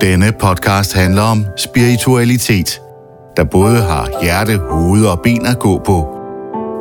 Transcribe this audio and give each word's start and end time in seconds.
Denne 0.00 0.32
podcast 0.32 0.94
handler 0.94 1.22
om 1.22 1.46
spiritualitet, 1.56 2.80
der 3.36 3.44
både 3.44 3.76
har 3.76 4.08
hjerte, 4.22 4.58
hoved 4.70 5.06
og 5.06 5.20
ben 5.20 5.46
at 5.46 5.58
gå 5.58 5.78
på, 5.78 6.06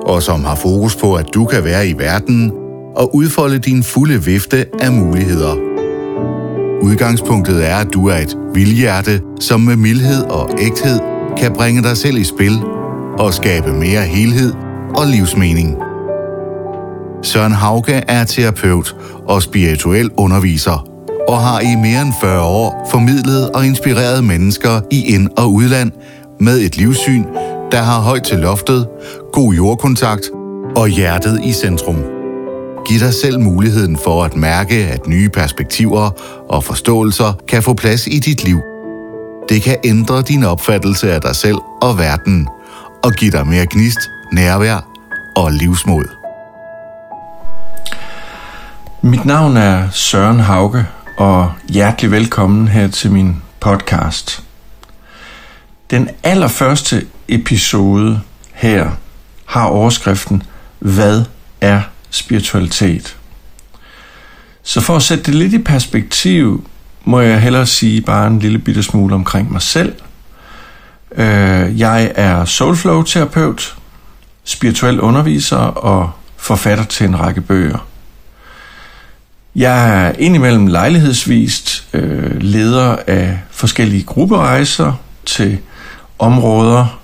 og 0.05 0.23
som 0.23 0.43
har 0.43 0.55
fokus 0.55 0.95
på, 0.95 1.13
at 1.13 1.25
du 1.33 1.45
kan 1.45 1.63
være 1.63 1.87
i 1.87 1.93
verden 1.97 2.51
og 2.95 3.15
udfolde 3.15 3.59
din 3.59 3.83
fulde 3.83 4.23
vifte 4.23 4.65
af 4.79 4.91
muligheder. 4.91 5.55
Udgangspunktet 6.81 7.69
er, 7.69 7.75
at 7.75 7.93
du 7.93 8.07
er 8.07 8.15
et 8.15 8.37
vildhjerte, 8.53 9.21
som 9.39 9.61
med 9.61 9.75
mildhed 9.75 10.23
og 10.23 10.49
ægthed 10.59 10.99
kan 11.37 11.53
bringe 11.53 11.83
dig 11.83 11.97
selv 11.97 12.17
i 12.17 12.23
spil 12.23 12.59
og 13.19 13.33
skabe 13.33 13.73
mere 13.73 14.01
helhed 14.01 14.53
og 14.95 15.07
livsmening. 15.07 15.77
Søren 17.23 17.51
Hauge 17.51 17.93
er 17.93 18.23
terapeut 18.23 18.95
og 19.27 19.41
spirituel 19.41 20.09
underviser 20.17 20.94
og 21.27 21.41
har 21.41 21.59
i 21.59 21.75
mere 21.75 22.01
end 22.01 22.13
40 22.21 22.41
år 22.41 22.87
formidlet 22.91 23.51
og 23.51 23.65
inspireret 23.65 24.23
mennesker 24.23 24.81
i 24.91 25.13
ind- 25.13 25.29
og 25.37 25.53
udland 25.53 25.91
med 26.39 26.59
et 26.59 26.77
livssyn, 26.77 27.23
der 27.71 27.81
har 27.81 27.99
højt 27.99 28.23
til 28.23 28.37
loftet, 28.37 28.87
god 29.33 29.53
jordkontakt 29.53 30.23
og 30.75 30.87
hjertet 30.87 31.41
i 31.43 31.53
centrum. 31.53 32.03
Giv 32.87 32.99
dig 32.99 33.13
selv 33.13 33.39
muligheden 33.39 33.97
for 33.97 34.23
at 34.23 34.35
mærke, 34.35 34.75
at 34.75 35.07
nye 35.07 35.29
perspektiver 35.29 36.09
og 36.49 36.63
forståelser 36.63 37.33
kan 37.47 37.63
få 37.63 37.73
plads 37.73 38.07
i 38.07 38.19
dit 38.19 38.43
liv. 38.43 38.59
Det 39.49 39.61
kan 39.61 39.77
ændre 39.83 40.21
din 40.21 40.43
opfattelse 40.43 41.11
af 41.11 41.21
dig 41.21 41.35
selv 41.35 41.57
og 41.81 41.97
verden, 41.97 42.47
og 43.03 43.11
give 43.11 43.31
dig 43.31 43.47
mere 43.47 43.65
gnist, 43.69 43.99
nærvær 44.31 44.87
og 45.35 45.51
livsmod. 45.51 46.05
Mit 49.01 49.25
navn 49.25 49.57
er 49.57 49.89
Søren 49.91 50.39
Hauge, 50.39 50.85
og 51.17 51.53
hjertelig 51.69 52.11
velkommen 52.11 52.67
her 52.67 52.87
til 52.87 53.11
min 53.11 53.41
podcast. 53.59 54.43
Den 55.91 56.09
allerførste 56.23 57.07
episode 57.27 58.21
her 58.53 58.91
har 59.45 59.65
overskriften 59.65 60.43
Hvad 60.79 61.23
er 61.61 61.81
spiritualitet? 62.09 63.17
Så 64.63 64.81
for 64.81 64.95
at 64.95 65.01
sætte 65.01 65.23
det 65.23 65.35
lidt 65.35 65.53
i 65.53 65.57
perspektiv, 65.57 66.67
må 67.03 67.19
jeg 67.19 67.41
hellere 67.41 67.65
sige 67.65 68.01
bare 68.01 68.27
en 68.27 68.39
lille 68.39 68.59
bitte 68.59 68.83
smule 68.83 69.15
omkring 69.15 69.51
mig 69.51 69.61
selv. 69.61 69.95
Øh, 71.15 71.79
jeg 71.79 72.11
er 72.15 72.45
soulflow-terapeut, 72.45 73.77
spirituel 74.43 75.01
underviser 75.01 75.57
og 75.57 76.11
forfatter 76.37 76.83
til 76.83 77.05
en 77.05 77.19
række 77.19 77.41
bøger. 77.41 77.87
Jeg 79.55 80.05
er 80.05 80.11
indimellem 80.19 80.67
lejlighedsvist 80.67 81.87
øh, 81.93 82.41
leder 82.41 82.95
af 83.07 83.39
forskellige 83.51 84.03
grupperejser 84.03 84.93
til 85.25 85.57
områder, 86.19 86.99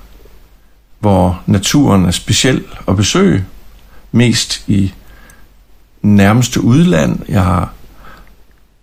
hvor 0.99 1.41
naturen 1.45 2.05
er 2.05 2.11
speciel 2.11 2.63
at 2.88 2.95
besøge, 2.95 3.45
mest 4.11 4.63
i 4.67 4.94
nærmeste 6.02 6.61
udland. 6.61 7.19
Jeg 7.29 7.44
har 7.44 7.73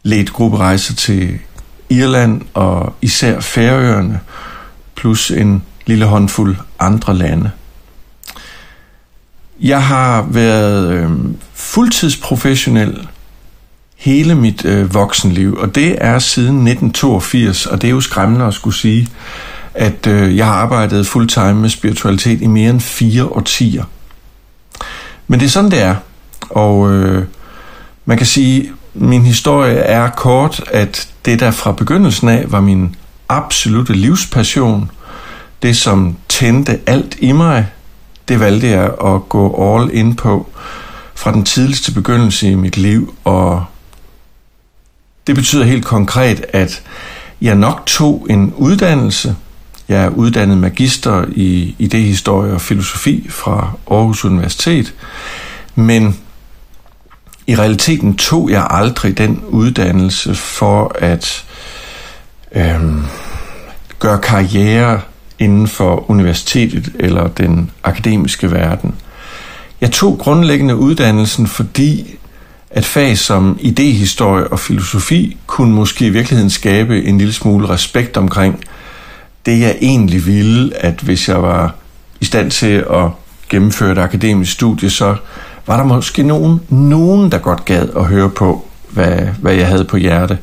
ledt 0.02 0.32
grupperejser 0.32 0.94
til 0.94 1.38
Irland 1.88 2.42
og 2.54 2.94
især 3.02 3.40
Færøerne, 3.40 4.20
plus 4.94 5.30
en 5.30 5.62
lille 5.86 6.04
håndfuld 6.04 6.56
andre 6.78 7.14
lande. 7.14 7.50
Jeg 9.60 9.86
har 9.86 10.22
været 10.22 10.92
øh, 10.92 11.10
fuldtidsprofessionel 11.54 13.08
hele 13.98 14.34
mit 14.34 14.64
øh, 14.64 14.94
voksenliv, 14.94 15.58
og 15.60 15.74
det 15.74 15.96
er 16.00 16.18
siden 16.18 16.66
1982, 16.68 17.66
og 17.66 17.82
det 17.82 17.88
er 17.88 17.92
jo 17.92 18.00
skræmmende 18.00 18.44
at 18.44 18.54
skulle 18.54 18.76
sige, 18.76 19.08
at 19.74 20.06
øh, 20.06 20.36
jeg 20.36 20.46
har 20.46 20.52
arbejdet 20.52 21.06
fulltime 21.06 21.54
med 21.54 21.68
spiritualitet 21.68 22.42
i 22.42 22.46
mere 22.46 22.70
end 22.70 22.80
fire 22.80 23.24
årtier. 23.24 23.84
Men 25.26 25.40
det 25.40 25.46
er 25.46 25.50
sådan, 25.50 25.70
det 25.70 25.82
er. 25.82 25.94
Og 26.50 26.92
øh, 26.92 27.24
man 28.04 28.16
kan 28.16 28.26
sige, 28.26 28.70
min 28.94 29.22
historie 29.22 29.74
er 29.74 30.10
kort, 30.10 30.64
at 30.72 31.08
det 31.24 31.40
der 31.40 31.50
fra 31.50 31.72
begyndelsen 31.72 32.28
af 32.28 32.44
var 32.52 32.60
min 32.60 32.96
absolute 33.28 33.92
livspassion, 33.92 34.90
det 35.62 35.76
som 35.76 36.16
tændte 36.28 36.78
alt 36.86 37.16
i 37.20 37.32
mig, 37.32 37.66
det 38.28 38.40
valgte 38.40 38.68
jeg 38.68 38.84
at 38.84 39.28
gå 39.28 39.74
all 39.74 39.90
in 39.94 40.16
på 40.16 40.46
fra 41.14 41.32
den 41.32 41.44
tidligste 41.44 41.92
begyndelse 41.92 42.50
i 42.50 42.54
mit 42.54 42.76
liv, 42.76 43.14
og 43.24 43.64
det 45.28 45.36
betyder 45.36 45.64
helt 45.64 45.84
konkret, 45.84 46.44
at 46.52 46.82
jeg 47.40 47.54
nok 47.54 47.82
tog 47.86 48.26
en 48.30 48.52
uddannelse. 48.56 49.36
Jeg 49.88 50.04
er 50.04 50.08
uddannet 50.08 50.58
magister 50.58 51.24
i 51.32 51.74
idehistorie 51.78 52.52
og 52.52 52.60
filosofi 52.60 53.26
fra 53.30 53.70
Aarhus 53.90 54.24
Universitet, 54.24 54.94
men 55.74 56.18
i 57.46 57.56
realiteten 57.56 58.16
tog 58.16 58.50
jeg 58.50 58.66
aldrig 58.70 59.18
den 59.18 59.40
uddannelse 59.48 60.34
for 60.34 60.96
at 60.98 61.44
øhm, 62.52 63.04
gøre 63.98 64.18
karriere 64.18 65.00
inden 65.38 65.68
for 65.68 66.10
universitetet 66.10 66.92
eller 66.94 67.28
den 67.28 67.70
akademiske 67.84 68.50
verden. 68.50 68.94
Jeg 69.80 69.90
tog 69.92 70.18
grundlæggende 70.18 70.76
uddannelsen, 70.76 71.46
fordi 71.46 72.18
at 72.70 72.84
fag 72.84 73.18
som 73.18 73.58
idehistorie 73.60 74.46
og 74.46 74.60
filosofi 74.60 75.36
kunne 75.46 75.74
måske 75.74 76.06
i 76.06 76.10
virkeligheden 76.10 76.50
skabe 76.50 77.04
en 77.04 77.18
lille 77.18 77.32
smule 77.32 77.68
respekt 77.68 78.16
omkring 78.16 78.64
det, 79.46 79.60
jeg 79.60 79.76
egentlig 79.80 80.26
ville, 80.26 80.76
at 80.76 81.00
hvis 81.00 81.28
jeg 81.28 81.42
var 81.42 81.74
i 82.20 82.24
stand 82.24 82.50
til 82.50 82.84
at 82.90 83.10
gennemføre 83.48 83.92
et 83.92 83.98
akademisk 83.98 84.52
studie, 84.52 84.90
så 84.90 85.16
var 85.66 85.76
der 85.76 85.84
måske 85.84 86.22
nogen, 86.22 86.60
nogen 86.68 87.32
der 87.32 87.38
godt 87.38 87.64
gad 87.64 87.88
at 87.96 88.04
høre 88.04 88.30
på, 88.30 88.68
hvad, 88.90 89.18
hvad 89.40 89.54
jeg 89.54 89.66
havde 89.66 89.84
på 89.84 89.96
hjerte. 89.96 90.38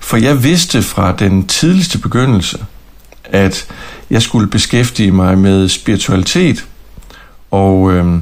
For 0.00 0.16
jeg 0.16 0.44
vidste 0.44 0.82
fra 0.82 1.12
den 1.12 1.46
tidligste 1.46 1.98
begyndelse, 1.98 2.64
at 3.24 3.66
jeg 4.10 4.22
skulle 4.22 4.46
beskæftige 4.46 5.12
mig 5.12 5.38
med 5.38 5.68
spiritualitet, 5.68 6.66
og 7.50 7.92
øh, 7.92 8.18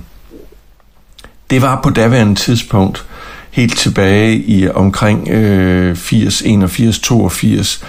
det 1.50 1.62
var 1.62 1.80
på 1.82 1.90
daværende 1.90 2.34
tidspunkt 2.34 3.06
helt 3.50 3.78
tilbage 3.78 4.36
i 4.36 4.68
omkring 4.68 5.28
øh, 5.28 5.96
80, 5.96 6.42
81, 6.42 6.98
82, 6.98 7.84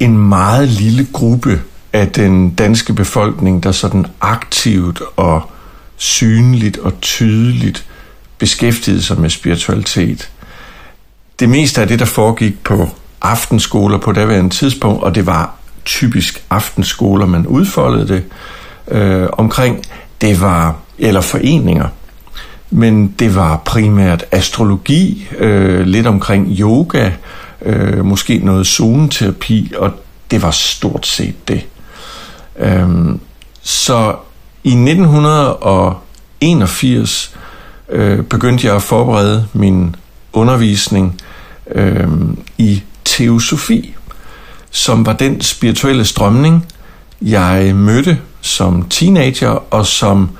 en 0.00 0.18
meget 0.18 0.68
lille 0.68 1.06
gruppe 1.12 1.60
af 1.92 2.08
den 2.08 2.50
danske 2.50 2.92
befolkning, 2.92 3.62
der 3.62 3.72
sådan 3.72 4.06
aktivt 4.20 5.02
og 5.16 5.50
synligt 5.96 6.78
og 6.78 7.00
tydeligt 7.00 7.86
beskæftigede 8.38 9.02
sig 9.02 9.20
med 9.20 9.30
spiritualitet. 9.30 10.30
Det 11.40 11.48
meste 11.48 11.80
af 11.80 11.88
det, 11.88 11.98
der 11.98 12.04
foregik 12.04 12.64
på 12.64 12.88
aftenskoler 13.22 13.98
på 13.98 14.12
daværende 14.12 14.50
tidspunkt, 14.50 15.02
og 15.02 15.14
det 15.14 15.26
var 15.26 15.54
typisk 15.84 16.44
aftenskoler, 16.50 17.26
man 17.26 17.46
udfoldede 17.46 18.08
det 18.08 18.24
øh, 18.88 19.28
omkring, 19.32 19.84
det 20.20 20.40
var, 20.40 20.76
eller 20.98 21.20
foreninger, 21.20 21.88
men 22.70 23.14
det 23.18 23.34
var 23.34 23.62
primært 23.64 24.24
astrologi, 24.30 25.28
øh, 25.38 25.86
lidt 25.86 26.06
omkring 26.06 26.56
yoga, 26.60 27.10
øh, 27.62 28.04
måske 28.04 28.38
noget 28.38 28.66
zoneterapi, 28.66 29.72
og 29.76 29.90
det 30.30 30.42
var 30.42 30.50
stort 30.50 31.06
set 31.06 31.48
det. 31.48 31.66
Øhm, 32.58 33.20
så 33.62 34.16
i 34.64 34.70
1981 34.70 37.34
øh, 37.88 38.22
begyndte 38.22 38.66
jeg 38.66 38.76
at 38.76 38.82
forberede 38.82 39.46
min 39.52 39.96
undervisning 40.32 41.20
øh, 41.70 42.08
i 42.58 42.82
teosofi, 43.04 43.94
som 44.70 45.06
var 45.06 45.12
den 45.12 45.40
spirituelle 45.40 46.04
strømning, 46.04 46.66
jeg 47.22 47.74
mødte 47.74 48.18
som 48.40 48.88
teenager, 48.88 49.74
og 49.74 49.86
som 49.86 50.30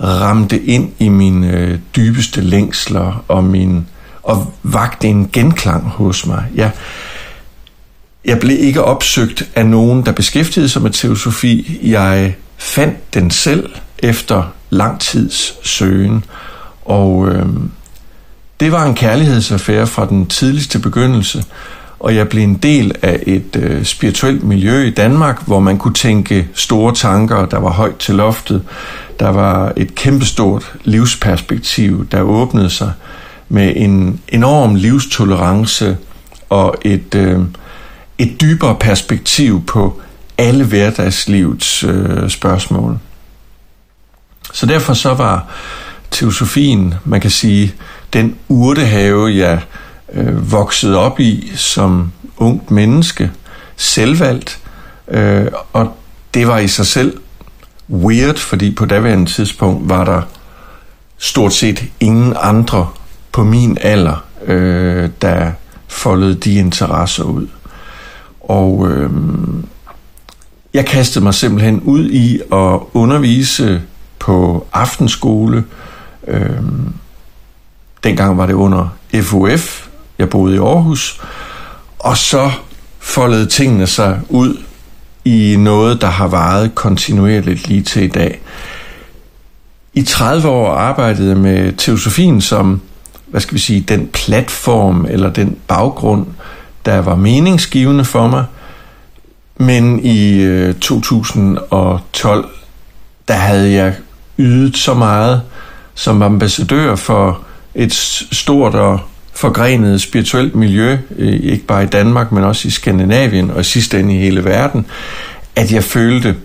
ramte 0.00 0.62
ind 0.62 0.92
i 0.98 1.08
mine 1.08 1.50
øh, 1.50 1.78
dybeste 1.96 2.40
længsler 2.40 3.24
og 3.28 3.44
min 3.44 3.86
og 4.22 4.52
vagte 4.62 5.08
en 5.08 5.30
genklang 5.32 5.88
hos 5.88 6.26
mig. 6.26 6.44
Jeg, 6.54 6.70
jeg 8.24 8.40
blev 8.40 8.56
ikke 8.60 8.84
opsøgt 8.84 9.50
af 9.54 9.66
nogen, 9.66 10.06
der 10.06 10.12
beskæftigede 10.12 10.68
sig 10.68 10.82
med 10.82 10.90
teosofi. 10.90 11.80
Jeg 11.82 12.36
fandt 12.56 13.14
den 13.14 13.30
selv 13.30 13.70
efter 13.98 14.52
lang 14.70 15.00
tids 15.00 15.68
søgen, 15.68 16.24
og 16.84 17.28
øh, 17.28 17.46
det 18.60 18.72
var 18.72 18.84
en 18.84 18.94
kærlighedsaffære 18.94 19.86
fra 19.86 20.06
den 20.06 20.26
tidligste 20.26 20.78
begyndelse, 20.78 21.44
og 22.06 22.14
jeg 22.14 22.28
blev 22.28 22.42
en 22.42 22.54
del 22.54 22.92
af 23.02 23.22
et 23.26 23.56
øh, 23.56 23.84
spirituelt 23.84 24.44
miljø 24.44 24.82
i 24.82 24.90
Danmark, 24.90 25.46
hvor 25.46 25.60
man 25.60 25.78
kunne 25.78 25.94
tænke 25.94 26.48
store 26.54 26.94
tanker, 26.94 27.46
der 27.46 27.58
var 27.58 27.70
højt 27.70 27.96
til 27.96 28.14
loftet, 28.14 28.62
der 29.20 29.28
var 29.28 29.72
et 29.76 29.94
kæmpestort 29.94 30.72
livsperspektiv, 30.84 32.08
der 32.08 32.20
åbnede 32.20 32.70
sig 32.70 32.92
med 33.48 33.72
en 33.76 34.20
enorm 34.28 34.74
livstolerance 34.74 35.96
og 36.48 36.74
et, 36.82 37.14
øh, 37.14 37.40
et 38.18 38.40
dybere 38.40 38.76
perspektiv 38.80 39.64
på 39.66 40.00
alle 40.38 40.64
hverdagslivets 40.64 41.84
øh, 41.84 42.30
spørgsmål. 42.30 42.98
Så 44.52 44.66
derfor 44.66 44.94
så 44.94 45.14
var 45.14 45.46
teosofien, 46.10 46.94
man 47.04 47.20
kan 47.20 47.30
sige, 47.30 47.74
den 48.12 48.36
urtehave, 48.48 49.36
jeg 49.36 49.60
øh, 50.12 50.52
vokset 50.52 50.96
op 50.96 51.20
i 51.20 51.52
som 51.54 52.12
ungt 52.36 52.70
menneske, 52.70 53.30
selvvalgt, 53.76 54.60
øh, 55.08 55.46
og 55.72 55.96
det 56.34 56.48
var 56.48 56.58
i 56.58 56.68
sig 56.68 56.86
selv 56.86 57.20
weird, 57.90 58.36
fordi 58.36 58.74
på 58.74 58.84
daværende 58.84 59.30
tidspunkt 59.30 59.88
var 59.88 60.04
der 60.04 60.22
stort 61.18 61.52
set 61.52 61.84
ingen 62.00 62.34
andre 62.40 62.88
på 63.32 63.44
min 63.44 63.78
alder, 63.80 64.24
øh, 64.44 65.10
der 65.22 65.52
foldede 65.88 66.34
de 66.34 66.54
interesser 66.54 67.24
ud. 67.24 67.46
Og 68.40 68.88
øh, 68.90 69.10
jeg 70.74 70.86
kastede 70.86 71.24
mig 71.24 71.34
simpelthen 71.34 71.80
ud 71.80 72.10
i 72.10 72.40
at 72.52 72.80
undervise 72.92 73.82
på 74.18 74.66
aftenskole. 74.72 75.64
Øh, 76.28 76.60
dengang 78.04 78.38
var 78.38 78.46
det 78.46 78.54
under 78.54 78.88
FUF. 79.22 79.85
Jeg 80.18 80.30
boede 80.30 80.54
i 80.54 80.58
Aarhus. 80.58 81.20
Og 81.98 82.16
så 82.16 82.50
foldede 82.98 83.46
tingene 83.46 83.86
sig 83.86 84.20
ud 84.28 84.56
i 85.24 85.56
noget, 85.58 86.00
der 86.00 86.06
har 86.06 86.28
varet 86.28 86.74
kontinuerligt 86.74 87.68
lige 87.68 87.82
til 87.82 88.02
i 88.02 88.08
dag. 88.08 88.40
I 89.94 90.02
30 90.02 90.48
år 90.48 90.72
arbejdede 90.72 91.28
jeg 91.28 91.36
med 91.36 91.72
teosofien 91.72 92.40
som, 92.40 92.80
hvad 93.26 93.40
skal 93.40 93.54
vi 93.54 93.58
sige, 93.58 93.80
den 93.80 94.06
platform 94.06 95.06
eller 95.08 95.32
den 95.32 95.56
baggrund, 95.68 96.26
der 96.84 96.98
var 96.98 97.14
meningsgivende 97.16 98.04
for 98.04 98.26
mig. 98.28 98.44
Men 99.56 100.04
i 100.04 100.40
øh, 100.42 100.74
2012, 100.74 102.48
der 103.28 103.34
havde 103.34 103.72
jeg 103.72 103.94
ydet 104.38 104.76
så 104.76 104.94
meget 104.94 105.42
som 105.94 106.22
ambassadør 106.22 106.96
for 106.96 107.40
et 107.74 107.92
stort 108.32 108.74
og 108.74 109.00
forgrenet 109.36 110.00
spirituelt 110.00 110.54
miljø, 110.54 110.98
øh, 111.16 111.32
ikke 111.32 111.64
bare 111.64 111.82
i 111.82 111.86
Danmark, 111.86 112.32
men 112.32 112.44
også 112.44 112.68
i 112.68 112.70
Skandinavien 112.70 113.50
og 113.50 113.60
i 113.60 113.64
sidste 113.64 114.00
ende 114.00 114.14
i 114.14 114.18
hele 114.18 114.44
verden, 114.44 114.86
at 115.56 115.72
jeg 115.72 115.84
følte, 115.84 116.36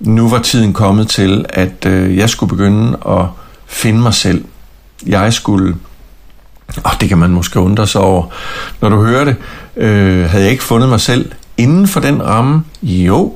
nu 0.00 0.28
var 0.28 0.38
tiden 0.38 0.72
kommet 0.72 1.08
til, 1.08 1.44
at 1.48 1.86
øh, 1.86 2.16
jeg 2.16 2.30
skulle 2.30 2.50
begynde 2.50 2.98
at 3.08 3.26
finde 3.66 4.00
mig 4.00 4.14
selv. 4.14 4.44
Jeg 5.06 5.32
skulle, 5.32 5.74
og 6.84 6.90
det 7.00 7.08
kan 7.08 7.18
man 7.18 7.30
måske 7.30 7.60
undre 7.60 7.86
sig 7.86 8.00
over, 8.00 8.26
når 8.80 8.88
du 8.88 9.04
hører 9.04 9.24
det, 9.24 9.36
øh, 9.76 10.30
havde 10.30 10.44
jeg 10.44 10.52
ikke 10.52 10.64
fundet 10.64 10.88
mig 10.88 11.00
selv 11.00 11.32
inden 11.56 11.88
for 11.88 12.00
den 12.00 12.22
ramme? 12.22 12.62
Jo, 12.82 13.32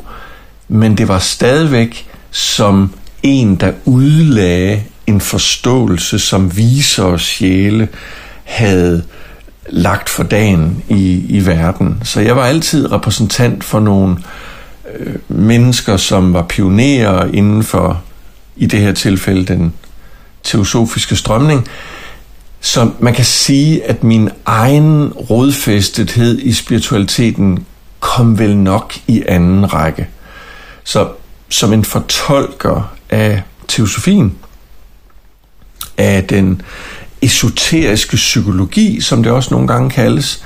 men 0.69 0.97
det 0.99 1.09
var 1.09 1.19
stadigvæk 1.19 2.07
som 2.31 2.93
en, 3.23 3.57
der 3.57 3.73
udlagde 3.85 4.83
en 5.07 5.21
forståelse, 5.21 6.19
som 6.19 6.57
viser 6.57 7.05
os 7.05 7.23
sjæle 7.23 7.89
havde 8.45 9.03
lagt 9.69 10.09
for 10.09 10.23
dagen 10.23 10.85
i, 10.89 11.25
i 11.29 11.47
verden. 11.47 12.01
Så 12.05 12.21
jeg 12.21 12.37
var 12.37 12.45
altid 12.45 12.93
repræsentant 12.93 13.65
for 13.65 13.81
nogle 13.81 14.17
øh, 14.99 15.15
mennesker, 15.29 15.97
som 15.97 16.33
var 16.33 16.43
pionerer 16.43 17.27
inden 17.33 17.63
for, 17.63 18.03
i 18.57 18.67
det 18.67 18.81
her 18.81 18.93
tilfælde, 18.93 19.45
den 19.47 19.73
teosofiske 20.43 21.17
strømning. 21.17 21.69
Så 22.61 22.91
man 22.99 23.15
kan 23.15 23.25
sige, 23.25 23.85
at 23.85 24.05
min 24.05 24.31
egen 24.45 25.13
rodfæstethed 25.13 26.39
i 26.39 26.53
spiritualiteten 26.53 27.67
kom 28.01 28.39
vel 28.39 28.57
nok 28.57 28.95
i 29.07 29.23
anden 29.29 29.73
række. 29.73 30.09
Så 30.85 31.09
som 31.49 31.73
en 31.73 31.85
fortolker 31.85 32.93
af 33.11 33.43
teosofien, 33.69 34.35
af 35.97 36.25
den 36.25 36.63
esoteriske 37.23 38.17
psykologi, 38.17 39.01
som 39.01 39.23
det 39.23 39.33
også 39.33 39.55
nogle 39.55 39.69
gange 39.69 39.91
kaldes, 39.91 40.45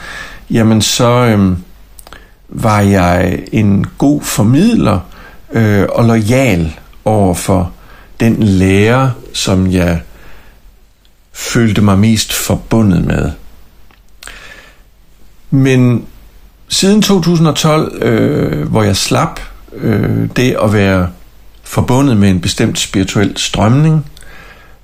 jamen 0.51 0.83
så 0.83 1.09
øh, 1.09 1.57
var 2.49 2.81
jeg 2.81 3.39
en 3.53 3.87
god 3.99 4.23
formidler 4.23 5.01
øh, 5.53 5.87
og 5.89 6.05
lojal 6.05 6.73
over 7.05 7.35
for 7.35 7.73
den 8.21 8.43
lærer, 8.43 9.11
som 9.33 9.71
jeg 9.71 10.01
følte 11.33 11.81
mig 11.81 11.99
mest 11.99 12.33
forbundet 12.33 13.05
med. 13.05 13.31
Men 15.51 16.05
siden 16.69 17.03
2012, 17.03 18.03
øh, 18.03 18.69
hvor 18.69 18.83
jeg 18.83 18.97
slap 18.97 19.41
øh, 19.73 20.29
det 20.37 20.57
at 20.63 20.73
være 20.73 21.09
forbundet 21.63 22.17
med 22.17 22.31
en 22.31 22.41
bestemt 22.41 22.79
spirituel 22.79 23.37
strømning, 23.37 24.07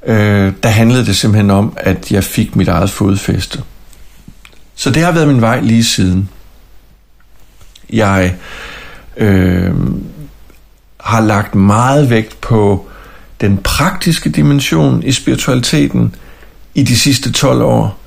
øh, 0.07 0.53
der 0.63 0.69
handlede 0.69 1.07
det 1.07 1.17
simpelthen 1.17 1.51
om, 1.51 1.73
at 1.77 2.13
jeg 2.13 2.25
fik 2.25 2.57
mit 2.57 2.69
eget 2.69 2.91
fodfæste. 2.91 3.63
Så 4.75 4.91
det 4.91 5.03
har 5.03 5.13
været 5.13 5.29
min 5.29 5.41
vej 5.41 5.61
lige 5.61 5.85
siden. 5.85 6.29
Jeg 7.93 8.35
øh, 9.17 9.75
har 11.01 11.21
lagt 11.21 11.55
meget 11.55 12.11
vægt 12.11 12.41
på 12.41 12.87
den 13.41 13.57
praktiske 13.57 14.31
dimension 14.31 15.03
i 15.03 15.13
spiritualiteten 15.13 16.15
i 16.75 16.83
de 16.83 16.97
sidste 16.97 17.33
12 17.33 17.63
år, 17.63 17.99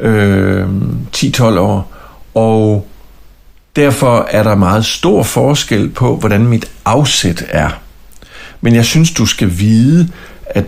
øh, 0.00 0.68
10-12 1.16 1.42
år, 1.42 1.92
og 2.34 2.86
derfor 3.76 4.26
er 4.30 4.42
der 4.42 4.54
meget 4.54 4.84
stor 4.84 5.22
forskel 5.22 5.88
på, 5.88 6.16
hvordan 6.16 6.46
mit 6.46 6.70
afsæt 6.84 7.44
er. 7.48 7.70
Men 8.60 8.74
jeg 8.74 8.84
synes, 8.84 9.10
du 9.10 9.26
skal 9.26 9.58
vide, 9.58 10.08
at 10.46 10.64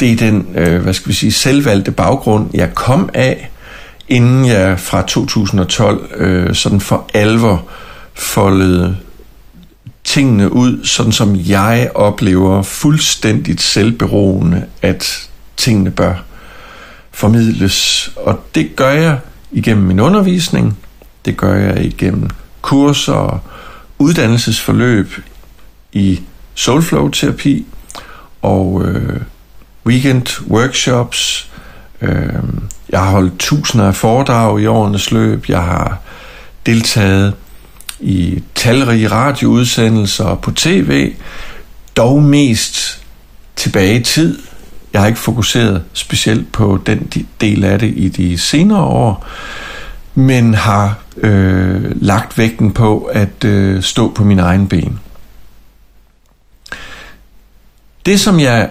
det 0.00 0.12
er 0.12 0.16
den, 0.16 0.46
øh, 0.54 0.82
hvad 0.82 0.94
skal 0.94 1.08
vi 1.08 1.14
sige, 1.14 1.32
selvvalgte 1.32 1.90
baggrund, 1.90 2.50
jeg 2.54 2.74
kom 2.74 3.10
af, 3.14 3.50
inden 4.08 4.46
jeg 4.46 4.80
fra 4.80 5.02
2012 5.02 6.10
øh, 6.16 6.54
sådan 6.54 6.80
for 6.80 7.10
alvor 7.14 7.68
foldede 8.14 8.96
tingene 10.04 10.52
ud, 10.52 10.84
sådan 10.84 11.12
som 11.12 11.36
jeg 11.36 11.90
oplever 11.94 12.62
fuldstændigt 12.62 13.60
selvberoende, 13.60 14.66
at 14.82 15.28
tingene 15.56 15.90
bør 15.90 16.14
formidles. 17.10 18.10
Og 18.16 18.40
det 18.54 18.76
gør 18.76 18.90
jeg 18.90 19.18
igennem 19.52 19.86
min 19.86 20.00
undervisning, 20.00 20.78
det 21.24 21.36
gør 21.36 21.54
jeg 21.54 21.84
igennem 21.84 22.30
kurser 22.62 23.12
og 23.12 23.40
uddannelsesforløb 23.98 25.12
i 25.92 26.20
soulflow-terapi 26.54 27.64
og 28.42 28.84
øh, 28.84 29.20
weekend 29.88 30.50
workshops. 30.50 31.50
Øh, 32.00 32.42
jeg 32.90 33.00
har 33.00 33.10
holdt 33.10 33.38
tusinder 33.38 33.86
af 33.86 33.94
foredrag 33.94 34.60
i 34.60 34.66
årenes 34.66 35.10
løb. 35.10 35.48
Jeg 35.48 35.62
har 35.62 35.98
deltaget 36.66 37.34
i 38.00 38.42
talrige 38.54 39.08
radioudsendelser 39.08 40.34
på 40.34 40.50
tv, 40.50 41.12
dog 41.96 42.22
mest 42.22 43.02
tilbage 43.56 44.00
i 44.00 44.02
tid. 44.02 44.38
Jeg 44.92 45.00
har 45.00 45.08
ikke 45.08 45.20
fokuseret 45.20 45.84
specielt 45.92 46.52
på 46.52 46.80
den 46.86 47.26
del 47.40 47.64
af 47.64 47.78
det 47.78 47.92
i 47.96 48.08
de 48.08 48.38
senere 48.38 48.82
år, 48.82 49.26
men 50.14 50.54
har 50.54 50.98
øh, 51.16 52.02
lagt 52.02 52.38
vægten 52.38 52.72
på 52.72 53.02
at 53.02 53.44
øh, 53.44 53.82
stå 53.82 54.12
på 54.12 54.24
min 54.24 54.38
egen 54.38 54.68
ben. 54.68 55.00
Det, 58.06 58.20
som 58.20 58.40
jeg 58.40 58.70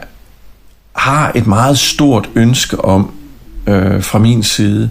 har 0.97 1.31
et 1.35 1.47
meget 1.47 1.77
stort 1.79 2.29
ønske 2.35 2.85
om 2.85 3.11
øh, 3.67 4.03
fra 4.03 4.19
min 4.19 4.43
side, 4.43 4.89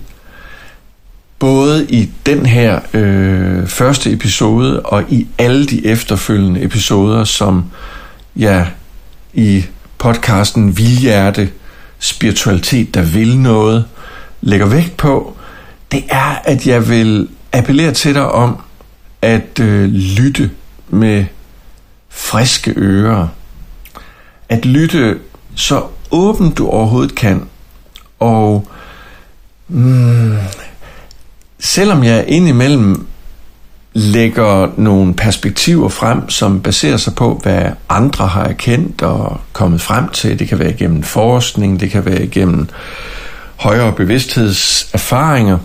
både 1.39 1.87
i 1.89 2.11
den 2.27 2.47
her 2.47 2.81
øh, 2.95 3.67
første 3.67 4.13
episode 4.13 4.81
og 4.81 5.05
i 5.09 5.27
alle 5.39 5.67
de 5.67 5.87
efterfølgende 5.87 6.63
episoder, 6.63 7.25
som 7.25 7.65
jeg 8.37 8.71
i 9.35 9.65
podcasten 9.99 10.79
Vildhjerte, 10.79 11.51
spiritualitet, 11.99 12.95
der 12.95 13.03
vil 13.03 13.39
noget, 13.39 13.85
lægger 14.41 14.67
vægt 14.67 14.97
på, 14.97 15.37
det 15.93 16.05
er, 16.09 16.43
at 16.45 16.67
jeg 16.67 16.89
vil 16.89 17.29
appellere 17.53 17.93
til 17.93 18.15
dig 18.15 18.33
om 18.33 18.57
at 19.23 19.61
øh, 19.61 19.85
lytte 19.91 20.51
med 20.89 21.25
friske 22.09 22.75
ører. 22.77 23.29
At 24.49 24.67
lytte 24.67 25.19
så 25.55 25.83
åben 26.11 26.51
du 26.51 26.69
overhovedet 26.69 27.15
kan. 27.15 27.43
Og 28.21 28.69
mm, 29.69 30.37
selvom 31.59 32.05
jeg 32.05 32.25
indimellem 32.29 33.07
lægger 33.93 34.69
nogle 34.77 35.15
perspektiver 35.15 35.89
frem, 35.89 36.31
som 36.31 36.61
baserer 36.61 36.97
sig 36.97 37.15
på, 37.15 37.41
hvad 37.43 37.63
andre 37.89 38.27
har 38.27 38.45
erkendt 38.45 39.03
og 39.03 39.41
kommet 39.53 39.81
frem 39.81 40.09
til. 40.09 40.39
Det 40.39 40.49
kan 40.49 40.59
være 40.59 40.71
igennem 40.71 41.03
forskning, 41.03 41.81
det 41.81 41.91
kan 41.91 42.05
være 42.05 42.23
igennem 42.23 42.69
højere 43.57 43.93
bevidsthedserfaringer. 43.93 45.59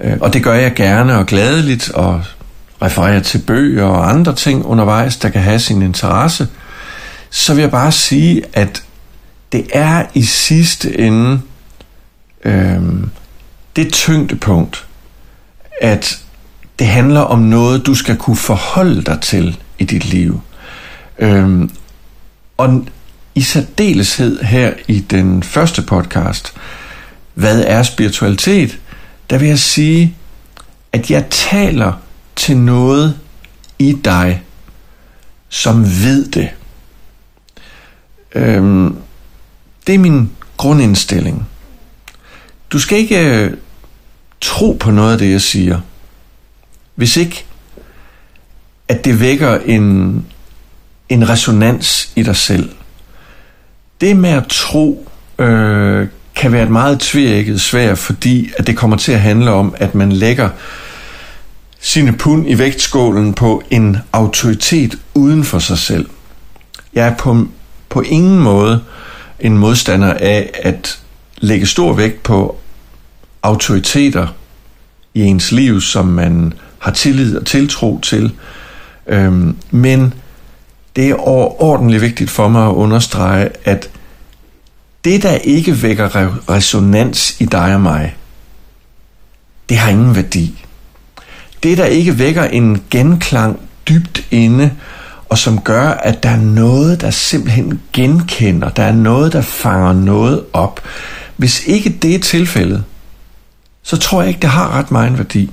Øh, 0.00 0.16
og 0.20 0.32
det 0.32 0.42
gør 0.42 0.54
jeg 0.54 0.74
gerne 0.74 1.18
og 1.18 1.26
gladeligt, 1.26 1.90
og 1.90 2.22
refererer 2.82 3.20
til 3.20 3.38
bøger 3.38 3.84
og 3.84 4.10
andre 4.10 4.34
ting 4.34 4.66
undervejs, 4.66 5.16
der 5.16 5.28
kan 5.28 5.42
have 5.42 5.58
sin 5.58 5.82
interesse, 5.82 6.48
så 7.30 7.54
vil 7.54 7.60
jeg 7.60 7.70
bare 7.70 7.92
sige, 7.92 8.42
at 8.52 8.82
det 9.52 9.66
er 9.72 10.06
i 10.14 10.22
sidste 10.22 10.98
ende 10.98 11.40
øh, 12.44 12.82
det 13.76 13.92
tyngdepunkt, 13.92 14.86
at 15.80 16.22
det 16.78 16.86
handler 16.86 17.20
om 17.20 17.38
noget, 17.38 17.86
du 17.86 17.94
skal 17.94 18.16
kunne 18.16 18.36
forholde 18.36 19.02
dig 19.02 19.20
til 19.20 19.60
i 19.78 19.84
dit 19.84 20.04
liv. 20.04 20.40
Øhm, 21.18 21.70
og 22.56 22.86
i 23.34 23.40
særdeleshed 23.40 24.42
her 24.42 24.72
i 24.88 25.00
den 25.00 25.42
første 25.42 25.82
podcast, 25.82 26.52
hvad 27.34 27.64
er 27.66 27.82
spiritualitet? 27.82 28.78
Der 29.30 29.38
vil 29.38 29.48
jeg 29.48 29.58
sige, 29.58 30.14
at 30.92 31.10
jeg 31.10 31.26
taler 31.30 31.92
til 32.36 32.56
noget 32.56 33.18
i 33.78 33.92
dig, 34.04 34.42
som 35.48 35.84
ved 35.84 36.30
det. 36.30 36.48
Øhm, 38.34 38.96
det 39.86 39.94
er 39.94 39.98
min 39.98 40.30
grundindstilling. 40.56 41.48
Du 42.70 42.78
skal 42.78 42.98
ikke 42.98 43.44
øh, 43.44 43.50
tro 44.40 44.76
på 44.80 44.90
noget 44.90 45.12
af 45.12 45.18
det, 45.18 45.30
jeg 45.30 45.40
siger, 45.40 45.80
hvis 46.94 47.16
ikke, 47.16 47.44
at 48.88 49.04
det 49.04 49.20
vækker 49.20 49.58
en, 49.58 50.26
en 51.08 51.28
resonans 51.28 52.12
i 52.16 52.22
dig 52.22 52.36
selv. 52.36 52.70
Det 54.00 54.16
med 54.16 54.30
at 54.30 54.46
tro 54.48 55.08
øh, 55.38 56.08
kan 56.34 56.52
være 56.52 56.62
et 56.62 56.70
meget 56.70 57.00
tvækket 57.00 57.60
svært, 57.60 57.98
fordi 57.98 58.50
at 58.58 58.66
det 58.66 58.76
kommer 58.76 58.96
til 58.96 59.12
at 59.12 59.20
handle 59.20 59.50
om, 59.50 59.74
at 59.78 59.94
man 59.94 60.12
lægger 60.12 60.48
sine 61.80 62.16
pund 62.16 62.50
i 62.50 62.58
vægtskålen 62.58 63.34
på 63.34 63.62
en 63.70 63.96
autoritet 64.12 64.98
uden 65.14 65.44
for 65.44 65.58
sig 65.58 65.78
selv. 65.78 66.08
Jeg 66.94 67.08
er 67.08 67.14
på, 67.14 67.46
på 67.88 68.00
ingen 68.00 68.38
måde 68.38 68.80
en 69.40 69.58
modstander 69.58 70.14
af 70.14 70.50
at 70.54 71.00
lægge 71.36 71.66
stor 71.66 71.92
vægt 71.92 72.22
på 72.22 72.56
autoriteter 73.42 74.26
i 75.14 75.20
ens 75.20 75.52
liv, 75.52 75.80
som 75.80 76.06
man 76.06 76.52
har 76.78 76.92
tillid 76.92 77.36
og 77.36 77.46
tiltro 77.46 77.98
til. 78.02 78.32
Øhm, 79.06 79.56
men 79.70 80.14
det 80.96 81.10
er 81.10 81.14
overordentligt 81.14 82.02
vigtigt 82.02 82.30
for 82.30 82.48
mig 82.48 82.68
at 82.68 82.72
understrege, 82.72 83.48
at 83.64 83.90
det, 85.04 85.22
der 85.22 85.34
ikke 85.34 85.82
vækker 85.82 86.08
resonans 86.50 87.40
i 87.40 87.44
dig 87.44 87.74
og 87.74 87.80
mig, 87.80 88.16
det 89.68 89.76
har 89.76 89.90
ingen 89.90 90.16
værdi. 90.16 90.64
Det, 91.62 91.78
der 91.78 91.84
ikke 91.84 92.18
vækker 92.18 92.44
en 92.44 92.82
genklang 92.90 93.60
dybt 93.88 94.26
inde, 94.30 94.72
og 95.28 95.38
som 95.38 95.60
gør, 95.60 95.88
at 95.88 96.22
der 96.22 96.28
er 96.28 96.40
noget, 96.40 97.00
der 97.00 97.10
simpelthen 97.10 97.82
genkender, 97.92 98.68
der 98.68 98.82
er 98.82 98.92
noget, 98.92 99.32
der 99.32 99.40
fanger 99.40 99.92
noget 99.92 100.44
op. 100.52 100.80
Hvis 101.36 101.66
ikke 101.66 101.98
det 102.02 102.14
er 102.14 102.18
tilfældet, 102.18 102.84
så 103.82 103.96
tror 103.96 104.20
jeg 104.20 104.28
ikke, 104.28 104.40
det 104.40 104.50
har 104.50 104.78
ret 104.78 104.90
meget 104.90 105.18
værdi. 105.18 105.50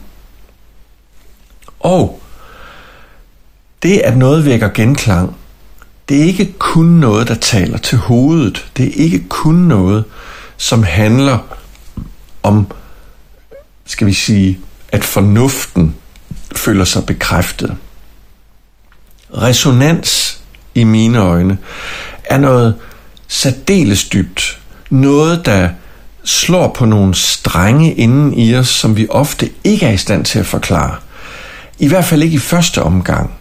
Og 1.80 2.22
det, 3.84 3.98
at 3.98 4.18
noget 4.18 4.46
vækker 4.46 4.70
genklang, 4.70 5.36
det 6.10 6.20
er 6.20 6.24
ikke 6.24 6.54
kun 6.60 6.86
noget, 6.86 7.28
der 7.28 7.36
taler 7.36 7.78
til 7.78 7.98
hovedet. 7.98 8.72
Det 8.78 8.88
er 8.88 9.04
ikke 9.04 9.26
kun 9.30 9.56
noget, 9.56 10.04
som 10.58 10.84
handler 10.84 11.38
om, 12.44 12.68
skal 13.86 14.08
vi 14.08 14.14
sige, 14.14 14.60
at 14.90 15.04
fornuften 15.04 15.96
føler 16.56 16.86
sig 16.86 17.06
bekræftet. 17.06 17.78
Resonans 19.34 20.42
i 20.76 20.84
mine 20.84 21.20
øjne 21.20 21.58
er 22.24 22.38
noget 22.38 22.76
særdeles 23.28 24.04
dybt. 24.04 24.60
Noget, 24.90 25.46
der 25.46 25.70
slår 26.24 26.74
på 26.78 26.86
nogle 26.86 27.16
strenge 27.16 27.94
inden 27.94 28.34
i 28.34 28.56
os, 28.56 28.68
som 28.68 28.98
vi 28.98 29.08
ofte 29.10 29.50
ikke 29.64 29.86
er 29.86 29.92
i 29.92 29.98
stand 29.98 30.26
til 30.26 30.40
at 30.40 30.46
forklare. 30.46 30.96
I 31.80 31.88
hvert 31.88 32.06
fald 32.06 32.24
ikke 32.24 32.36
i 32.36 32.40
første 32.40 32.84
omgang. 32.84 33.34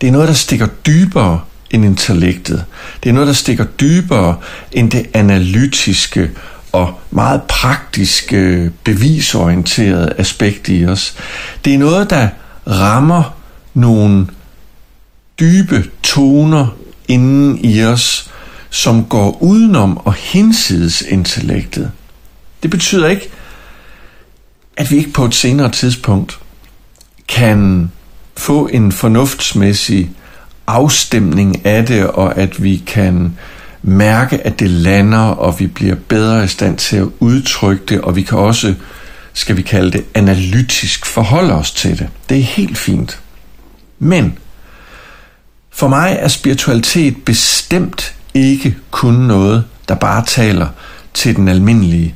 Det 0.00 0.06
er 0.06 0.12
noget, 0.12 0.28
der 0.28 0.34
stikker 0.34 0.66
dybere 0.66 1.40
end 1.70 1.84
intellektet. 1.84 2.64
Det 3.02 3.08
er 3.08 3.12
noget, 3.12 3.26
der 3.26 3.32
stikker 3.32 3.64
dybere 3.64 4.36
end 4.72 4.90
det 4.90 5.06
analytiske 5.14 6.30
og 6.72 7.00
meget 7.10 7.42
praktiske, 7.42 8.70
bevisorienterede 8.84 10.12
aspekt 10.18 10.68
i 10.68 10.86
os. 10.86 11.14
Det 11.64 11.74
er 11.74 11.78
noget, 11.78 12.10
der 12.10 12.28
rammer 12.66 13.36
nogle 13.74 14.26
dybe 15.40 15.84
toner 16.02 16.66
inden 17.08 17.58
i 17.64 17.84
os, 17.84 18.30
som 18.70 19.04
går 19.04 19.42
udenom 19.42 19.96
og 19.96 20.14
hinsides 20.14 21.02
intellektet. 21.02 21.90
Det 22.62 22.70
betyder 22.70 23.08
ikke, 23.08 23.28
at 24.76 24.90
vi 24.90 24.96
ikke 24.96 25.12
på 25.12 25.24
et 25.24 25.34
senere 25.34 25.70
tidspunkt 25.70 26.38
kan 27.28 27.90
få 28.36 28.66
en 28.66 28.92
fornuftsmæssig 28.92 30.10
afstemning 30.66 31.66
af 31.66 31.86
det, 31.86 32.06
og 32.06 32.38
at 32.38 32.62
vi 32.62 32.82
kan 32.86 33.38
mærke, 33.82 34.46
at 34.46 34.60
det 34.60 34.70
lander, 34.70 35.18
og 35.18 35.60
vi 35.60 35.66
bliver 35.66 35.94
bedre 36.08 36.44
i 36.44 36.48
stand 36.48 36.76
til 36.76 36.96
at 36.96 37.08
udtrykke 37.20 37.84
det, 37.88 38.00
og 38.00 38.16
vi 38.16 38.22
kan 38.22 38.38
også, 38.38 38.74
skal 39.32 39.56
vi 39.56 39.62
kalde 39.62 39.90
det, 39.90 40.04
analytisk 40.14 41.06
forholde 41.06 41.54
os 41.54 41.72
til 41.72 41.98
det. 41.98 42.08
Det 42.28 42.38
er 42.38 42.42
helt 42.42 42.78
fint. 42.78 43.20
Men 43.98 44.38
for 45.70 45.88
mig 45.88 46.16
er 46.20 46.28
spiritualitet 46.28 47.24
bestemt 47.24 48.14
ikke 48.34 48.76
kun 48.90 49.14
noget, 49.14 49.64
der 49.88 49.94
bare 49.94 50.24
taler 50.26 50.68
til 51.14 51.36
den 51.36 51.48
almindelige, 51.48 52.14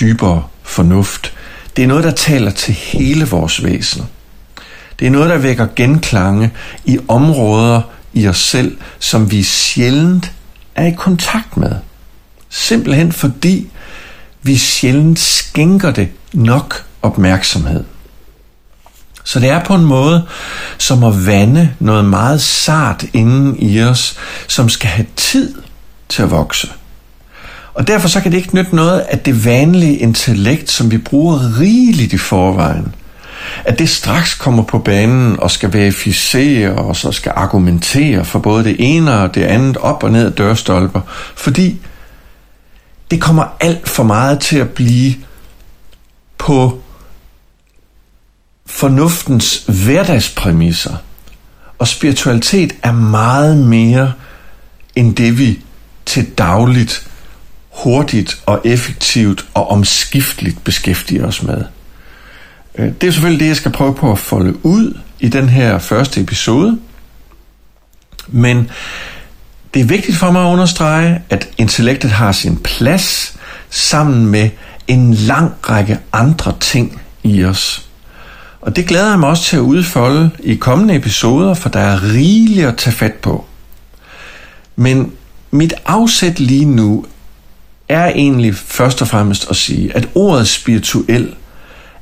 dybere 0.00 0.44
fornuft. 0.62 1.32
Det 1.76 1.82
er 1.84 1.88
noget, 1.88 2.04
der 2.04 2.10
taler 2.10 2.50
til 2.50 2.74
hele 2.74 3.24
vores 3.24 3.64
væsen. 3.64 4.02
Det 4.98 5.06
er 5.06 5.10
noget, 5.10 5.30
der 5.30 5.38
vækker 5.38 5.66
genklange 5.76 6.50
i 6.84 6.98
områder 7.08 7.82
i 8.12 8.28
os 8.28 8.38
selv, 8.38 8.76
som 8.98 9.30
vi 9.30 9.42
sjældent 9.42 10.32
er 10.74 10.86
i 10.86 10.94
kontakt 10.96 11.56
med. 11.56 11.72
Simpelthen 12.48 13.12
fordi 13.12 13.70
vi 14.42 14.56
sjældent 14.56 15.18
skænker 15.18 15.90
det 15.90 16.08
nok 16.32 16.84
opmærksomhed. 17.02 17.84
Så 19.24 19.40
det 19.40 19.50
er 19.50 19.64
på 19.64 19.74
en 19.74 19.84
måde 19.84 20.26
som 20.78 21.04
at 21.04 21.26
vande 21.26 21.70
noget 21.78 22.04
meget 22.04 22.40
sart 22.40 23.04
inden 23.12 23.56
i 23.58 23.82
os, 23.82 24.16
som 24.46 24.68
skal 24.68 24.90
have 24.90 25.06
tid 25.16 25.54
til 26.08 26.22
at 26.22 26.30
vokse. 26.30 26.68
Og 27.74 27.86
derfor 27.86 28.08
så 28.08 28.20
kan 28.20 28.32
det 28.32 28.38
ikke 28.38 28.54
nytte 28.54 28.76
noget, 28.76 29.04
at 29.08 29.26
det 29.26 29.44
vanlige 29.44 29.96
intellekt, 29.96 30.70
som 30.70 30.90
vi 30.90 30.98
bruger 30.98 31.60
rigeligt 31.60 32.12
i 32.12 32.18
forvejen, 32.18 32.94
at 33.64 33.78
det 33.78 33.88
straks 33.88 34.34
kommer 34.34 34.62
på 34.62 34.78
banen 34.78 35.40
og 35.40 35.50
skal 35.50 35.72
verificere 35.72 36.74
og 36.74 36.96
så 36.96 37.12
skal 37.12 37.32
argumentere 37.36 38.24
for 38.24 38.38
både 38.38 38.64
det 38.64 38.76
ene 38.78 39.20
og 39.20 39.34
det 39.34 39.42
andet 39.42 39.76
op 39.76 40.02
og 40.02 40.12
ned 40.12 40.26
af 40.26 40.32
dørstolper, 40.32 41.00
fordi 41.34 41.80
det 43.10 43.20
kommer 43.20 43.44
alt 43.60 43.88
for 43.88 44.02
meget 44.02 44.40
til 44.40 44.58
at 44.58 44.70
blive 44.70 45.14
på 46.38 46.83
fornuftens 48.74 49.64
hverdagspræmisser. 49.68 50.96
Og 51.78 51.88
spiritualitet 51.88 52.72
er 52.82 52.92
meget 52.92 53.56
mere 53.56 54.12
end 54.96 55.16
det, 55.16 55.38
vi 55.38 55.60
til 56.06 56.30
dagligt, 56.30 57.08
hurtigt 57.70 58.42
og 58.46 58.60
effektivt 58.64 59.46
og 59.54 59.70
omskifteligt 59.70 60.64
beskæftiger 60.64 61.26
os 61.26 61.42
med. 61.42 61.64
Øh, 62.74 62.92
det 63.00 63.06
er 63.06 63.10
selvfølgelig 63.10 63.40
det, 63.40 63.48
jeg 63.48 63.56
skal 63.56 63.72
prøve 63.72 63.94
på 63.94 64.12
at 64.12 64.18
folde 64.18 64.66
ud 64.66 64.98
i 65.20 65.28
den 65.28 65.48
her 65.48 65.78
første 65.78 66.20
episode. 66.20 66.78
Men 68.28 68.70
det 69.74 69.82
er 69.82 69.86
vigtigt 69.86 70.16
for 70.16 70.30
mig 70.30 70.46
at 70.46 70.52
understrege, 70.52 71.22
at 71.30 71.48
intellektet 71.58 72.10
har 72.10 72.32
sin 72.32 72.56
plads 72.56 73.36
sammen 73.70 74.26
med 74.26 74.50
en 74.86 75.14
lang 75.14 75.52
række 75.62 75.98
andre 76.12 76.54
ting 76.60 77.02
i 77.22 77.44
os. 77.44 77.88
Og 78.64 78.76
det 78.76 78.86
glæder 78.86 79.10
jeg 79.10 79.18
mig 79.18 79.28
også 79.28 79.44
til 79.44 79.56
at 79.56 79.60
udfolde 79.60 80.30
i 80.42 80.54
kommende 80.54 80.94
episoder, 80.94 81.54
for 81.54 81.68
der 81.68 81.80
er 81.80 82.12
rigeligt 82.12 82.66
at 82.66 82.76
tage 82.76 82.96
fat 82.96 83.14
på. 83.14 83.44
Men 84.76 85.12
mit 85.50 85.74
afsæt 85.86 86.40
lige 86.40 86.64
nu 86.64 87.06
er 87.88 88.06
egentlig 88.06 88.54
først 88.54 89.02
og 89.02 89.08
fremmest 89.08 89.50
at 89.50 89.56
sige, 89.56 89.96
at 89.96 90.08
ordet 90.14 90.48
spirituel 90.48 91.34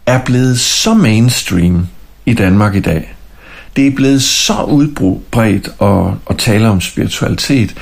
er 0.07 0.25
blevet 0.25 0.61
så 0.61 0.95
mainstream 0.95 1.87
i 2.27 2.35
Danmark 2.35 2.75
i 2.75 2.81
dag. 2.81 3.15
Det 3.77 3.87
er 3.87 3.91
blevet 3.91 4.23
så 4.23 4.63
udbredt 4.63 5.69
at, 5.83 6.15
at 6.31 6.39
tale 6.39 6.69
om 6.69 6.81
spiritualitet, 6.81 7.75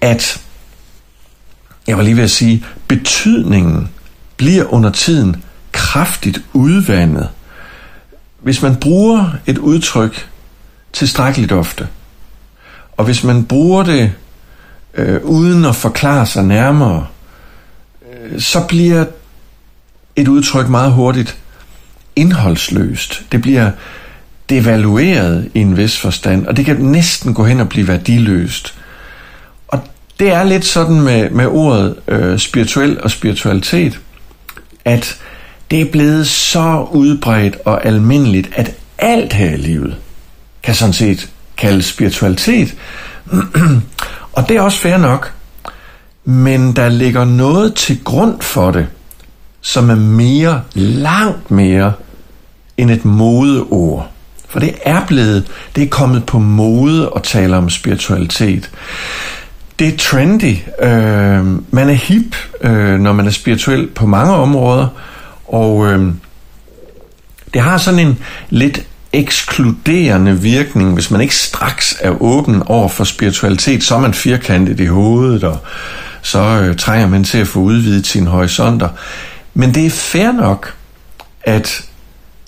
at 0.00 0.40
jeg 1.86 1.96
var 1.96 2.02
lige 2.02 2.16
ved 2.16 2.24
at 2.24 2.30
sige, 2.30 2.64
betydningen 2.88 3.88
bliver 4.36 4.72
under 4.72 4.90
tiden 4.90 5.36
kraftigt 5.72 6.42
udvandet. 6.52 7.28
Hvis 8.44 8.62
man 8.62 8.76
bruger 8.76 9.30
et 9.46 9.58
udtryk 9.58 10.28
tilstrækkeligt 10.92 11.52
ofte, 11.52 11.88
og 12.96 13.04
hvis 13.04 13.24
man 13.24 13.44
bruger 13.44 13.82
det 13.82 14.12
øh, 14.94 15.20
uden 15.22 15.64
at 15.64 15.76
forklare 15.76 16.26
sig 16.26 16.44
nærmere, 16.44 17.06
øh, 18.12 18.40
så 18.40 18.66
bliver 18.68 19.04
et 20.16 20.28
udtryk 20.28 20.68
meget 20.68 20.92
hurtigt 20.92 21.38
indholdsløst. 22.16 23.22
Det 23.32 23.42
bliver 23.42 23.70
devalueret 24.48 25.50
i 25.54 25.60
en 25.60 25.76
vis 25.76 26.00
forstand, 26.00 26.46
og 26.46 26.56
det 26.56 26.64
kan 26.64 26.76
næsten 26.76 27.34
gå 27.34 27.44
hen 27.44 27.60
og 27.60 27.68
blive 27.68 27.88
værdiløst. 27.88 28.74
Og 29.68 29.80
det 30.20 30.32
er 30.32 30.44
lidt 30.44 30.64
sådan 30.64 31.00
med, 31.00 31.30
med 31.30 31.46
ordet 31.46 31.96
øh, 32.08 32.38
spirituel 32.38 33.02
og 33.02 33.10
spiritualitet, 33.10 34.00
at 34.84 35.18
det 35.70 35.80
er 35.80 35.90
blevet 35.92 36.26
så 36.26 36.86
udbredt 36.92 37.56
og 37.64 37.86
almindeligt, 37.86 38.50
at 38.52 38.74
alt 38.98 39.32
her 39.32 39.50
i 39.50 39.56
livet 39.56 39.96
kan 40.62 40.74
sådan 40.74 40.92
set 40.92 41.30
kaldes 41.56 41.86
spiritualitet. 41.86 42.74
og 44.36 44.48
det 44.48 44.56
er 44.56 44.60
også 44.60 44.78
fair 44.78 44.96
nok. 44.96 45.32
Men 46.24 46.76
der 46.76 46.88
ligger 46.88 47.24
noget 47.24 47.74
til 47.74 48.04
grund 48.04 48.40
for 48.40 48.70
det, 48.70 48.86
som 49.60 49.90
er 49.90 49.94
mere, 49.94 50.62
langt 50.74 51.50
mere 51.50 51.92
end 52.76 52.90
et 52.90 53.04
modeord. 53.04 54.10
For 54.48 54.60
det 54.60 54.74
er 54.84 55.06
blevet, 55.06 55.46
det 55.76 55.82
er 55.82 55.88
kommet 55.88 56.26
på 56.26 56.38
mode 56.38 57.10
at 57.16 57.22
tale 57.22 57.56
om 57.56 57.70
spiritualitet. 57.70 58.70
Det 59.78 59.88
er 59.88 59.96
trendy. 59.96 60.56
Øh, 60.80 61.46
man 61.72 61.88
er 61.88 61.92
hip, 61.92 62.36
øh, 62.60 63.00
når 63.00 63.12
man 63.12 63.26
er 63.26 63.30
spirituel 63.30 63.86
på 63.86 64.06
mange 64.06 64.34
områder. 64.34 64.88
Og 65.54 65.86
øh, 65.86 66.12
det 67.54 67.62
har 67.62 67.78
sådan 67.78 68.06
en 68.06 68.18
lidt 68.50 68.86
ekskluderende 69.12 70.40
virkning, 70.40 70.94
hvis 70.94 71.10
man 71.10 71.20
ikke 71.20 71.36
straks 71.36 71.96
er 72.00 72.22
åben 72.22 72.62
over 72.62 72.88
for 72.88 73.04
spiritualitet, 73.04 73.84
så 73.84 73.94
er 73.94 74.00
man 74.00 74.14
firkantet 74.14 74.80
i 74.80 74.86
hovedet, 74.86 75.44
og 75.44 75.58
så 76.22 76.38
øh, 76.38 76.76
trænger 76.76 77.08
man 77.08 77.24
til 77.24 77.38
at 77.38 77.48
få 77.48 77.60
udvidet 77.60 78.06
sine 78.06 78.30
horisonter. 78.30 78.88
Men 79.54 79.74
det 79.74 79.86
er 79.86 79.90
fair 79.90 80.32
nok 80.32 80.74
at 81.42 81.88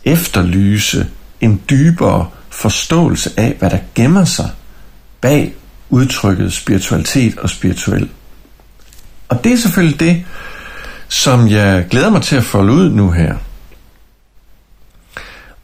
efterlyse 0.05 1.07
en 1.41 1.61
dybere 1.71 2.29
forståelse 2.51 3.31
af, 3.37 3.57
hvad 3.59 3.71
der 3.71 3.79
gemmer 3.95 4.25
sig 4.25 4.51
bag 5.21 5.55
udtrykket 5.91 6.53
spiritualitet 6.53 7.39
og 7.39 7.51
spirituel. 7.51 8.09
Og 9.29 9.45
det 9.45 9.53
er 9.53 9.57
selvfølgelig 9.57 10.01
det, 10.01 10.25
som 11.09 11.49
jeg 11.49 11.87
glæder 11.91 12.11
mig 12.11 12.23
til 12.23 12.37
at 12.37 12.45
folde 12.45 12.73
ud 12.73 12.91
nu 12.91 13.11
her. 13.11 13.35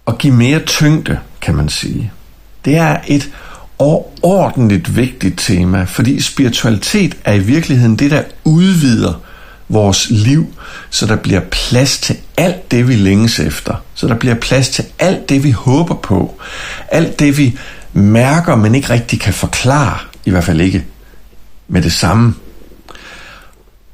Og 0.06 0.18
give 0.18 0.34
mere 0.34 0.58
tyngde, 0.58 1.18
kan 1.40 1.54
man 1.54 1.68
sige. 1.68 2.12
Det 2.64 2.76
er 2.76 2.96
et 3.06 3.30
overordentligt 3.78 4.96
vigtigt 4.96 5.38
tema, 5.38 5.84
fordi 5.84 6.20
spiritualitet 6.20 7.16
er 7.24 7.32
i 7.32 7.38
virkeligheden 7.38 7.96
det, 7.96 8.10
der 8.10 8.22
udvider 8.44 9.20
vores 9.68 10.10
liv, 10.10 10.54
så 10.90 11.06
der 11.06 11.16
bliver 11.16 11.40
plads 11.50 11.98
til 11.98 12.16
alt 12.36 12.70
det, 12.70 12.88
vi 12.88 12.94
længes 12.94 13.40
efter. 13.40 13.74
Så 13.94 14.06
der 14.06 14.14
bliver 14.14 14.34
plads 14.34 14.68
til 14.68 14.84
alt 14.98 15.28
det, 15.28 15.44
vi 15.44 15.50
håber 15.50 15.94
på. 15.94 16.40
Alt 16.88 17.18
det, 17.18 17.38
vi 17.38 17.58
mærker, 17.92 18.56
men 18.56 18.74
ikke 18.74 18.90
rigtig 18.90 19.20
kan 19.20 19.34
forklare. 19.34 19.98
I 20.24 20.30
hvert 20.30 20.44
fald 20.44 20.60
ikke 20.60 20.84
med 21.68 21.82
det 21.82 21.92
samme. 21.92 22.34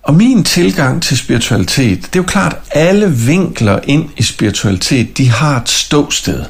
Og 0.08 0.14
min 0.14 0.44
tilgang 0.44 1.02
til 1.02 1.18
spiritualitet, 1.18 1.98
det 1.98 2.18
er 2.18 2.22
jo 2.22 2.22
klart, 2.22 2.56
at 2.70 2.88
alle 2.88 3.12
vinkler 3.12 3.80
ind 3.84 4.10
i 4.16 4.22
spiritualitet, 4.22 5.18
de 5.18 5.28
har 5.30 5.60
et 5.60 5.68
ståsted. 5.68 6.44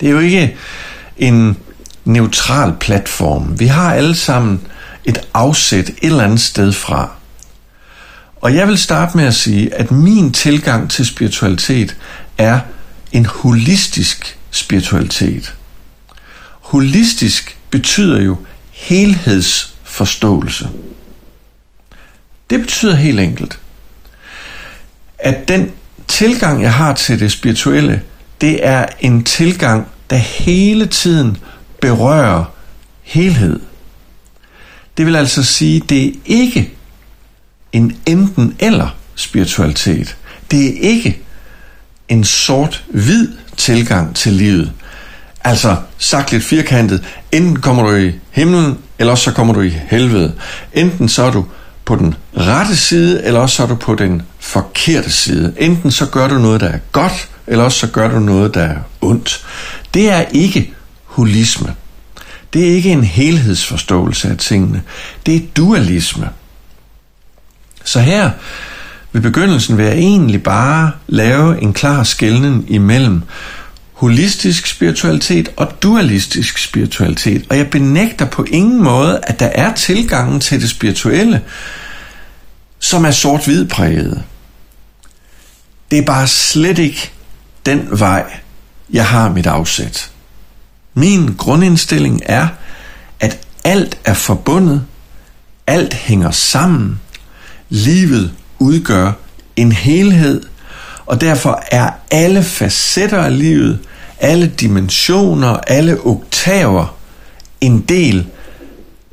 Det 0.00 0.08
er 0.08 0.12
jo 0.12 0.18
ikke 0.18 0.56
en 1.18 1.56
neutral 2.04 2.72
platform. 2.80 3.60
Vi 3.60 3.66
har 3.66 3.94
alle 3.94 4.14
sammen 4.14 4.60
et 5.04 5.20
afsæt 5.34 5.88
et 5.88 5.94
eller 6.02 6.24
andet 6.24 6.40
sted 6.40 6.72
fra. 6.72 7.10
Og 8.40 8.54
jeg 8.54 8.68
vil 8.68 8.78
starte 8.78 9.16
med 9.16 9.24
at 9.24 9.34
sige, 9.34 9.74
at 9.74 9.90
min 9.90 10.32
tilgang 10.32 10.90
til 10.90 11.06
spiritualitet 11.06 11.96
er 12.38 12.60
en 13.12 13.26
holistisk 13.26 14.38
spiritualitet. 14.50 15.54
Holistisk 16.60 17.58
betyder 17.70 18.20
jo 18.22 18.36
helhedsforståelse. 18.70 20.68
Det 22.52 22.60
betyder 22.60 22.94
helt 22.94 23.20
enkelt, 23.20 23.58
at 25.18 25.48
den 25.48 25.70
tilgang, 26.08 26.62
jeg 26.62 26.74
har 26.74 26.94
til 26.94 27.20
det 27.20 27.32
spirituelle, 27.32 28.02
det 28.40 28.66
er 28.66 28.86
en 29.00 29.24
tilgang, 29.24 29.88
der 30.10 30.16
hele 30.16 30.86
tiden 30.86 31.36
berører 31.80 32.44
helhed. 33.02 33.60
Det 34.96 35.06
vil 35.06 35.16
altså 35.16 35.42
sige, 35.42 35.80
det 35.80 36.06
er 36.06 36.12
ikke 36.24 36.70
en 37.72 37.96
enten 38.06 38.56
eller 38.58 38.96
spiritualitet. 39.14 40.16
Det 40.50 40.66
er 40.66 40.80
ikke 40.80 41.22
en 42.08 42.24
sort-hvid 42.24 43.28
tilgang 43.56 44.16
til 44.16 44.32
livet. 44.32 44.72
Altså, 45.44 45.76
sagt 45.98 46.32
lidt 46.32 46.44
firkantet, 46.44 47.04
enten 47.32 47.60
kommer 47.60 47.82
du 47.82 47.94
i 47.94 48.12
himlen, 48.30 48.78
eller 48.98 49.14
så 49.14 49.32
kommer 49.32 49.54
du 49.54 49.60
i 49.60 49.68
helvede. 49.68 50.34
Enten 50.72 51.08
så 51.08 51.22
er 51.22 51.30
du 51.30 51.46
på 51.84 51.96
den 51.96 52.14
rette 52.36 52.76
side, 52.76 53.24
eller 53.24 53.40
også 53.40 53.56
så 53.56 53.62
er 53.62 53.66
du 53.66 53.74
på 53.74 53.94
den 53.94 54.22
forkerte 54.40 55.10
side. 55.10 55.54
Enten 55.58 55.90
så 55.90 56.06
gør 56.06 56.28
du 56.28 56.38
noget, 56.38 56.60
der 56.60 56.68
er 56.68 56.78
godt, 56.92 57.28
eller 57.46 57.64
også 57.64 57.78
så 57.78 57.86
gør 57.86 58.10
du 58.10 58.18
noget, 58.18 58.54
der 58.54 58.62
er 58.62 58.78
ondt. 59.00 59.46
Det 59.94 60.10
er 60.10 60.20
ikke 60.20 60.74
holisme. 61.04 61.74
Det 62.52 62.68
er 62.68 62.74
ikke 62.74 62.90
en 62.90 63.04
helhedsforståelse 63.04 64.28
af 64.28 64.36
tingene. 64.36 64.82
Det 65.26 65.36
er 65.36 65.40
dualisme. 65.56 66.28
Så 67.84 68.00
her 68.00 68.30
ved 69.12 69.20
begyndelsen 69.20 69.76
vil 69.76 69.84
jeg 69.84 69.94
egentlig 69.94 70.42
bare 70.42 70.90
lave 71.06 71.62
en 71.62 71.72
klar 71.72 72.02
skældning 72.02 72.70
imellem 72.70 73.22
holistisk 74.02 74.66
spiritualitet 74.66 75.48
og 75.56 75.82
dualistisk 75.82 76.58
spiritualitet. 76.58 77.46
Og 77.50 77.56
jeg 77.56 77.70
benægter 77.70 78.26
på 78.26 78.44
ingen 78.44 78.82
måde, 78.82 79.20
at 79.22 79.40
der 79.40 79.46
er 79.46 79.74
tilgangen 79.74 80.40
til 80.40 80.60
det 80.60 80.70
spirituelle, 80.70 81.42
som 82.78 83.04
er 83.04 83.10
sort-hvid 83.10 83.68
præget. 83.68 84.22
Det 85.90 85.98
er 85.98 86.02
bare 86.02 86.28
slet 86.28 86.78
ikke 86.78 87.10
den 87.66 87.88
vej, 87.90 88.24
jeg 88.92 89.06
har 89.06 89.28
mit 89.28 89.46
afsæt. 89.46 90.10
Min 90.94 91.34
grundindstilling 91.34 92.20
er, 92.26 92.48
at 93.20 93.38
alt 93.64 93.98
er 94.04 94.14
forbundet, 94.14 94.84
alt 95.66 95.94
hænger 95.94 96.30
sammen, 96.30 97.00
livet 97.68 98.32
udgør 98.58 99.12
en 99.56 99.72
helhed, 99.72 100.42
og 101.06 101.20
derfor 101.20 101.62
er 101.70 101.90
alle 102.10 102.42
facetter 102.42 103.22
af 103.22 103.38
livet, 103.38 103.78
alle 104.22 104.46
dimensioner, 104.46 105.48
alle 105.48 106.06
oktaver 106.06 106.96
en 107.60 107.80
del 107.80 108.26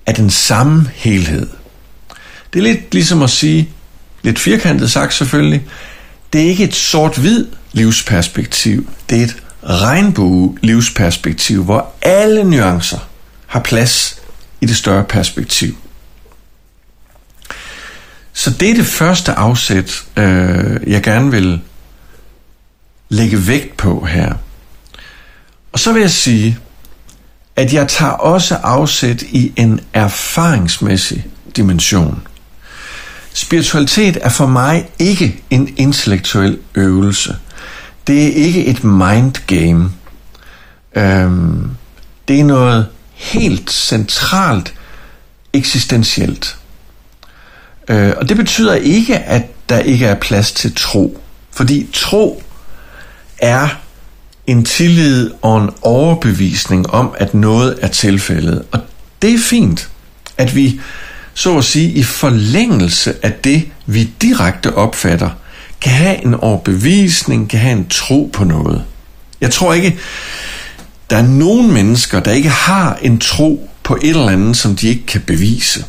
af 0.06 0.16
den 0.16 0.30
samme 0.30 0.90
helhed. 0.94 1.48
Det 2.54 2.60
er 2.60 2.64
lidt 2.64 2.94
ligesom 2.94 3.22
at 3.22 3.30
sige, 3.30 3.70
lidt 4.22 4.40
firkantet 4.40 4.92
sagt 4.92 5.14
selvfølgelig, 5.14 5.68
det 6.34 6.42
er 6.42 6.46
ikke 6.46 6.64
et 6.64 6.76
sort-hvid 6.76 7.48
livsperspektiv, 7.72 8.90
det 9.10 9.20
er 9.20 9.24
et 9.24 9.36
regnbue 9.64 10.58
livsperspektiv, 10.62 11.64
hvor 11.64 11.94
alle 12.02 12.44
nuancer 12.44 13.10
har 13.48 13.60
plads 13.60 14.22
i 14.62 14.66
det 14.66 14.76
større 14.76 15.04
perspektiv. 15.04 15.78
Så 18.34 18.52
det 18.52 18.70
er 18.70 18.74
det 18.74 18.86
første 18.86 19.32
afsæt, 19.32 20.04
øh, 20.18 20.78
jeg 20.88 21.04
gerne 21.04 21.32
vil 21.32 21.62
lægge 23.10 23.48
vægt 23.48 23.78
på 23.78 24.06
her. 24.06 24.34
Og 25.72 25.80
så 25.80 25.94
vil 25.94 26.02
jeg 26.02 26.12
sige, 26.12 26.58
at 27.56 27.74
jeg 27.74 27.88
tager 27.88 28.12
også 28.12 28.56
afsæt 28.56 29.22
i 29.22 29.54
en 29.56 29.80
erfaringsmæssig 29.94 31.26
dimension. 31.56 32.28
Spiritualitet 33.34 34.18
er 34.22 34.30
for 34.30 34.48
mig 34.48 34.90
ikke 35.00 35.44
en 35.50 35.74
intellektuel 35.78 36.60
øvelse. 36.76 37.36
Det 38.08 38.24
er 38.24 38.34
ikke 38.34 38.66
et 38.66 38.84
mind 38.84 39.34
game. 39.48 39.92
Øhm, 40.96 41.72
det 42.28 42.40
er 42.40 42.44
noget 42.44 42.88
helt 43.14 43.72
centralt 43.72 44.74
eksistentielt. 45.54 46.58
Øh, 47.90 48.14
og 48.18 48.30
det 48.30 48.38
betyder 48.38 48.74
ikke, 48.74 49.18
at 49.18 49.44
der 49.70 49.80
ikke 49.80 50.06
er 50.06 50.16
plads 50.16 50.52
til 50.52 50.76
tro. 50.76 51.22
Fordi 51.52 51.90
tro 51.94 52.44
er 53.38 53.68
en 54.52 54.66
tillid 54.66 55.32
og 55.42 55.64
en 55.64 55.70
overbevisning 55.82 56.90
om, 56.90 57.14
at 57.18 57.34
noget 57.34 57.78
er 57.82 57.88
tilfældet. 57.88 58.64
Og 58.72 58.80
det 59.22 59.34
er 59.34 59.40
fint, 59.40 59.90
at 60.38 60.56
vi 60.56 60.80
så 61.34 61.58
at 61.58 61.66
sige 61.66 61.92
i 61.92 62.04
forlængelse 62.04 63.16
af 63.24 63.34
det, 63.34 63.68
vi 63.86 64.10
direkte 64.22 64.76
opfatter, 64.76 65.30
kan 65.82 65.92
have 65.92 66.26
en 66.26 66.34
overbevisning, 66.34 67.50
kan 67.50 67.60
have 67.60 67.78
en 67.78 67.88
tro 67.90 68.30
på 68.34 68.44
noget. 68.44 68.84
Jeg 69.42 69.52
tror 69.52 69.74
ikke, 69.74 69.98
der 71.10 71.18
er 71.18 71.28
nogen 71.28 71.74
mennesker, 71.74 72.20
der 72.20 72.32
ikke 72.32 72.50
har 72.50 72.98
en 73.02 73.20
tro 73.20 73.70
på 73.84 73.98
et 74.02 74.10
eller 74.10 74.30
andet, 74.30 74.58
som 74.58 74.76
de 74.76 74.88
ikke 74.88 75.06
kan 75.06 75.22
bevise. 75.22 75.86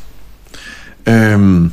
Øhm, 1.06 1.72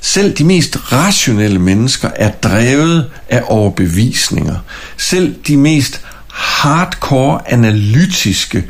selv 0.00 0.36
de 0.36 0.44
mest 0.44 0.92
rationelle 0.92 1.58
mennesker 1.58 2.10
er 2.16 2.30
drevet 2.30 3.10
af 3.28 3.42
overbevisninger. 3.46 4.56
Selv 4.96 5.34
de 5.46 5.56
mest 5.56 6.00
hardcore 6.32 7.52
analytiske, 7.52 8.64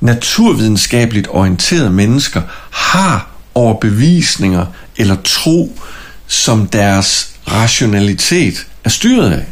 naturvidenskabeligt 0.00 1.28
orienterede 1.30 1.90
mennesker 1.90 2.42
har 2.70 3.28
overbevisninger 3.54 4.66
eller 4.96 5.16
tro, 5.24 5.78
som 6.26 6.66
deres 6.66 7.34
rationalitet 7.48 8.66
er 8.84 8.88
styret 8.88 9.32
af. 9.32 9.44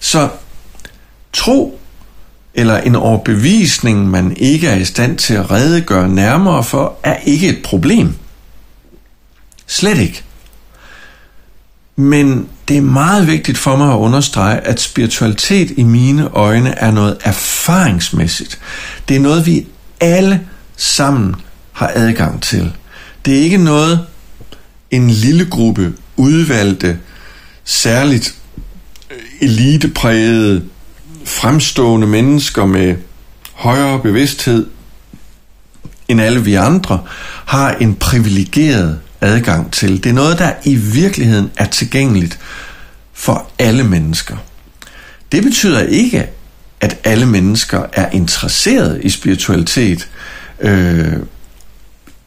Så 0.00 0.28
tro 1.32 1.80
eller 2.54 2.78
en 2.78 2.94
overbevisning, 2.94 4.10
man 4.10 4.36
ikke 4.36 4.68
er 4.68 4.76
i 4.76 4.84
stand 4.84 5.18
til 5.18 5.34
at 5.34 5.50
redegøre 5.50 6.08
nærmere 6.08 6.64
for, 6.64 6.98
er 7.02 7.16
ikke 7.16 7.48
et 7.48 7.62
problem. 7.64 8.14
Slet 9.66 9.98
ikke. 9.98 10.22
Men 11.96 12.48
det 12.68 12.76
er 12.76 12.80
meget 12.80 13.26
vigtigt 13.26 13.58
for 13.58 13.76
mig 13.76 13.92
at 13.92 13.96
understrege, 13.96 14.60
at 14.60 14.80
spiritualitet 14.80 15.72
i 15.76 15.82
mine 15.82 16.28
øjne 16.28 16.70
er 16.70 16.90
noget 16.90 17.16
erfaringsmæssigt. 17.24 18.58
Det 19.08 19.16
er 19.16 19.20
noget, 19.20 19.46
vi 19.46 19.66
alle 20.00 20.46
sammen 20.76 21.34
har 21.72 21.92
adgang 21.94 22.42
til. 22.42 22.72
Det 23.24 23.38
er 23.38 23.42
ikke 23.42 23.56
noget, 23.56 24.06
en 24.90 25.10
lille 25.10 25.44
gruppe 25.44 25.92
udvalgte, 26.16 26.98
særligt 27.64 28.34
øh, 29.10 29.16
eliteprægede, 29.40 30.64
fremstående 31.24 32.06
mennesker 32.06 32.66
med 32.66 32.96
højere 33.52 33.98
bevidsthed 33.98 34.66
end 36.08 36.20
alle 36.20 36.44
vi 36.44 36.54
andre, 36.54 37.00
har 37.44 37.72
en 37.72 37.94
privilegeret 37.94 39.00
adgang 39.26 39.72
til. 39.72 40.04
Det 40.04 40.10
er 40.10 40.14
noget, 40.14 40.38
der 40.38 40.52
i 40.64 40.74
virkeligheden 40.74 41.50
er 41.56 41.66
tilgængeligt 41.66 42.38
for 43.12 43.50
alle 43.58 43.84
mennesker. 43.84 44.36
Det 45.32 45.42
betyder 45.42 45.80
ikke, 45.80 46.26
at 46.80 46.98
alle 47.04 47.26
mennesker 47.26 47.82
er 47.92 48.10
interesseret 48.10 49.00
i 49.02 49.10
spiritualitet, 49.10 50.08
øh, 50.60 51.12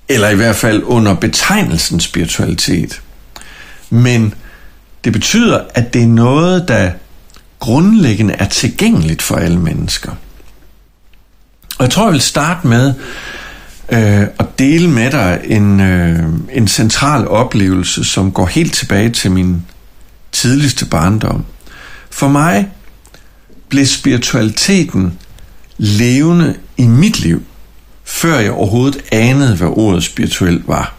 eller 0.10 0.30
i 0.30 0.36
hvert 0.36 0.56
fald 0.56 0.84
under 0.84 1.14
betegnelsen 1.14 2.00
spiritualitet. 2.00 3.02
Men 3.90 4.34
det 5.04 5.14
betyder, 5.14 5.62
at 5.74 5.94
det 5.94 6.04
er 6.04 6.08
noget, 6.08 6.68
der 6.68 6.92
grundlæggende 7.60 8.34
er 8.34 8.48
tilgængeligt 8.48 9.22
for 9.22 9.36
alle 9.36 9.60
mennesker. 9.60 10.12
Og 11.78 11.84
jeg 11.84 11.90
tror, 11.90 12.04
jeg 12.04 12.14
vil 12.14 12.22
starte 12.22 12.68
med 12.68 12.94
øh, 13.92 14.28
og 14.38 14.60
dele 14.60 14.90
med 14.90 15.12
dig 15.12 15.42
en, 15.44 15.80
øh, 15.80 16.24
en 16.52 16.68
central 16.68 17.28
oplevelse, 17.28 18.04
som 18.04 18.32
går 18.32 18.46
helt 18.46 18.74
tilbage 18.74 19.10
til 19.10 19.32
min 19.32 19.66
tidligste 20.32 20.86
barndom. 20.86 21.46
For 22.10 22.28
mig 22.28 22.70
blev 23.70 23.86
spiritualiteten 23.86 25.20
levende 25.78 26.56
i 26.78 26.88
mit 26.88 27.20
liv, 27.20 27.44
før 28.04 28.40
jeg 28.40 28.52
overhovedet 28.52 29.02
anede, 29.12 29.56
hvad 29.56 29.68
ordet 29.68 30.04
spirituel 30.04 30.64
var. 30.66 30.96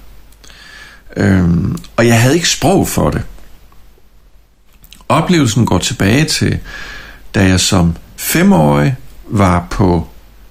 Øhm, 1.16 1.78
og 1.96 2.06
jeg 2.06 2.22
havde 2.22 2.34
ikke 2.34 2.48
sprog 2.48 2.88
for 2.88 3.10
det. 3.10 3.22
Oplevelsen 5.08 5.66
går 5.66 5.78
tilbage 5.78 6.24
til, 6.24 6.58
da 7.34 7.44
jeg 7.44 7.60
som 7.60 7.96
femårig 8.16 8.96
var 9.28 9.66
på 9.70 10.08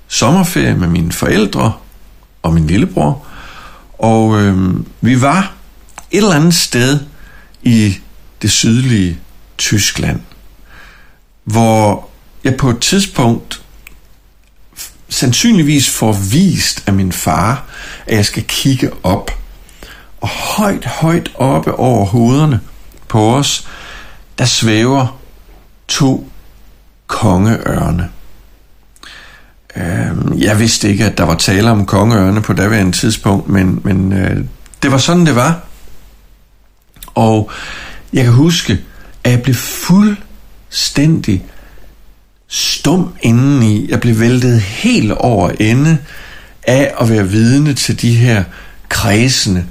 sommerferie 0.07 0.75
med 0.75 0.87
mine 0.87 1.11
forældre 1.11 1.73
og 2.41 2.53
min 2.53 2.67
lillebror. 2.67 3.25
Og 3.99 4.41
øh, 4.41 4.75
vi 5.01 5.21
var 5.21 5.53
et 6.11 6.17
eller 6.17 6.35
andet 6.35 6.55
sted 6.55 6.99
i 7.63 7.95
det 8.41 8.51
sydlige 8.51 9.19
Tyskland, 9.57 10.19
hvor 11.43 12.09
jeg 12.43 12.57
på 12.57 12.69
et 12.69 12.79
tidspunkt 12.79 13.61
sandsynligvis 15.09 15.89
får 15.89 16.11
vist 16.31 16.83
af 16.87 16.93
min 16.93 17.11
far, 17.11 17.65
at 18.07 18.15
jeg 18.15 18.25
skal 18.25 18.43
kigge 18.43 18.91
op. 19.03 19.31
Og 20.21 20.27
højt, 20.27 20.85
højt 20.85 21.31
oppe 21.35 21.75
over 21.75 22.05
hovederne 22.05 22.59
på 23.07 23.35
os, 23.35 23.67
der 24.37 24.45
svæver 24.45 25.19
to 25.87 26.29
kongeørne. 27.07 28.09
Øh, 29.75 30.41
jeg 30.43 30.59
vidste 30.59 30.89
ikke, 30.89 31.05
at 31.05 31.17
der 31.17 31.23
var 31.23 31.35
tale 31.35 31.71
om 31.71 31.85
kongeørne 31.85 32.41
på 32.41 32.53
daværende 32.53 32.91
tidspunkt, 32.91 33.49
men, 33.49 33.81
men 33.83 34.13
øh, 34.13 34.37
det 34.83 34.91
var 34.91 34.97
sådan, 34.97 35.25
det 35.25 35.35
var. 35.35 35.59
Og 37.15 37.51
jeg 38.13 38.23
kan 38.23 38.33
huske, 38.33 38.79
at 39.23 39.31
jeg 39.31 39.41
blev 39.41 39.55
fuldstændig 39.55 41.43
stum 42.47 43.13
indeni. 43.21 43.91
Jeg 43.91 43.99
blev 43.99 44.19
væltet 44.19 44.61
helt 44.61 45.11
over 45.11 45.51
ende 45.59 45.97
af 46.63 46.93
at 47.01 47.09
være 47.09 47.27
vidne 47.27 47.73
til 47.73 48.01
de 48.01 48.15
her 48.15 48.43
kredsende 48.89 49.65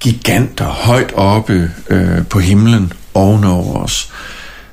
giganter 0.00 0.66
højt 0.66 1.12
oppe 1.12 1.70
øh, 1.90 2.26
på 2.26 2.38
himlen 2.38 2.92
ovenover 3.14 3.82
os. 3.82 4.12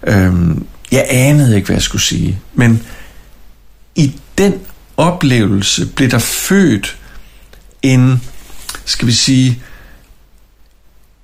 Øhm, 0.08 0.66
jeg 0.92 1.06
anede 1.10 1.56
ikke, 1.56 1.66
hvad 1.66 1.76
jeg 1.76 1.84
skulle 1.84 2.02
sige. 2.02 2.40
Men 2.54 2.84
i 3.96 4.14
den 4.38 4.54
oplevelse 4.98 5.86
blev 5.86 6.12
der 6.12 6.20
født 6.20 6.98
en, 7.82 8.22
skal 8.86 9.08
vi 9.08 9.12
sige, 9.12 9.64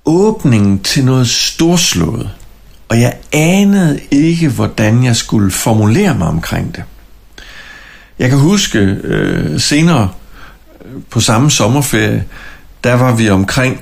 åbning 0.04 0.84
til 0.84 1.04
noget 1.04 1.28
storslået. 1.28 2.30
Og 2.88 3.00
jeg 3.00 3.16
anede 3.32 4.00
ikke, 4.10 4.48
hvordan 4.48 5.04
jeg 5.04 5.16
skulle 5.16 5.50
formulere 5.50 6.14
mig 6.14 6.28
omkring 6.28 6.76
det. 6.76 6.84
Jeg 8.18 8.28
kan 8.28 8.38
huske 8.38 8.78
øh, 8.78 9.60
senere 9.60 10.08
øh, 10.84 11.02
på 11.10 11.20
samme 11.20 11.50
sommerferie, 11.50 12.24
der 12.84 12.94
var 12.94 13.14
vi 13.14 13.28
omkring 13.28 13.80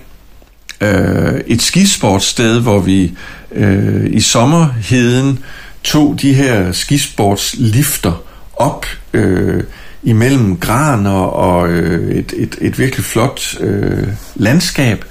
øh, 0.80 1.40
et 1.46 1.62
skisportsted, 1.62 2.60
hvor 2.60 2.78
vi 2.78 3.14
øh, 3.52 4.06
i 4.10 4.20
sommerheden 4.20 5.38
tog 5.84 6.18
de 6.22 6.34
her 6.34 6.72
skisportslifter 6.72 8.22
op 8.58 8.86
øh, 9.12 9.62
imellem 10.02 10.56
graner 10.56 11.20
og 11.20 11.68
øh, 11.68 12.14
et, 12.14 12.32
et, 12.36 12.56
et 12.60 12.78
virkelig 12.78 13.04
flot 13.04 13.60
øh, 13.60 14.08
landskab. 14.34 15.04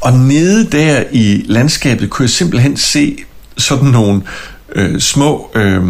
Og 0.00 0.12
nede 0.12 0.70
der 0.70 1.04
i 1.12 1.44
landskabet 1.46 2.10
kunne 2.10 2.24
jeg 2.24 2.30
simpelthen 2.30 2.76
se 2.76 3.18
sådan 3.56 3.88
nogle 3.88 4.22
øh, 4.74 5.00
små 5.00 5.50
øh, 5.54 5.82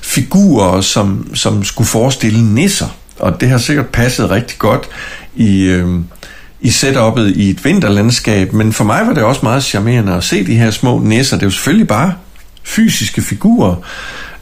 figurer, 0.00 0.80
som, 0.80 1.34
som 1.34 1.64
skulle 1.64 1.88
forestille 1.88 2.54
nisser. 2.54 2.96
Og 3.18 3.40
det 3.40 3.48
har 3.48 3.58
sikkert 3.58 3.86
passet 3.86 4.30
rigtig 4.30 4.58
godt 4.58 4.88
i, 5.34 5.62
øh, 5.62 5.88
i 6.60 6.68
setup'et 6.68 7.20
i 7.20 7.50
et 7.50 7.64
vinterlandskab, 7.64 8.52
men 8.52 8.72
for 8.72 8.84
mig 8.84 9.06
var 9.06 9.12
det 9.12 9.22
også 9.22 9.40
meget 9.42 9.64
charmerende 9.64 10.14
at 10.14 10.24
se 10.24 10.46
de 10.46 10.54
her 10.54 10.70
små 10.70 10.98
nisser. 10.98 11.36
Det 11.36 11.42
er 11.42 11.46
jo 11.46 11.50
selvfølgelig 11.50 11.88
bare 11.88 12.12
fysiske 12.64 13.22
figurer, 13.22 13.76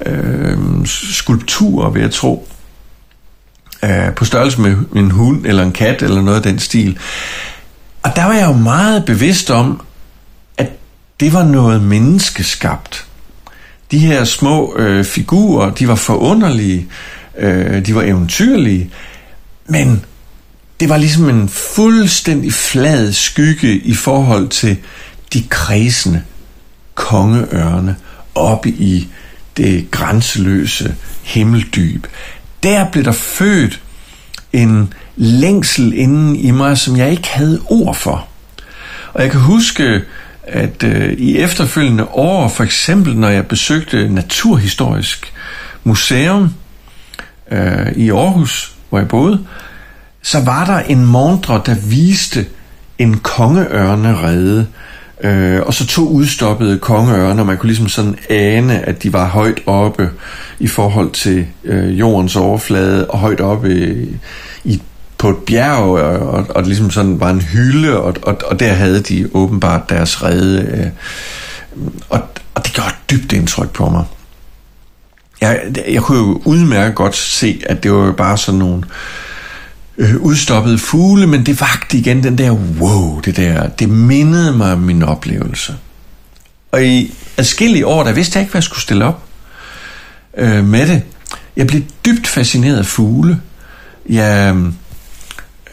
øh, 0.06 0.58
skulpturer, 0.86 1.90
vil 1.90 2.02
jeg 2.02 2.10
tro, 2.10 2.48
øh, 3.84 4.14
på 4.14 4.24
størrelse 4.24 4.60
med 4.60 4.76
en 4.96 5.10
hund 5.10 5.46
eller 5.46 5.62
en 5.62 5.72
kat 5.72 6.02
eller 6.02 6.22
noget 6.22 6.36
af 6.36 6.42
den 6.42 6.58
stil. 6.58 6.98
Og 8.02 8.16
der 8.16 8.24
var 8.24 8.34
jeg 8.34 8.46
jo 8.46 8.52
meget 8.52 9.04
bevidst 9.04 9.50
om, 9.50 9.80
at 10.56 10.70
det 11.20 11.32
var 11.32 11.44
noget 11.44 11.82
menneskeskabt. 11.82 13.06
De 13.90 13.98
her 13.98 14.24
små 14.24 14.76
øh, 14.76 15.04
figurer, 15.04 15.70
de 15.70 15.88
var 15.88 15.94
forunderlige, 15.94 16.88
øh, 17.38 17.86
de 17.86 17.94
var 17.94 18.02
eventyrlige, 18.02 18.90
men 19.66 20.04
det 20.80 20.88
var 20.88 20.96
ligesom 20.96 21.28
en 21.28 21.48
fuldstændig 21.48 22.52
flad 22.52 23.12
skygge 23.12 23.78
i 23.78 23.94
forhold 23.94 24.48
til 24.48 24.76
de 25.32 25.42
kredsende 25.48 26.22
kongeørne 26.94 27.96
oppe 28.34 28.68
i 28.68 29.08
det 29.56 29.90
grænseløse 29.90 30.94
himmeldyb. 31.22 32.06
Der 32.62 32.90
blev 32.90 33.04
der 33.04 33.12
født 33.12 33.80
en 34.52 34.94
længsel 35.16 35.92
inden 35.92 36.36
i 36.36 36.50
mig, 36.50 36.78
som 36.78 36.96
jeg 36.96 37.10
ikke 37.10 37.28
havde 37.28 37.60
ord 37.70 37.94
for. 37.94 38.28
Og 39.12 39.22
jeg 39.22 39.30
kan 39.30 39.40
huske, 39.40 40.02
at 40.42 40.82
øh, 40.84 41.12
i 41.12 41.38
efterfølgende 41.38 42.04
år, 42.04 42.48
for 42.48 42.64
eksempel 42.64 43.16
når 43.16 43.28
jeg 43.28 43.46
besøgte 43.46 44.08
Naturhistorisk 44.08 45.32
Museum 45.84 46.54
øh, 47.50 47.92
i 47.96 48.10
Aarhus, 48.10 48.74
hvor 48.88 48.98
jeg 48.98 49.08
boede, 49.08 49.40
så 50.22 50.40
var 50.40 50.64
der 50.64 50.78
en 50.78 51.06
montre, 51.06 51.62
der 51.66 51.74
viste 51.74 52.46
en 52.98 53.18
kongeørnerede 53.18 54.66
Øh, 55.22 55.60
og 55.62 55.74
så 55.74 55.86
to 55.86 56.08
udstoppede 56.08 56.78
kongeørner. 56.78 57.44
Man 57.44 57.56
kunne 57.56 57.68
ligesom 57.68 57.88
sådan 57.88 58.18
ane, 58.30 58.88
at 58.88 59.02
de 59.02 59.12
var 59.12 59.28
højt 59.28 59.60
oppe 59.66 60.10
i 60.58 60.66
forhold 60.66 61.10
til 61.10 61.46
øh, 61.64 61.98
jordens 61.98 62.36
overflade, 62.36 63.06
og 63.06 63.18
højt 63.18 63.40
oppe 63.40 63.96
i, 64.64 64.82
på 65.18 65.30
et 65.30 65.36
bjerg, 65.36 65.78
og, 65.78 66.28
og, 66.28 66.46
og 66.48 66.62
ligesom 66.62 66.90
sådan 66.90 67.20
var 67.20 67.30
en 67.30 67.40
hylde, 67.40 68.00
og, 68.00 68.14
og, 68.22 68.38
og 68.46 68.60
der 68.60 68.72
havde 68.72 69.00
de 69.00 69.28
åbenbart 69.34 69.90
deres 69.90 70.22
rede. 70.22 70.60
Øh, 70.62 70.86
og, 72.08 72.20
og 72.54 72.64
det 72.64 72.72
gjorde 72.72 72.88
et 72.88 73.10
dybt 73.10 73.32
indtryk 73.32 73.70
på 73.70 73.88
mig. 73.88 74.04
Jeg, 75.40 75.60
jeg 75.88 76.02
kunne 76.02 76.18
jo 76.18 76.42
udmærket 76.44 76.94
godt 76.94 77.16
se, 77.16 77.62
at 77.66 77.82
det 77.82 77.92
var 77.92 78.06
jo 78.06 78.12
bare 78.12 78.38
sådan 78.38 78.58
nogle 78.58 78.76
øh, 78.76 78.90
Øh, 80.02 80.16
udstoppede 80.20 80.78
fugle, 80.78 81.26
men 81.26 81.46
det 81.46 81.60
vagte 81.60 81.98
igen 81.98 82.22
den 82.22 82.38
der 82.38 82.50
wow, 82.50 83.20
det 83.20 83.36
der, 83.36 83.68
det 83.68 83.88
mindede 83.88 84.56
mig 84.56 84.72
om 84.72 84.78
min 84.78 85.02
oplevelse. 85.02 85.74
Og 86.72 86.84
i 86.84 87.14
adskillige 87.36 87.86
år, 87.86 88.04
der 88.04 88.12
vidste 88.12 88.36
jeg 88.36 88.42
ikke, 88.42 88.50
hvad 88.50 88.58
jeg 88.58 88.64
skulle 88.64 88.82
stille 88.82 89.04
op 89.04 89.22
øh, 90.38 90.64
med 90.64 90.88
det. 90.88 91.02
Jeg 91.56 91.66
blev 91.66 91.82
dybt 92.06 92.26
fascineret 92.26 92.78
af 92.78 92.86
fugle. 92.86 93.40
Jeg 94.08 94.56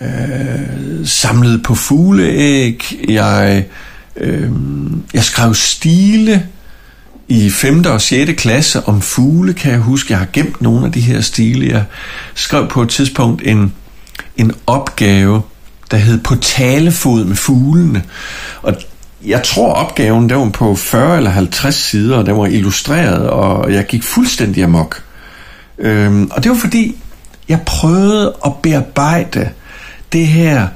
øh, 0.01 1.07
samlede 1.07 1.59
på 1.59 1.75
fugleæg. 1.75 3.05
Jeg, 3.09 3.65
øh, 4.15 4.51
jeg 5.13 5.23
skrev 5.23 5.53
stile 5.53 6.47
i 7.27 7.49
5. 7.49 7.83
og 7.85 8.01
6. 8.01 8.41
klasse 8.41 8.87
om 8.87 9.01
fugle, 9.01 9.53
kan 9.53 9.71
jeg 9.71 9.79
huske. 9.79 10.11
Jeg 10.11 10.19
har 10.19 10.27
gemt 10.33 10.61
nogle 10.61 10.85
af 10.85 10.91
de 10.91 11.01
her 11.01 11.21
stile. 11.21 11.67
Jeg 11.67 11.83
skrev 12.35 12.67
på 12.67 12.81
et 12.81 12.89
tidspunkt 12.89 13.41
en 13.45 13.73
en 14.37 14.51
opgave, 14.67 15.41
der 15.91 15.97
hed 15.97 16.19
På 16.19 16.35
talefod 16.35 17.25
med 17.25 17.35
fuglene. 17.35 18.03
Og 18.61 18.75
jeg 19.25 19.43
tror 19.43 19.73
opgaven, 19.73 20.29
der 20.29 20.35
var 20.35 20.49
på 20.49 20.75
40 20.75 21.17
eller 21.17 21.29
50 21.29 21.75
sider, 21.75 22.17
og 22.17 22.25
den 22.25 22.37
var 22.37 22.45
illustreret, 22.45 23.29
og 23.29 23.73
jeg 23.73 23.85
gik 23.85 24.03
fuldstændig 24.03 24.63
amok. 24.63 25.03
Øhm, 25.77 26.31
og 26.31 26.43
det 26.43 26.51
var 26.51 26.57
fordi, 26.57 26.97
jeg 27.49 27.61
prøvede 27.65 28.33
at 28.45 28.55
bearbejde 28.55 29.49
det 30.13 30.27
her 30.27 30.67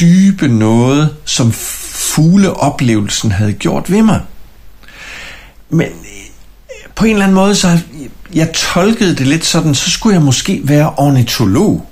dybe 0.00 0.48
noget, 0.48 1.16
som 1.24 1.52
fugleoplevelsen 1.52 3.32
havde 3.32 3.52
gjort 3.52 3.90
ved 3.90 4.02
mig. 4.02 4.20
Men 5.70 5.86
øh, 5.86 6.90
på 6.94 7.04
en 7.04 7.10
eller 7.10 7.24
anden 7.24 7.34
måde, 7.34 7.54
så 7.54 7.78
jeg 8.34 8.52
tolkede 8.52 9.16
det 9.16 9.26
lidt 9.26 9.44
sådan, 9.44 9.74
så 9.74 9.90
skulle 9.90 10.14
jeg 10.14 10.22
måske 10.22 10.60
være 10.64 10.92
ornitolog 10.96 11.89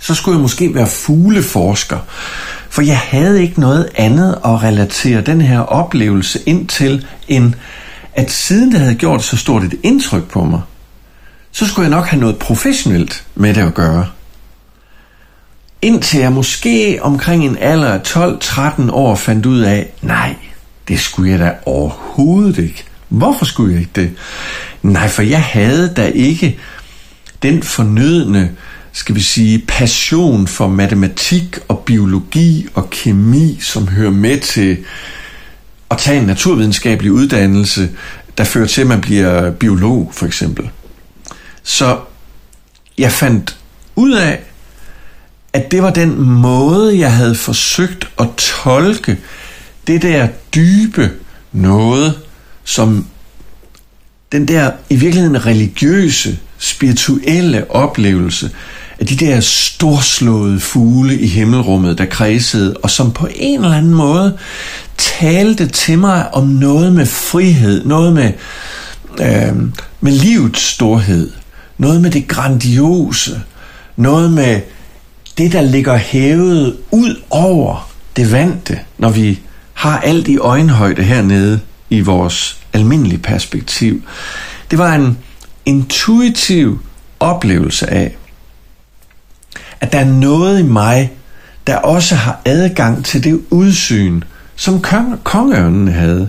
så 0.00 0.14
skulle 0.14 0.36
jeg 0.36 0.42
måske 0.42 0.74
være 0.74 0.86
fugleforsker. 0.86 1.98
For 2.70 2.82
jeg 2.82 2.98
havde 2.98 3.42
ikke 3.42 3.60
noget 3.60 3.88
andet 3.94 4.38
at 4.44 4.62
relatere 4.62 5.20
den 5.20 5.40
her 5.40 5.60
oplevelse 5.60 6.38
ind 6.46 6.68
til, 6.68 7.06
end 7.28 7.54
at 8.14 8.30
siden 8.30 8.72
det 8.72 8.80
havde 8.80 8.94
gjort 8.94 9.24
så 9.24 9.36
stort 9.36 9.64
et 9.64 9.74
indtryk 9.82 10.30
på 10.30 10.44
mig, 10.44 10.60
så 11.52 11.66
skulle 11.66 11.88
jeg 11.88 11.96
nok 11.96 12.06
have 12.06 12.20
noget 12.20 12.38
professionelt 12.38 13.24
med 13.34 13.54
det 13.54 13.60
at 13.60 13.74
gøre. 13.74 14.06
Indtil 15.82 16.20
jeg 16.20 16.32
måske 16.32 16.98
omkring 17.02 17.44
en 17.44 17.58
alder 17.60 17.88
af 17.88 17.98
12-13 17.98 18.92
år 18.92 19.14
fandt 19.14 19.46
ud 19.46 19.60
af, 19.60 19.92
nej, 20.02 20.36
det 20.88 21.00
skulle 21.00 21.30
jeg 21.30 21.38
da 21.38 21.54
overhovedet 21.66 22.58
ikke. 22.58 22.84
Hvorfor 23.08 23.44
skulle 23.44 23.72
jeg 23.72 23.80
ikke 23.80 23.92
det? 23.94 24.12
Nej, 24.82 25.08
for 25.08 25.22
jeg 25.22 25.42
havde 25.42 25.92
da 25.96 26.06
ikke 26.06 26.58
den 27.42 27.62
fornødne 27.62 28.50
skal 28.92 29.14
vi 29.14 29.20
sige, 29.20 29.64
passion 29.68 30.46
for 30.46 30.68
matematik 30.68 31.58
og 31.68 31.78
biologi 31.78 32.66
og 32.74 32.90
kemi, 32.90 33.58
som 33.60 33.88
hører 33.88 34.10
med 34.10 34.40
til 34.40 34.78
at 35.90 35.98
tage 35.98 36.18
en 36.18 36.26
naturvidenskabelig 36.26 37.12
uddannelse, 37.12 37.90
der 38.38 38.44
fører 38.44 38.66
til, 38.66 38.80
at 38.80 38.86
man 38.86 39.00
bliver 39.00 39.50
biolog, 39.50 40.10
for 40.14 40.26
eksempel. 40.26 40.70
Så 41.62 41.98
jeg 42.98 43.12
fandt 43.12 43.56
ud 43.96 44.12
af, 44.12 44.40
at 45.52 45.70
det 45.70 45.82
var 45.82 45.90
den 45.90 46.20
måde, 46.20 46.98
jeg 46.98 47.12
havde 47.12 47.34
forsøgt 47.34 48.08
at 48.18 48.28
tolke 48.36 49.18
det 49.86 50.02
der 50.02 50.28
dybe 50.54 51.10
noget, 51.52 52.18
som 52.64 53.06
den 54.32 54.48
der 54.48 54.72
i 54.90 54.96
virkeligheden 54.96 55.46
religiøse, 55.46 56.38
spirituelle 56.60 57.70
oplevelse, 57.70 58.50
af 59.00 59.06
de 59.06 59.16
der 59.16 59.40
storslåede 59.40 60.60
fugle 60.60 61.18
i 61.18 61.26
himmelrummet, 61.26 61.98
der 61.98 62.04
kredsede, 62.04 62.76
og 62.76 62.90
som 62.90 63.12
på 63.12 63.28
en 63.34 63.64
eller 63.64 63.76
anden 63.76 63.94
måde 63.94 64.38
talte 64.96 65.66
til 65.66 65.98
mig 65.98 66.34
om 66.34 66.46
noget 66.46 66.92
med 66.92 67.06
frihed, 67.06 67.84
noget 67.84 68.12
med, 68.12 68.32
øh, 69.20 69.56
med 70.00 70.12
livets 70.12 70.62
storhed, 70.62 71.30
noget 71.78 72.00
med 72.00 72.10
det 72.10 72.28
grandiose, 72.28 73.40
noget 73.96 74.32
med 74.32 74.60
det, 75.38 75.52
der 75.52 75.62
ligger 75.62 75.96
hævet 75.96 76.76
ud 76.90 77.20
over 77.30 77.90
det 78.16 78.32
vante, 78.32 78.78
når 78.98 79.10
vi 79.10 79.38
har 79.72 80.00
alt 80.00 80.28
i 80.28 80.38
øjenhøjde 80.38 81.02
hernede 81.02 81.60
i 81.90 82.00
vores 82.00 82.56
almindelige 82.72 83.18
perspektiv. 83.18 84.02
Det 84.70 84.78
var 84.78 84.94
en 84.94 85.18
intuitiv 85.66 86.80
oplevelse 87.20 87.90
af, 87.90 88.16
at 89.80 89.92
der 89.92 89.98
er 89.98 90.04
noget 90.04 90.60
i 90.60 90.62
mig, 90.62 91.12
der 91.66 91.76
også 91.76 92.14
har 92.14 92.40
adgang 92.44 93.04
til 93.04 93.24
det 93.24 93.40
udsyn, 93.50 94.22
som 94.56 94.82
kongeørnen 95.24 95.88
havde. 95.88 96.28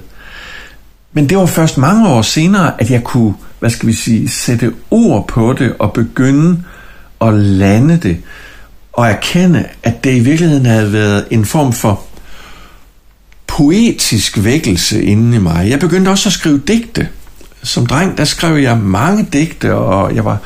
Men 1.14 1.30
det 1.30 1.38
var 1.38 1.46
først 1.46 1.78
mange 1.78 2.10
år 2.10 2.22
senere, 2.22 2.82
at 2.82 2.92
jeg 2.92 3.04
kunne, 3.04 3.34
hvad 3.60 3.70
skal 3.70 3.88
vi 3.88 3.94
sige, 3.94 4.30
sætte 4.30 4.74
ord 4.92 5.28
på 5.28 5.54
det 5.54 5.74
og 5.80 5.94
begynde 5.94 6.64
at 7.22 7.34
lande 7.34 7.98
det 7.98 8.18
og 8.94 9.08
erkende, 9.08 9.66
at 9.84 10.04
det 10.04 10.16
i 10.16 10.20
virkeligheden 10.20 10.66
havde 10.66 10.94
været 10.94 11.28
en 11.32 11.46
form 11.46 11.74
for 11.74 12.04
poetisk 13.48 14.44
vækkelse 14.44 15.04
inde 15.04 15.38
i 15.38 15.40
mig. 15.40 15.70
Jeg 15.70 15.80
begyndte 15.80 16.10
også 16.10 16.30
at 16.30 16.34
skrive 16.34 16.62
digte. 16.68 17.10
Som 17.64 17.86
dreng, 17.86 18.18
der 18.18 18.26
skrev 18.26 18.58
jeg 18.58 18.78
mange 18.78 19.28
digte, 19.34 19.76
og 19.76 20.16
jeg 20.16 20.26
var 20.26 20.38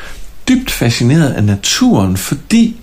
dybt 0.50 0.72
fascineret 0.72 1.30
af 1.30 1.44
naturen, 1.44 2.18
fordi 2.18 2.78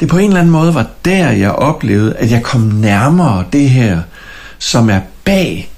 det 0.00 0.08
på 0.08 0.18
en 0.18 0.26
eller 0.26 0.40
anden 0.40 0.52
måde 0.52 0.74
var 0.74 0.86
der, 1.04 1.30
jeg 1.30 1.50
oplevede, 1.50 2.16
at 2.16 2.30
jeg 2.30 2.42
kom 2.42 2.60
nærmere 2.60 3.44
det 3.52 3.70
her, 3.70 4.02
som 4.58 4.90
er 4.90 5.00
bag 5.24 5.70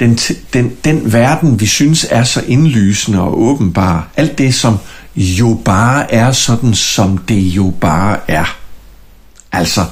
den, 0.00 0.18
den, 0.52 0.76
den 0.84 1.12
verden, 1.12 1.60
vi 1.60 1.66
synes 1.66 2.06
er 2.10 2.24
så 2.24 2.42
indlysende 2.46 3.20
og 3.20 3.42
åbenbar. 3.42 4.08
Alt 4.16 4.38
det, 4.38 4.54
som 4.54 4.78
jo 5.16 5.60
bare 5.64 6.12
er 6.12 6.32
sådan, 6.32 6.74
som 6.74 7.18
det 7.18 7.40
jo 7.40 7.74
bare 7.80 8.18
er. 8.28 8.58
Altså, 9.52 9.84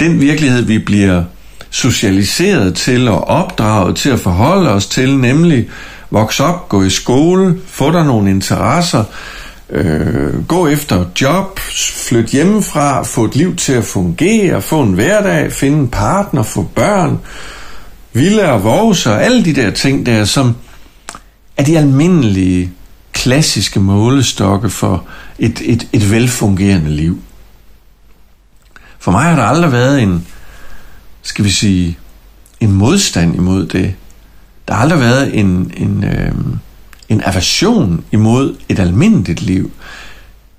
den 0.00 0.20
virkelighed, 0.20 0.62
vi 0.62 0.78
bliver 0.78 1.24
socialiseret 1.72 2.74
til 2.74 3.08
og 3.08 3.28
opdraget 3.28 3.96
til 3.96 4.10
at 4.10 4.20
forholde 4.20 4.70
os 4.70 4.86
til, 4.86 5.18
nemlig 5.18 5.68
vokse 6.10 6.44
op, 6.44 6.68
gå 6.68 6.82
i 6.82 6.90
skole, 6.90 7.58
få 7.66 7.90
der 7.90 8.04
nogle 8.04 8.30
interesser, 8.30 9.04
øh, 9.70 10.46
gå 10.46 10.66
efter 10.66 11.04
job, 11.20 11.58
flytte 12.08 12.30
hjemmefra, 12.30 13.02
få 13.02 13.24
et 13.24 13.36
liv 13.36 13.56
til 13.56 13.72
at 13.72 13.84
fungere, 13.84 14.62
få 14.62 14.82
en 14.82 14.92
hverdag, 14.92 15.52
finde 15.52 15.78
en 15.78 15.88
partner, 15.88 16.42
få 16.42 16.62
børn, 16.62 17.18
ville 18.12 18.52
og 18.52 18.64
vores 18.64 19.06
og 19.06 19.24
alle 19.24 19.44
de 19.44 19.54
der 19.54 19.70
ting 19.70 20.06
der, 20.06 20.24
som 20.24 20.56
er 21.56 21.62
de 21.62 21.78
almindelige, 21.78 22.72
klassiske 23.12 23.80
målestokke 23.80 24.70
for 24.70 25.04
et, 25.38 25.62
et, 25.64 25.88
et 25.92 26.10
velfungerende 26.10 26.90
liv. 26.90 27.22
For 28.98 29.10
mig 29.10 29.24
har 29.24 29.36
der 29.36 29.42
aldrig 29.42 29.72
været 29.72 30.02
en, 30.02 30.26
skal 31.32 31.44
vi 31.44 31.50
sige, 31.50 31.98
en 32.60 32.72
modstand 32.72 33.34
imod 33.34 33.66
det. 33.66 33.94
Der 34.68 34.74
har 34.74 34.82
aldrig 34.82 35.00
været 35.00 35.38
en, 35.38 35.72
en, 35.76 36.04
øh, 36.04 36.32
en 37.08 37.22
aversion 37.24 38.04
imod 38.12 38.56
et 38.68 38.78
almindeligt 38.78 39.42
liv. 39.42 39.70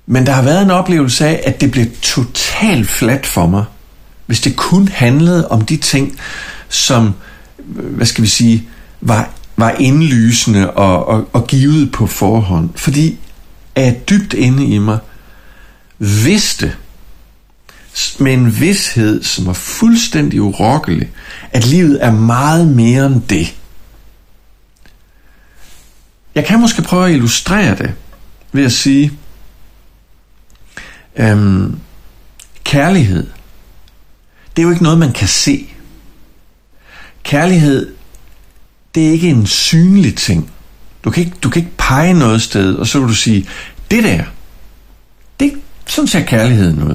Men 0.06 0.26
der 0.26 0.32
har 0.32 0.42
været 0.42 0.62
en 0.62 0.70
oplevelse 0.70 1.26
af, 1.26 1.40
at 1.44 1.60
det 1.60 1.70
blev 1.70 1.86
totalt 2.02 2.88
fladt 2.88 3.26
for 3.26 3.46
mig, 3.46 3.64
hvis 4.26 4.40
det 4.40 4.56
kun 4.56 4.88
handlede 4.88 5.48
om 5.48 5.60
de 5.60 5.76
ting, 5.76 6.18
som, 6.68 7.14
øh, 7.76 7.94
hvad 7.94 8.06
skal 8.06 8.22
vi 8.22 8.28
sige, 8.28 8.68
var, 9.00 9.30
var 9.56 9.70
indlysende 9.70 10.70
og, 10.70 11.08
og, 11.08 11.28
og 11.32 11.46
givet 11.46 11.92
på 11.92 12.06
forhånd. 12.06 12.68
Fordi 12.74 13.18
at 13.74 14.08
dybt 14.08 14.34
inde 14.34 14.66
i 14.66 14.78
mig 14.78 14.98
vidste, 15.98 16.72
med 18.18 18.32
en 18.32 18.60
vidshed, 18.60 19.22
som 19.22 19.46
er 19.46 19.52
fuldstændig 19.52 20.42
urokkelig, 20.42 21.10
at 21.52 21.66
livet 21.66 22.04
er 22.04 22.10
meget 22.10 22.68
mere 22.68 23.06
end 23.06 23.22
det. 23.22 23.56
Jeg 26.34 26.44
kan 26.44 26.60
måske 26.60 26.82
prøve 26.82 27.06
at 27.06 27.12
illustrere 27.12 27.76
det 27.76 27.94
ved 28.52 28.64
at 28.64 28.72
sige, 28.72 29.12
øhm, 31.16 31.80
kærlighed, 32.64 33.26
det 34.56 34.62
er 34.62 34.66
jo 34.66 34.70
ikke 34.70 34.82
noget, 34.82 34.98
man 34.98 35.12
kan 35.12 35.28
se. 35.28 35.70
kærlighed, 37.22 37.94
det 38.94 39.06
er 39.06 39.10
ikke 39.10 39.28
en 39.28 39.46
synlig 39.46 40.16
ting. 40.16 40.50
Du 41.04 41.10
kan 41.10 41.24
ikke, 41.24 41.36
du 41.42 41.50
kan 41.50 41.62
ikke 41.62 41.76
pege 41.78 42.14
noget 42.14 42.42
sted, 42.42 42.74
og 42.74 42.86
så 42.86 42.98
vil 42.98 43.08
du 43.08 43.14
sige, 43.14 43.48
det 43.90 44.04
der, 44.04 44.24
det, 45.40 45.52
sådan 45.86 46.08
ser 46.08 46.24
kærligheden 46.24 46.82
ud. 46.82 46.94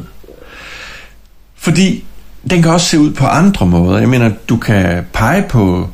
Fordi 1.60 2.04
den 2.50 2.62
kan 2.62 2.72
også 2.72 2.88
se 2.88 3.00
ud 3.00 3.12
på 3.12 3.26
andre 3.26 3.66
måder. 3.66 4.00
Jeg 4.00 4.10
mener, 4.10 4.32
du 4.50 4.58
kan 4.58 5.06
pege 5.14 5.46
på 5.50 5.90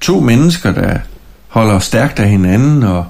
to 0.00 0.20
mennesker, 0.20 0.72
der 0.72 0.98
holder 1.48 1.78
stærkt 1.78 2.20
af 2.20 2.28
hinanden 2.28 2.82
og, 2.82 3.06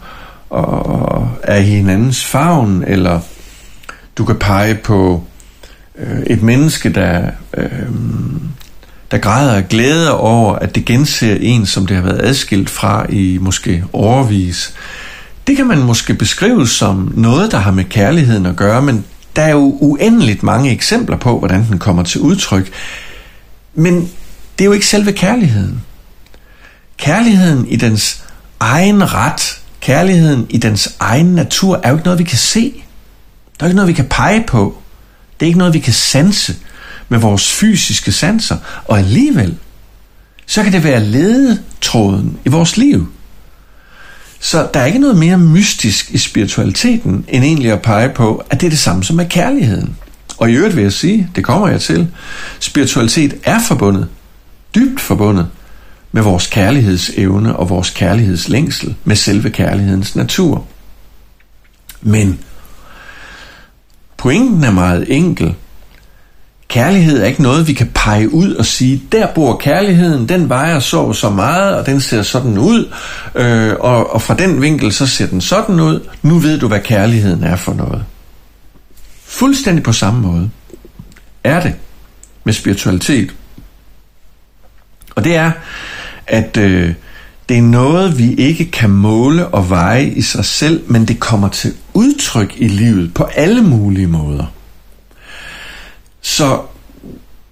og 0.50 1.30
er 1.42 1.56
i 1.56 1.62
hinandens 1.62 2.24
favn, 2.24 2.84
eller 2.86 3.20
du 4.18 4.24
kan 4.24 4.38
pege 4.38 4.74
på 4.74 5.24
øh, 5.98 6.22
et 6.26 6.42
menneske, 6.42 6.88
der, 6.88 7.30
øh, 7.56 7.70
der 9.10 9.18
græder 9.18 9.54
af 9.54 9.68
glæde 9.68 10.18
over, 10.18 10.54
at 10.54 10.74
det 10.74 10.84
genser 10.84 11.36
en, 11.40 11.66
som 11.66 11.86
det 11.86 11.96
har 11.96 12.02
været 12.02 12.22
adskilt 12.22 12.70
fra 12.70 13.06
i 13.08 13.38
måske 13.40 13.84
overvis. 13.92 14.74
Det 15.46 15.56
kan 15.56 15.66
man 15.66 15.78
måske 15.78 16.14
beskrive 16.14 16.68
som 16.68 17.12
noget, 17.16 17.52
der 17.52 17.58
har 17.58 17.70
med 17.70 17.84
kærligheden 17.84 18.46
at 18.46 18.56
gøre, 18.56 18.82
men 18.82 19.04
der 19.36 19.42
er 19.42 19.50
jo 19.50 19.76
uendeligt 19.80 20.42
mange 20.42 20.70
eksempler 20.70 21.16
på, 21.16 21.38
hvordan 21.38 21.66
den 21.70 21.78
kommer 21.78 22.02
til 22.02 22.20
udtryk. 22.20 22.72
Men 23.74 24.10
det 24.58 24.64
er 24.64 24.64
jo 24.64 24.72
ikke 24.72 24.86
selve 24.86 25.12
kærligheden. 25.12 25.82
Kærligheden 26.96 27.68
i 27.68 27.76
dens 27.76 28.24
egen 28.60 29.14
ret, 29.14 29.60
kærligheden 29.80 30.46
i 30.50 30.58
dens 30.58 30.96
egen 31.00 31.26
natur, 31.26 31.80
er 31.82 31.88
jo 31.88 31.94
ikke 31.96 32.04
noget, 32.04 32.18
vi 32.18 32.24
kan 32.24 32.38
se. 32.38 32.82
Der 33.60 33.64
er 33.64 33.68
ikke 33.68 33.76
noget, 33.76 33.88
vi 33.88 33.92
kan 33.92 34.08
pege 34.08 34.44
på. 34.46 34.78
Det 35.40 35.46
er 35.46 35.48
ikke 35.48 35.58
noget, 35.58 35.74
vi 35.74 35.78
kan 35.78 35.92
sanse 35.92 36.56
med 37.08 37.18
vores 37.18 37.52
fysiske 37.52 38.12
sanser. 38.12 38.56
Og 38.84 38.98
alligevel, 38.98 39.56
så 40.46 40.62
kan 40.62 40.72
det 40.72 40.84
være 40.84 41.04
ledetråden 41.04 42.38
i 42.44 42.48
vores 42.48 42.76
liv. 42.76 43.12
Så 44.44 44.68
der 44.74 44.80
er 44.80 44.86
ikke 44.86 44.98
noget 44.98 45.16
mere 45.16 45.38
mystisk 45.38 46.10
i 46.10 46.18
spiritualiteten, 46.18 47.24
end 47.28 47.44
egentlig 47.44 47.72
at 47.72 47.82
pege 47.82 48.08
på, 48.08 48.44
at 48.50 48.60
det 48.60 48.66
er 48.66 48.70
det 48.70 48.78
samme 48.78 49.04
som 49.04 49.16
med 49.16 49.28
kærligheden. 49.28 49.96
Og 50.38 50.50
i 50.50 50.54
øvrigt 50.54 50.76
vil 50.76 50.82
jeg 50.82 50.92
sige, 50.92 51.30
det 51.36 51.44
kommer 51.44 51.68
jeg 51.68 51.80
til, 51.80 52.08
spiritualitet 52.60 53.34
er 53.44 53.60
forbundet, 53.68 54.08
dybt 54.74 55.00
forbundet, 55.00 55.48
med 56.12 56.22
vores 56.22 56.46
kærlighedsevne 56.46 57.56
og 57.56 57.70
vores 57.70 57.90
kærlighedslængsel, 57.90 58.94
med 59.04 59.16
selve 59.16 59.50
kærlighedens 59.50 60.16
natur. 60.16 60.66
Men 62.00 62.38
pointen 64.16 64.64
er 64.64 64.70
meget 64.70 65.04
enkel. 65.08 65.54
Kærlighed 66.72 67.22
er 67.22 67.26
ikke 67.26 67.42
noget, 67.42 67.68
vi 67.68 67.72
kan 67.72 67.90
pege 67.94 68.34
ud 68.34 68.54
og 68.54 68.66
sige, 68.66 69.02
der 69.12 69.26
bor 69.26 69.56
kærligheden, 69.56 70.28
den 70.28 70.48
vejer 70.48 70.78
så 70.78 71.12
så 71.12 71.30
meget, 71.30 71.74
og 71.74 71.86
den 71.86 72.00
ser 72.00 72.22
sådan 72.22 72.58
ud, 72.58 72.92
øh, 73.34 73.74
og, 73.80 74.14
og 74.14 74.22
fra 74.22 74.34
den 74.34 74.62
vinkel, 74.62 74.92
så 74.92 75.06
ser 75.06 75.26
den 75.26 75.40
sådan 75.40 75.80
ud. 75.80 76.08
Nu 76.22 76.38
ved 76.38 76.60
du, 76.60 76.68
hvad 76.68 76.80
kærligheden 76.80 77.44
er 77.44 77.56
for 77.56 77.74
noget. 77.74 78.04
Fuldstændig 79.24 79.84
på 79.84 79.92
samme 79.92 80.20
måde 80.20 80.50
er 81.44 81.60
det 81.60 81.74
med 82.44 82.52
spiritualitet. 82.52 83.34
Og 85.14 85.24
det 85.24 85.36
er, 85.36 85.52
at 86.26 86.56
øh, 86.56 86.94
det 87.48 87.58
er 87.58 87.62
noget, 87.62 88.18
vi 88.18 88.34
ikke 88.34 88.70
kan 88.70 88.90
måle 88.90 89.48
og 89.48 89.70
veje 89.70 90.04
i 90.04 90.22
sig 90.22 90.44
selv, 90.44 90.82
men 90.86 91.04
det 91.04 91.20
kommer 91.20 91.48
til 91.48 91.74
udtryk 91.94 92.54
i 92.56 92.68
livet 92.68 93.14
på 93.14 93.24
alle 93.24 93.62
mulige 93.62 94.06
måder. 94.06 94.46
Så 96.22 96.60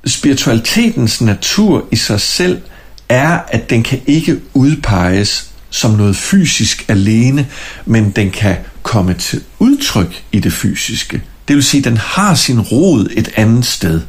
spiritualitetens 0.06 1.20
natur 1.20 1.84
i 1.90 1.96
sig 1.96 2.20
selv 2.20 2.60
er, 3.08 3.38
at 3.48 3.70
den 3.70 3.82
kan 3.82 4.00
ikke 4.06 4.40
udpeges 4.54 5.50
som 5.70 5.90
noget 5.90 6.16
fysisk 6.16 6.84
alene, 6.88 7.48
men 7.86 8.10
den 8.10 8.30
kan 8.30 8.56
komme 8.82 9.14
til 9.14 9.42
udtryk 9.58 10.24
i 10.32 10.40
det 10.40 10.52
fysiske. 10.52 11.22
Det 11.48 11.56
vil 11.56 11.64
sige, 11.64 11.78
at 11.78 11.84
den 11.84 11.96
har 11.96 12.34
sin 12.34 12.60
rod 12.60 13.08
et 13.12 13.28
andet 13.36 13.66
sted. 13.66 14.00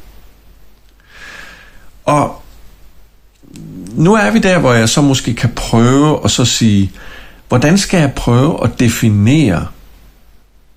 Og 2.05 2.41
nu 3.93 4.13
er 4.13 4.31
vi 4.31 4.39
der, 4.39 4.59
hvor 4.59 4.73
jeg 4.73 4.89
så 4.89 5.01
måske 5.01 5.33
kan 5.33 5.49
prøve 5.55 6.19
at 6.23 6.31
så 6.31 6.45
sige, 6.45 6.91
hvordan 7.47 7.77
skal 7.77 7.99
jeg 7.99 8.13
prøve 8.13 8.63
at 8.63 8.79
definere 8.79 9.67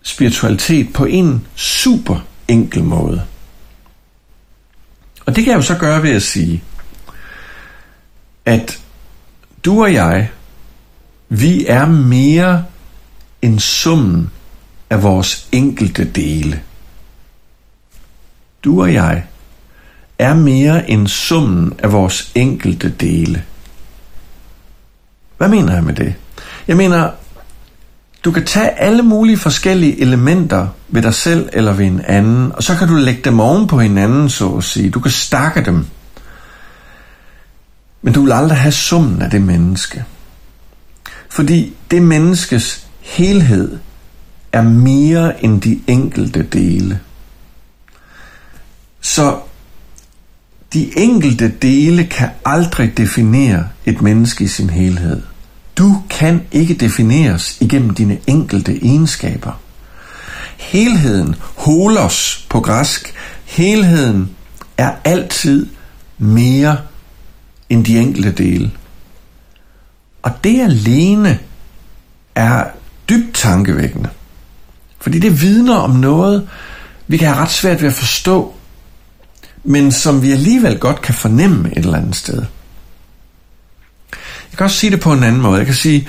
spiritualitet 0.03 0.93
på 0.93 1.05
en 1.05 1.47
super 1.55 2.19
enkel 2.49 2.85
måde? 2.85 3.23
Og 5.27 5.37
det 5.37 5.45
kan 5.45 5.51
jeg 5.51 5.57
jo 5.57 5.63
så 5.63 5.79
gøre 5.79 6.03
ved 6.03 6.11
at 6.11 6.23
sige, 6.23 6.63
at 8.45 8.81
du 9.65 9.83
og 9.83 9.93
jeg, 9.93 10.31
vi 11.29 11.67
er 11.67 11.87
mere 11.87 12.65
end 13.43 13.59
summen 13.59 14.31
af 14.91 15.03
vores 15.03 15.49
enkelte 15.53 16.05
dele. 16.05 16.63
Du 18.65 18.83
og 18.83 18.93
jeg 18.93 19.25
er 20.19 20.35
mere 20.35 20.91
end 20.91 21.09
summen 21.09 21.73
af 21.79 21.93
vores 21.93 22.33
enkelte 22.35 22.91
dele. 22.91 23.45
Hvad 25.37 25.49
mener 25.49 25.75
jeg 25.75 25.85
med 25.85 25.95
det? 25.95 26.15
Jeg 26.69 26.77
mener, 26.77 27.11
du 28.25 28.31
kan 28.31 28.45
tage 28.45 28.71
alle 28.71 29.03
mulige 29.03 29.37
forskellige 29.37 30.01
elementer 30.01 30.69
ved 30.89 31.03
dig 31.03 31.15
selv 31.15 31.49
eller 31.53 31.73
ved 31.73 31.87
en 31.87 32.01
anden, 32.05 32.53
og 32.53 32.63
så 32.63 32.75
kan 32.75 32.89
du 32.89 32.95
lægge 32.95 33.23
dem 33.25 33.41
oven 33.41 33.67
på 33.67 33.81
hinanden, 33.81 34.29
så 34.29 34.49
at 34.49 34.65
sige. 34.65 34.91
Du 34.91 35.01
kan 35.01 35.11
stakke 35.11 35.65
dem. 35.65 35.87
Men 38.03 38.13
du 38.13 38.23
vil 38.23 38.33
aldrig 38.33 38.59
have 38.59 38.73
summen 38.73 39.23
af 39.23 39.31
det 39.31 39.43
menneske. 39.43 40.05
Fordi 41.29 41.77
det 41.91 42.03
menneskes 42.03 42.87
helhed 43.01 43.79
er 44.53 44.63
mere 44.63 45.45
end 45.45 45.61
de 45.61 45.81
enkelte 45.87 46.43
dele. 46.43 47.01
Så 49.01 49.39
de 50.73 50.99
enkelte 50.99 51.49
dele 51.49 52.05
kan 52.05 52.29
aldrig 52.45 52.97
definere 52.97 53.69
et 53.85 54.03
menneske 54.03 54.45
i 54.45 54.49
sin 54.49 54.71
helhed. 54.71 55.23
Du 55.79 56.03
kan 56.11 56.43
ikke 56.53 56.75
defineres 56.75 57.57
igennem 57.61 57.95
dine 57.95 58.19
enkelte 58.27 58.85
egenskaber. 58.85 59.61
Helheden, 60.57 61.35
holos 61.41 62.47
på 62.51 62.61
græsk, 62.61 63.15
helheden 63.45 64.31
er 64.77 64.93
altid 65.05 65.67
mere 66.19 66.79
end 67.69 67.85
de 67.85 67.99
enkelte 67.99 68.33
dele. 68.33 68.71
Og 70.23 70.45
det 70.45 70.61
alene 70.61 71.39
er 72.35 72.65
dybt 73.09 73.35
tankevækkende. 73.35 74.09
Fordi 75.01 75.19
det 75.19 75.43
vidner 75.43 75.75
om 75.75 75.91
noget, 75.91 76.49
vi 77.07 77.17
kan 77.17 77.29
have 77.29 77.41
ret 77.41 77.51
svært 77.51 77.83
ved 77.83 77.89
at 77.89 77.95
forstå, 77.95 78.55
men 79.65 79.93
som 79.93 80.23
vi 80.23 80.33
alligevel 80.33 80.79
godt 80.79 81.03
kan 81.03 81.15
fornemme 81.15 81.71
et 81.73 81.79
eller 81.79 81.99
andet 81.99 82.17
sted. 82.17 82.43
Jeg 84.55 84.59
kan 84.59 84.65
også 84.65 84.77
sige 84.77 84.91
det 84.91 85.01
på 85.01 85.13
en 85.13 85.23
anden 85.23 85.43
måde. 85.43 85.59
Jeg 85.59 85.67
kan 85.67 85.75
sige, 85.75 86.09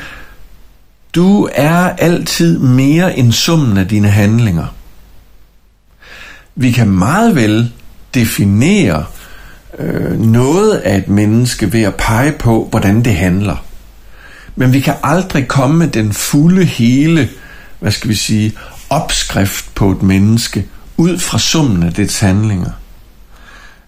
du 1.16 1.50
er 1.56 1.78
altid 1.78 2.60
mere 2.60 3.18
end 3.18 3.32
summen 3.32 3.78
af 3.78 3.88
dine 3.88 4.10
handlinger. 4.10 4.66
Vi 6.56 6.72
kan 6.72 6.90
meget 6.90 7.36
vel 7.36 7.72
definere 8.14 9.06
øh, 9.80 10.20
noget 10.22 10.78
af 10.78 10.98
et 10.98 11.08
menneske 11.08 11.74
ved 11.74 11.82
at 11.82 11.96
pege 11.96 12.32
på, 12.32 12.68
hvordan 12.70 13.06
det 13.06 13.16
handler. 13.16 13.66
Men 14.56 14.74
vi 14.74 14.80
kan 14.80 14.94
aldrig 15.04 15.48
komme 15.48 15.78
med 15.78 15.88
den 15.88 16.14
fulde, 16.14 16.66
hele, 16.66 17.30
hvad 17.80 17.92
skal 17.92 18.10
vi 18.10 18.16
sige, 18.16 18.54
opskrift 18.90 19.76
på 19.76 19.92
et 19.92 20.04
menneske 20.04 20.66
ud 20.98 21.20
fra 21.20 21.40
summen 21.40 21.84
af 21.84 21.94
dets 21.94 22.20
handlinger. 22.20 22.72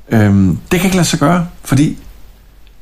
Øhm, 0.09 0.59
det 0.71 0.79
kan 0.79 0.87
ikke 0.87 0.97
lade 0.97 1.07
sig 1.07 1.19
gøre, 1.19 1.47
fordi 1.63 1.97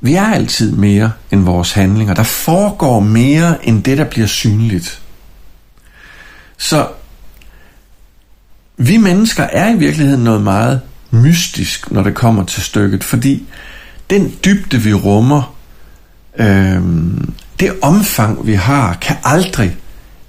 vi 0.02 0.14
er 0.14 0.26
altid 0.26 0.72
mere 0.72 1.12
end 1.32 1.44
vores 1.44 1.72
handlinger. 1.72 2.14
Der 2.14 2.24
foregår 2.24 3.00
mere 3.00 3.68
end 3.68 3.84
det, 3.84 3.98
der 3.98 4.04
bliver 4.04 4.28
synligt. 4.28 5.02
Så 6.58 6.88
vi 8.78 8.98
mennesker 8.98 9.44
er 9.44 9.76
i 9.76 9.78
virkeligheden 9.78 10.24
noget 10.24 10.42
meget 10.42 10.82
mystisk, 11.12 11.92
når 11.92 12.04
det 12.04 12.16
kommer 12.16 12.44
til 12.44 12.64
stykket, 12.64 13.04
fordi 13.04 13.44
den 14.10 14.34
dybde, 14.46 14.78
vi 14.78 14.94
rummer, 14.94 15.56
øh, 16.40 16.82
det 17.60 17.72
omfang, 17.82 18.48
vi 18.48 18.54
har, 18.54 18.94
kan 18.94 19.16
aldrig 19.24 19.78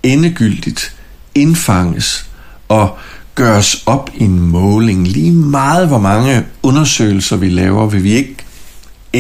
endegyldigt 0.03 0.97
indfanges 1.35 2.31
og 2.69 2.99
gøres 3.35 3.83
op 3.87 4.11
i 4.15 4.25
en 4.25 4.41
måling. 4.41 5.09
Lige 5.09 5.33
meget 5.33 5.89
hvor 5.89 5.99
mange 5.99 6.47
undersøgelser 6.63 7.37
vi 7.37 7.49
laver, 7.49 7.87
vil 7.87 8.03
vi 8.03 8.13
ikke 8.13 8.37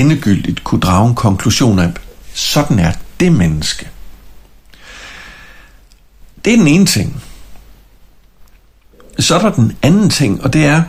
endegyldigt 0.01 0.65
kunne 0.65 0.81
drage 0.81 1.09
en 1.09 1.15
konklusion 1.15 1.79
af, 1.79 1.93
sådan 2.35 2.79
er 2.79 2.93
det 3.21 3.33
menneske. 3.33 3.89
Det 6.45 6.53
er 6.53 6.57
den 6.57 6.67
ene 6.67 6.87
ting. 6.87 7.23
Så 9.19 9.35
er 9.35 9.39
der 9.39 9.53
den 9.53 9.77
anden 9.83 10.11
ting, 10.11 10.43
og 10.43 10.53
det 10.53 10.65
er, 10.65 10.83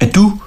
at 0.00 0.14
du 0.14 0.38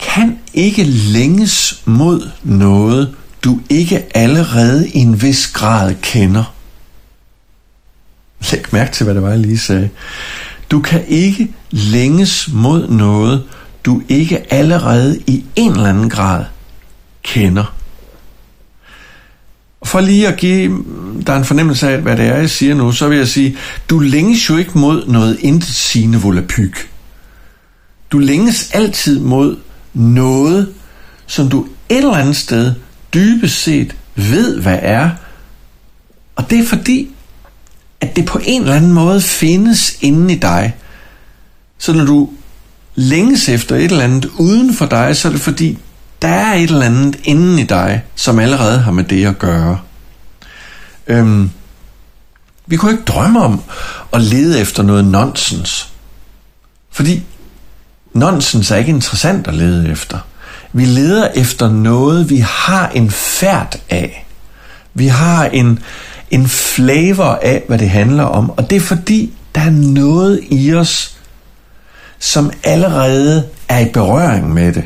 kan 0.00 0.38
ikke 0.54 0.84
længes 0.84 1.82
mod 1.84 2.30
noget, 2.42 3.16
du 3.44 3.60
ikke 3.68 4.16
allerede 4.16 4.88
i 4.88 4.98
en 4.98 5.22
vis 5.22 5.48
grad 5.48 5.94
kender. 6.02 6.54
Læg 8.52 8.64
mærke 8.72 8.92
til, 8.92 9.04
hvad 9.04 9.14
det 9.14 9.22
var, 9.22 9.30
jeg 9.30 9.38
lige 9.38 9.58
sagde. 9.58 9.90
Du 10.70 10.80
kan 10.80 11.04
ikke 11.06 11.54
længes 11.70 12.48
mod 12.52 12.88
noget, 12.88 13.44
du 13.84 14.02
ikke 14.08 14.52
allerede 14.52 15.20
i 15.26 15.44
en 15.56 15.70
eller 15.72 15.88
anden 15.88 16.10
grad 16.10 16.44
kender. 17.22 17.74
For 19.84 20.00
lige 20.00 20.28
at 20.28 20.36
give 20.36 20.68
mm, 20.68 21.24
dig 21.24 21.36
en 21.36 21.44
fornemmelse 21.44 21.88
af, 21.88 21.98
hvad 21.98 22.16
det 22.16 22.26
er, 22.26 22.36
jeg 22.36 22.50
siger 22.50 22.74
nu, 22.74 22.92
så 22.92 23.08
vil 23.08 23.18
jeg 23.18 23.28
sige, 23.28 23.56
du 23.90 23.98
længes 23.98 24.50
jo 24.50 24.56
ikke 24.56 24.78
mod 24.78 25.06
noget 25.06 25.38
intetsigende 25.40 26.20
volapyk. 26.20 26.90
Du 28.12 28.18
længes 28.18 28.70
altid 28.70 29.20
mod 29.20 29.56
noget, 29.94 30.74
som 31.26 31.48
du 31.48 31.66
et 31.88 31.96
eller 31.96 32.14
andet 32.14 32.36
sted 32.36 32.74
dybest 33.14 33.62
set 33.62 33.96
ved, 34.14 34.60
hvad 34.60 34.78
er. 34.82 35.10
Og 36.36 36.50
det 36.50 36.58
er 36.58 36.66
fordi, 36.66 37.10
at 38.00 38.16
det 38.16 38.26
på 38.26 38.40
en 38.44 38.62
eller 38.62 38.74
anden 38.74 38.92
måde 38.92 39.20
findes 39.20 39.98
inde 40.00 40.34
i 40.34 40.38
dig. 40.38 40.76
Så 41.78 41.92
når 41.92 42.04
du 42.04 42.30
længes 42.94 43.48
efter 43.48 43.76
et 43.76 43.84
eller 43.84 44.04
andet 44.04 44.30
uden 44.38 44.74
for 44.74 44.86
dig, 44.86 45.16
så 45.16 45.28
er 45.28 45.32
det 45.32 45.40
fordi, 45.40 45.78
der 46.22 46.28
er 46.28 46.54
et 46.54 46.70
eller 46.70 46.86
andet 46.86 47.16
inden 47.24 47.58
i 47.58 47.62
dig, 47.62 48.02
som 48.14 48.38
allerede 48.38 48.78
har 48.78 48.92
med 48.92 49.04
det 49.04 49.26
at 49.26 49.38
gøre. 49.38 49.78
Øhm, 51.06 51.50
vi 52.66 52.76
kunne 52.76 52.92
ikke 52.92 53.04
drømme 53.04 53.40
om 53.40 53.62
at 54.12 54.20
lede 54.20 54.60
efter 54.60 54.82
noget 54.82 55.04
nonsens. 55.04 55.88
Fordi 56.90 57.22
nonsens 58.12 58.70
er 58.70 58.76
ikke 58.76 58.90
interessant 58.90 59.46
at 59.46 59.54
lede 59.54 59.90
efter. 59.90 60.18
Vi 60.72 60.84
leder 60.84 61.28
efter 61.34 61.70
noget, 61.70 62.30
vi 62.30 62.36
har 62.36 62.88
en 62.88 63.10
færd 63.10 63.78
af. 63.90 64.26
Vi 64.94 65.06
har 65.06 65.44
en, 65.44 65.78
en 66.30 66.48
flavor 66.48 67.38
af, 67.42 67.64
hvad 67.68 67.78
det 67.78 67.90
handler 67.90 68.24
om. 68.24 68.50
Og 68.50 68.70
det 68.70 68.76
er 68.76 68.80
fordi, 68.80 69.32
der 69.54 69.60
er 69.60 69.70
noget 69.70 70.40
i 70.50 70.74
os, 70.74 71.13
som 72.24 72.50
allerede 72.62 73.48
er 73.68 73.78
i 73.78 73.88
berøring 73.92 74.54
med 74.54 74.72
det. 74.72 74.84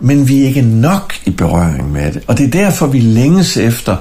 Men 0.00 0.28
vi 0.28 0.42
er 0.42 0.46
ikke 0.46 0.62
nok 0.62 1.14
i 1.24 1.30
berøring 1.30 1.92
med 1.92 2.12
det. 2.12 2.24
Og 2.26 2.38
det 2.38 2.46
er 2.46 2.50
derfor, 2.50 2.86
vi 2.86 3.00
længes 3.00 3.56
efter 3.56 3.96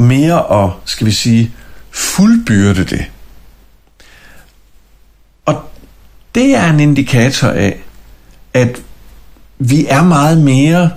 mere 0.00 0.64
at, 0.64 0.70
skal 0.84 1.06
vi 1.06 1.12
sige, 1.12 1.52
fuldbyrde 1.90 2.84
det. 2.84 3.04
Og 5.46 5.62
det 6.34 6.56
er 6.56 6.70
en 6.70 6.80
indikator 6.80 7.48
af, 7.48 7.78
at 8.54 8.80
vi 9.58 9.86
er 9.88 10.02
meget 10.02 10.38
mere 10.38 10.90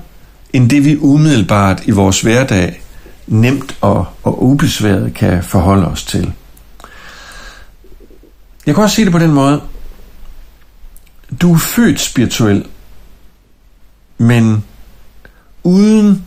end 0.53 0.69
det, 0.69 0.85
vi 0.85 0.97
umiddelbart 0.97 1.81
i 1.85 1.91
vores 1.91 2.21
hverdag 2.21 2.81
nemt 3.27 3.77
og, 3.81 4.05
og 4.23 4.43
ubesværet 4.43 5.13
kan 5.13 5.43
forholde 5.43 5.87
os 5.87 6.03
til. 6.03 6.33
Jeg 8.65 8.75
kan 8.75 8.83
også 8.83 8.95
sige 8.95 9.05
det 9.05 9.13
på 9.13 9.19
den 9.19 9.31
måde. 9.31 9.61
Du 11.41 11.53
er 11.53 11.57
født 11.57 11.99
spirituel, 11.99 12.65
men 14.17 14.63
uden 15.63 16.23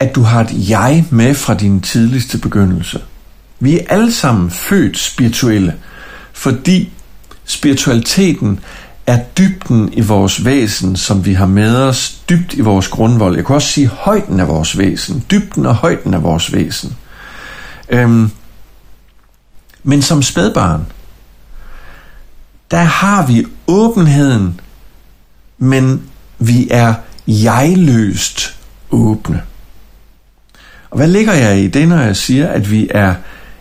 at 0.00 0.14
du 0.14 0.22
har 0.22 0.40
et 0.40 0.70
jeg 0.70 1.04
med 1.10 1.34
fra 1.34 1.54
din 1.54 1.80
tidligste 1.80 2.38
begyndelse. 2.38 3.00
Vi 3.60 3.78
er 3.78 3.84
alle 3.88 4.12
sammen 4.12 4.50
født 4.50 4.98
spirituelle, 4.98 5.74
fordi 6.32 6.92
spiritualiteten 7.44 8.60
er 9.06 9.18
dybden 9.38 9.92
i 9.92 10.00
vores 10.00 10.44
væsen, 10.44 10.96
som 10.96 11.24
vi 11.24 11.32
har 11.32 11.46
med 11.46 11.76
os, 11.76 12.22
dybt 12.28 12.54
i 12.54 12.60
vores 12.60 12.88
grundvold. 12.88 13.36
Jeg 13.36 13.46
kan 13.46 13.54
også 13.54 13.68
sige 13.68 13.86
højden 13.86 14.40
af 14.40 14.48
vores 14.48 14.78
væsen, 14.78 15.24
dybden 15.30 15.66
og 15.66 15.74
højden 15.74 16.14
af 16.14 16.22
vores 16.22 16.52
væsen. 16.52 16.96
Øhm, 17.88 18.30
men 19.82 20.02
som 20.02 20.22
spædbarn, 20.22 20.86
der 22.70 22.82
har 22.82 23.26
vi 23.26 23.46
åbenheden, 23.66 24.60
men 25.58 26.02
vi 26.38 26.68
er 26.70 26.94
jegløst 27.26 28.56
åbne. 28.90 29.42
Og 30.90 30.96
hvad 30.96 31.08
ligger 31.08 31.32
jeg 31.32 31.60
i 31.60 31.68
det, 31.68 31.88
når 31.88 32.00
jeg 32.00 32.16
siger, 32.16 32.48
at 32.48 32.70
vi 32.70 32.88
er 32.90 33.14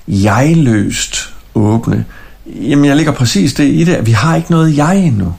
jegløst 0.07 1.33
åbne? 1.55 2.05
Jamen, 2.45 2.85
jeg 2.85 2.95
ligger 2.95 3.11
præcis 3.11 3.53
det 3.53 3.63
i 3.63 3.83
det, 3.83 3.93
at 3.93 4.05
vi 4.05 4.11
har 4.11 4.35
ikke 4.35 4.51
noget 4.51 4.77
jeg 4.77 4.97
endnu. 4.97 5.35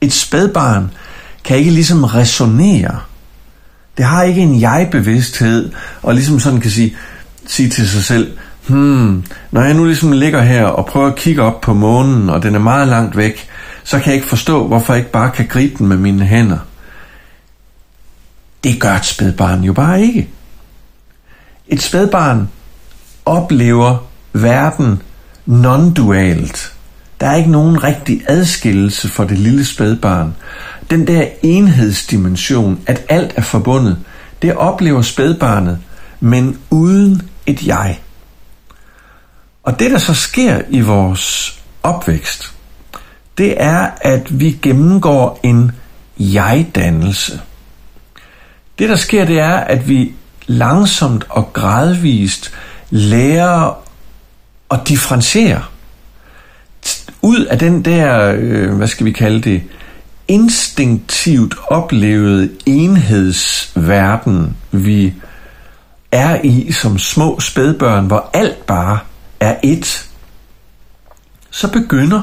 Et 0.00 0.12
spædbarn 0.12 0.90
kan 1.44 1.56
ikke 1.56 1.70
ligesom 1.70 2.04
resonere. 2.04 3.00
Det 3.96 4.04
har 4.04 4.22
ikke 4.22 4.40
en 4.40 4.60
jeg-bevidsthed, 4.60 5.72
og 6.02 6.14
ligesom 6.14 6.40
sådan 6.40 6.60
kan 6.60 6.70
sige, 6.70 6.96
sige 7.46 7.68
til 7.68 7.88
sig 7.88 8.04
selv, 8.04 8.32
hmm, 8.68 9.24
når 9.50 9.62
jeg 9.62 9.74
nu 9.74 9.84
ligesom 9.84 10.12
ligger 10.12 10.42
her 10.42 10.64
og 10.64 10.86
prøver 10.86 11.06
at 11.06 11.16
kigge 11.16 11.42
op 11.42 11.60
på 11.60 11.74
månen, 11.74 12.30
og 12.30 12.42
den 12.42 12.54
er 12.54 12.58
meget 12.58 12.88
langt 12.88 13.16
væk, 13.16 13.48
så 13.84 13.98
kan 13.98 14.06
jeg 14.06 14.14
ikke 14.14 14.26
forstå, 14.26 14.66
hvorfor 14.66 14.92
jeg 14.92 15.00
ikke 15.00 15.12
bare 15.12 15.30
kan 15.30 15.46
gribe 15.46 15.74
den 15.78 15.86
med 15.86 15.96
mine 15.96 16.24
hænder. 16.24 16.58
Det 18.64 18.80
gør 18.80 18.92
et 18.92 19.04
spædbarn 19.04 19.64
jo 19.64 19.72
bare 19.72 20.02
ikke. 20.02 20.28
Et 21.68 21.82
spædbarn 21.82 22.48
oplever 23.24 23.96
verden 24.32 25.02
non-dualt. 25.46 26.72
Der 27.20 27.26
er 27.26 27.34
ikke 27.34 27.50
nogen 27.50 27.84
rigtig 27.84 28.22
adskillelse 28.28 29.08
for 29.08 29.24
det 29.24 29.38
lille 29.38 29.64
spædbarn. 29.64 30.34
Den 30.90 31.06
der 31.06 31.24
enhedsdimension, 31.42 32.80
at 32.86 33.02
alt 33.08 33.32
er 33.36 33.42
forbundet, 33.42 33.98
det 34.42 34.54
oplever 34.54 35.02
spædbarnet, 35.02 35.78
men 36.20 36.58
uden 36.70 37.22
et 37.46 37.66
jeg. 37.66 37.98
Og 39.66 39.78
det, 39.78 39.90
der 39.90 39.98
så 39.98 40.14
sker 40.14 40.60
i 40.70 40.80
vores 40.80 41.58
opvækst, 41.82 42.52
det 43.38 43.54
er, 43.62 43.90
at 44.00 44.40
vi 44.40 44.58
gennemgår 44.62 45.40
en 45.42 45.72
jeg-dannelse. 46.18 47.40
Det, 48.78 48.88
der 48.88 48.96
sker, 48.96 49.24
det 49.24 49.40
er, 49.40 49.54
at 49.56 49.88
vi 49.88 50.12
langsomt 50.46 51.24
og 51.28 51.52
gradvist 51.52 52.52
lærer 52.90 53.82
at 54.70 54.80
differentiere 54.88 55.62
ud 57.22 57.44
af 57.44 57.58
den 57.58 57.84
der, 57.84 58.34
øh, 58.38 58.74
hvad 58.76 58.88
skal 58.88 59.06
vi 59.06 59.12
kalde 59.12 59.40
det, 59.40 59.62
instinktivt 60.28 61.54
oplevede 61.68 62.50
enhedsverden, 62.66 64.56
vi 64.70 65.14
er 66.12 66.40
i 66.44 66.72
som 66.72 66.98
små 66.98 67.40
spædbørn, 67.40 68.06
hvor 68.06 68.30
alt 68.32 68.66
bare 68.66 68.98
er 69.40 69.56
et, 69.62 70.08
så 71.50 71.68
begynder 71.72 72.22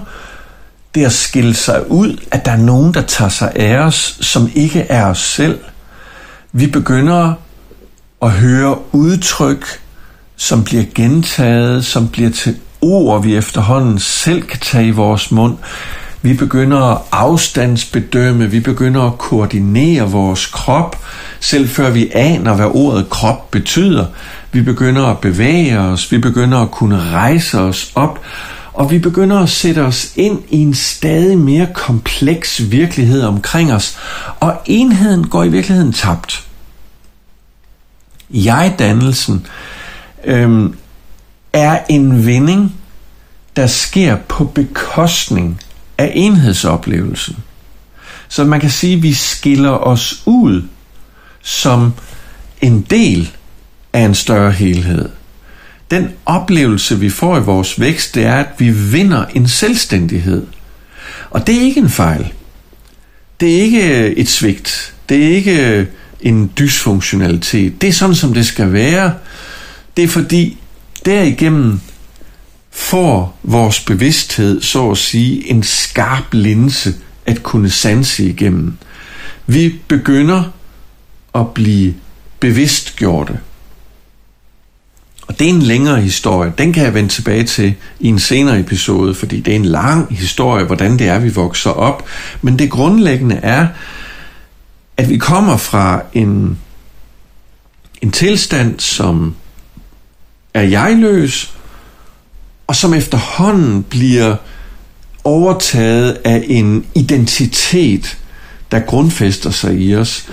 det 0.95 1.05
at 1.05 1.11
skille 1.11 1.53
sig 1.53 1.91
ud, 1.91 2.17
at 2.31 2.45
der 2.45 2.51
er 2.51 2.57
nogen, 2.57 2.93
der 2.93 3.01
tager 3.01 3.29
sig 3.29 3.51
af 3.55 3.77
os, 3.77 4.17
som 4.21 4.49
ikke 4.55 4.79
er 4.79 5.05
os 5.05 5.19
selv. 5.19 5.59
Vi 6.51 6.67
begynder 6.67 7.33
at 8.21 8.31
høre 8.31 8.93
udtryk, 8.95 9.65
som 10.35 10.63
bliver 10.63 10.83
gentaget, 10.95 11.85
som 11.85 12.09
bliver 12.09 12.29
til 12.29 12.59
ord, 12.81 13.23
vi 13.23 13.35
efterhånden 13.35 13.99
selv 13.99 14.41
kan 14.41 14.59
tage 14.59 14.87
i 14.87 14.91
vores 14.91 15.31
mund. 15.31 15.57
Vi 16.25 16.33
begynder 16.33 16.79
at 16.79 17.01
afstandsbedømme, 17.11 18.51
vi 18.51 18.59
begynder 18.59 19.01
at 19.01 19.17
koordinere 19.17 20.11
vores 20.11 20.45
krop, 20.45 20.99
selv 21.39 21.69
før 21.69 21.89
vi 21.89 22.11
aner, 22.13 22.55
hvad 22.55 22.65
ordet 22.65 23.09
krop 23.09 23.51
betyder. 23.51 24.05
Vi 24.51 24.61
begynder 24.61 25.05
at 25.05 25.19
bevæge 25.19 25.79
os, 25.79 26.11
vi 26.11 26.17
begynder 26.17 26.59
at 26.59 26.71
kunne 26.71 26.99
rejse 26.99 27.59
os 27.59 27.91
op, 27.95 28.21
og 28.73 28.91
vi 28.91 28.99
begynder 28.99 29.39
at 29.39 29.49
sætte 29.49 29.79
os 29.79 30.13
ind 30.15 30.39
i 30.49 30.57
en 30.57 30.73
stadig 30.73 31.37
mere 31.37 31.67
kompleks 31.73 32.71
virkelighed 32.71 33.21
omkring 33.21 33.73
os, 33.73 33.97
og 34.39 34.61
enheden 34.65 35.27
går 35.27 35.43
i 35.43 35.49
virkeligheden 35.49 35.93
tabt. 35.93 36.47
Jeg-dannelsen 38.29 39.45
øhm, 40.25 40.75
er 41.53 41.79
en 41.89 42.25
vending, 42.25 42.75
der 43.55 43.67
sker 43.67 44.15
på 44.15 44.43
bekostning 44.45 45.59
af 46.03 46.11
enhedsoplevelsen. 46.15 47.35
Så 48.27 48.43
man 48.43 48.59
kan 48.59 48.69
sige, 48.69 48.95
at 48.95 49.03
vi 49.03 49.13
skiller 49.13 49.69
os 49.69 50.23
ud 50.25 50.61
som 51.41 51.93
en 52.61 52.81
del 52.81 53.31
af 53.93 54.01
en 54.01 54.15
større 54.15 54.51
helhed. 54.51 55.09
Den 55.91 56.09
oplevelse, 56.25 56.99
vi 56.99 57.09
får 57.09 57.37
i 57.37 57.41
vores 57.41 57.79
vækst, 57.79 58.15
det 58.15 58.25
er, 58.25 58.35
at 58.35 58.47
vi 58.57 58.69
vinder 58.69 59.25
en 59.25 59.47
selvstændighed. 59.47 60.47
Og 61.29 61.47
det 61.47 61.55
er 61.55 61.61
ikke 61.61 61.79
en 61.79 61.89
fejl. 61.89 62.33
Det 63.39 63.57
er 63.57 63.61
ikke 63.61 64.15
et 64.17 64.29
svigt. 64.29 64.93
Det 65.09 65.23
er 65.23 65.35
ikke 65.35 65.87
en 66.21 66.51
dysfunktionalitet. 66.59 67.81
Det 67.81 67.89
er 67.89 67.93
sådan, 67.93 68.15
som 68.15 68.33
det 68.33 68.45
skal 68.45 68.73
være. 68.73 69.13
Det 69.97 70.03
er 70.03 70.07
fordi, 70.07 70.57
derigennem 71.05 71.79
får 72.73 73.37
vores 73.43 73.79
bevidsthed, 73.79 74.61
så 74.61 74.91
at 74.91 74.97
sige, 74.97 75.49
en 75.49 75.63
skarp 75.63 76.33
linse 76.33 76.93
at 77.25 77.43
kunne 77.43 77.69
sanse 77.69 78.25
igennem. 78.25 78.77
Vi 79.47 79.75
begynder 79.87 80.43
at 81.35 81.53
blive 81.53 81.93
bevidstgjorte. 82.39 83.39
Og 85.27 85.39
det 85.39 85.45
er 85.45 85.53
en 85.53 85.61
længere 85.61 86.01
historie. 86.01 86.53
Den 86.57 86.73
kan 86.73 86.83
jeg 86.83 86.93
vende 86.93 87.09
tilbage 87.09 87.43
til 87.43 87.75
i 87.99 88.07
en 88.07 88.19
senere 88.19 88.59
episode, 88.59 89.15
fordi 89.15 89.39
det 89.39 89.51
er 89.51 89.55
en 89.55 89.65
lang 89.65 90.17
historie, 90.17 90.65
hvordan 90.65 90.99
det 90.99 91.07
er, 91.07 91.19
vi 91.19 91.29
vokser 91.29 91.69
op. 91.69 92.05
Men 92.41 92.59
det 92.59 92.71
grundlæggende 92.71 93.35
er, 93.35 93.67
at 94.97 95.09
vi 95.09 95.17
kommer 95.17 95.57
fra 95.57 96.01
en, 96.13 96.59
en 98.01 98.11
tilstand, 98.11 98.79
som 98.79 99.35
er 100.53 100.61
jegløs, 100.61 101.53
og 102.73 102.77
som 102.77 102.93
efterhånden 102.93 103.83
bliver 103.83 104.35
overtaget 105.23 106.17
af 106.23 106.43
en 106.47 106.85
identitet, 106.95 108.17
der 108.71 108.79
grundfester 108.79 109.49
sig 109.49 109.81
i 109.81 109.95
os. 109.95 110.25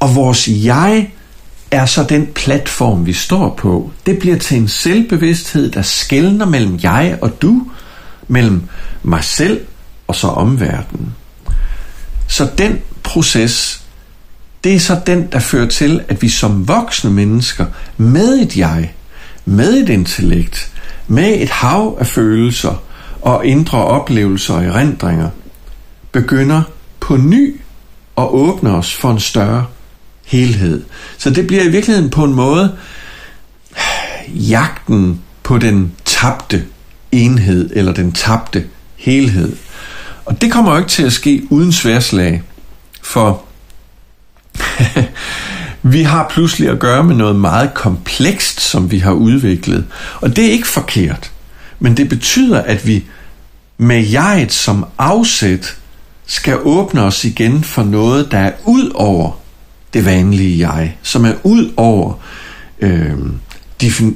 Og 0.00 0.14
vores 0.14 0.48
jeg 0.48 1.10
er 1.70 1.86
så 1.86 2.04
den 2.04 2.26
platform, 2.26 3.06
vi 3.06 3.12
står 3.12 3.54
på. 3.58 3.90
Det 4.06 4.18
bliver 4.18 4.38
til 4.38 4.56
en 4.56 4.68
selvbevidsthed, 4.68 5.70
der 5.70 5.82
skældner 5.82 6.46
mellem 6.46 6.78
jeg 6.82 7.18
og 7.20 7.42
du, 7.42 7.62
mellem 8.28 8.62
mig 9.02 9.24
selv 9.24 9.60
og 10.06 10.16
så 10.16 10.26
omverdenen. 10.26 11.14
Så 12.28 12.50
den 12.58 12.78
proces, 13.02 13.82
det 14.64 14.74
er 14.74 14.80
så 14.80 15.00
den, 15.06 15.28
der 15.32 15.38
fører 15.38 15.68
til, 15.68 16.00
at 16.08 16.22
vi 16.22 16.28
som 16.28 16.68
voksne 16.68 17.10
mennesker 17.10 17.66
med 17.96 18.38
et 18.38 18.56
jeg, 18.56 18.92
med 19.44 19.82
et 19.82 19.88
intellekt, 19.88 20.72
med 21.08 21.42
et 21.42 21.50
hav 21.50 21.96
af 22.00 22.06
følelser 22.06 22.82
og 23.20 23.46
indre 23.46 23.84
oplevelser 23.84 24.54
og 24.54 24.64
erindringer, 24.64 25.28
begynder 26.12 26.62
på 27.00 27.16
ny 27.16 27.60
at 28.18 28.28
åbne 28.28 28.70
os 28.70 28.94
for 28.94 29.10
en 29.10 29.20
større 29.20 29.66
helhed. 30.26 30.84
Så 31.18 31.30
det 31.30 31.46
bliver 31.46 31.62
i 31.62 31.68
virkeligheden 31.68 32.10
på 32.10 32.24
en 32.24 32.34
måde 32.34 32.76
jagten 34.28 35.20
på 35.42 35.58
den 35.58 35.92
tabte 36.04 36.64
enhed 37.12 37.70
eller 37.72 37.92
den 37.92 38.12
tabte 38.12 38.66
helhed. 38.96 39.56
Og 40.24 40.40
det 40.40 40.52
kommer 40.52 40.72
jo 40.72 40.78
ikke 40.78 40.90
til 40.90 41.02
at 41.02 41.12
ske 41.12 41.42
uden 41.50 41.72
sværslag, 41.72 42.42
for 43.02 43.42
vi 45.82 46.02
har 46.02 46.28
pludselig 46.30 46.68
at 46.68 46.78
gøre 46.78 47.04
med 47.04 47.16
noget 47.16 47.36
meget 47.36 47.74
komplekst, 47.74 48.60
som 48.60 48.90
vi 48.90 48.98
har 48.98 49.12
udviklet. 49.12 49.84
Og 50.20 50.36
det 50.36 50.46
er 50.46 50.52
ikke 50.52 50.68
forkert, 50.68 51.30
men 51.78 51.96
det 51.96 52.08
betyder, 52.08 52.62
at 52.62 52.86
vi 52.86 53.04
med 53.78 54.06
jeget 54.06 54.52
som 54.52 54.86
afsæt 54.98 55.76
skal 56.26 56.58
åbne 56.62 57.02
os 57.02 57.24
igen 57.24 57.64
for 57.64 57.82
noget, 57.82 58.30
der 58.30 58.38
er 58.38 58.52
ud 58.64 58.90
over 58.94 59.30
det 59.94 60.04
vanlige 60.04 60.68
jeg, 60.68 60.96
som 61.02 61.24
er 61.24 61.32
ud 61.42 61.72
over 61.76 62.14
øh, 62.80 63.18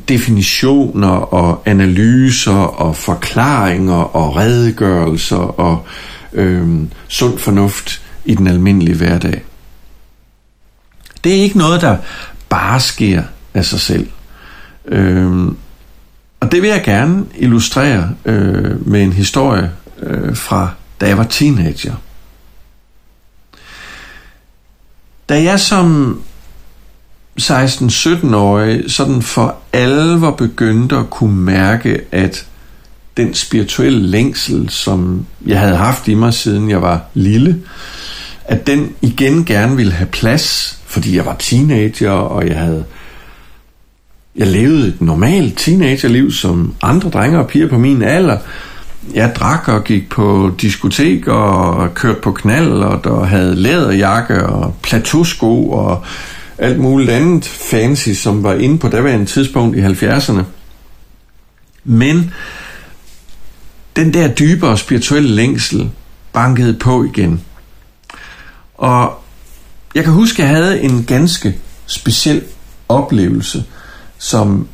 definitioner 0.09 1.09
og 1.09 1.63
analyser 1.67 2.53
og 2.53 2.97
forklaringer 2.97 4.17
og 4.17 4.37
redegørelser 4.37 5.37
og 5.37 5.87
øh, 6.33 6.69
sund 7.09 7.39
fornuft 7.39 8.03
i 8.25 8.35
den 8.35 8.47
almindelige 8.47 8.97
hverdag. 8.97 9.43
Det 11.25 11.39
er 11.39 11.43
ikke 11.43 11.59
noget, 11.59 11.81
der 11.81 11.97
bare 12.49 12.81
sker 12.81 13.23
af 13.55 13.65
sig 13.65 13.81
selv. 13.81 14.09
Øhm, 14.85 15.57
og 16.41 16.53
det 16.53 16.63
vil 16.63 16.71
jeg 16.71 16.83
gerne 16.85 17.25
illustrere 17.39 18.11
øh, 18.25 18.89
med 18.89 19.03
en 19.03 19.13
historie 19.13 19.71
øh, 20.03 20.37
fra 20.37 20.71
da 21.01 21.07
jeg 21.09 21.19
var 21.19 21.25
teenager. 21.25 21.95
Da 25.29 25.43
jeg 25.43 25.61
som 25.61 26.21
16-17-årig 27.41 28.85
sådan 28.91 29.23
for 29.23 29.57
alvor 29.73 30.31
begyndte 30.31 30.97
at 30.97 31.11
kunne 31.11 31.37
mærke, 31.37 32.01
at 32.13 32.47
den 33.17 33.35
spirituelle 33.35 34.07
længsel, 34.07 34.71
som 34.71 35.27
jeg 35.47 35.61
havde 35.61 35.77
haft 35.77 36.09
i 36.09 36.15
mig 36.15 36.35
siden 36.35 36.71
jeg 36.71 36.83
var 36.83 37.01
lille, 37.15 37.63
at 38.45 38.67
den 38.67 38.95
igen 39.01 39.45
gerne 39.45 39.77
ville 39.77 39.93
have 39.93 40.09
plads, 40.09 40.79
fordi 40.87 41.17
jeg 41.17 41.27
var 41.27 41.37
teenager, 41.39 42.11
og 42.11 42.49
jeg 42.49 42.59
havde 42.59 42.85
jeg 44.37 44.47
levede 44.47 44.89
et 44.89 45.01
normalt 45.01 45.59
teenagerliv 45.59 46.33
som 46.33 46.75
andre 46.83 47.11
drenge 47.11 47.39
og 47.39 47.47
piger 47.47 47.69
på 47.69 47.79
min 47.79 48.03
alder, 48.03 48.39
jeg 49.15 49.33
drak 49.37 49.69
og 49.69 49.85
gik 49.85 50.11
på 50.11 50.55
diskotek 50.61 51.29
og 51.29 51.95
kørte 51.95 52.21
på 52.21 52.33
knald 52.33 52.73
og 52.73 53.05
der 53.05 53.25
havde 53.25 53.55
læderjakke 53.55 54.47
og 54.47 54.77
plateausko 54.83 55.71
og 55.71 56.05
alt 56.59 56.79
muligt 56.79 57.11
andet 57.11 57.45
fancy, 57.45 58.09
som 58.09 58.43
var 58.43 58.55
inde 58.55 58.79
på 58.79 58.89
daværende 58.89 59.27
tidspunkt 59.27 59.77
i 59.77 59.81
70'erne. 59.81 60.43
Men 61.85 62.35
den 63.97 64.15
der 64.15 64.29
dybere 64.29 64.79
spirituelle 64.79 65.29
længsel 65.29 65.91
bankede 66.33 66.75
på 66.75 67.05
igen. 67.05 67.41
Og 68.83 69.23
jeg 69.95 70.05
kan 70.05 70.13
huske, 70.13 70.43
at 70.43 70.49
jeg 70.49 70.57
havde 70.57 70.81
en 70.81 71.05
ganske 71.05 71.59
speciel 71.87 72.43
oplevelse 72.89 73.65
som 74.19 74.69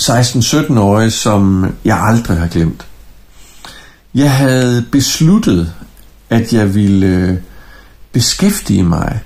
16-17-årig, 0.00 1.12
som 1.12 1.74
jeg 1.84 2.00
aldrig 2.00 2.38
har 2.38 2.46
glemt. 2.46 2.86
Jeg 4.14 4.32
havde 4.32 4.86
besluttet, 4.92 5.74
at 6.30 6.52
jeg 6.52 6.74
ville 6.74 7.06
øh, 7.06 7.36
beskæftige 8.12 8.82
mig 8.82 9.20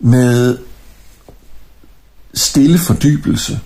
med 0.00 0.58
stille 2.34 2.78
fordybelse. 2.78 3.60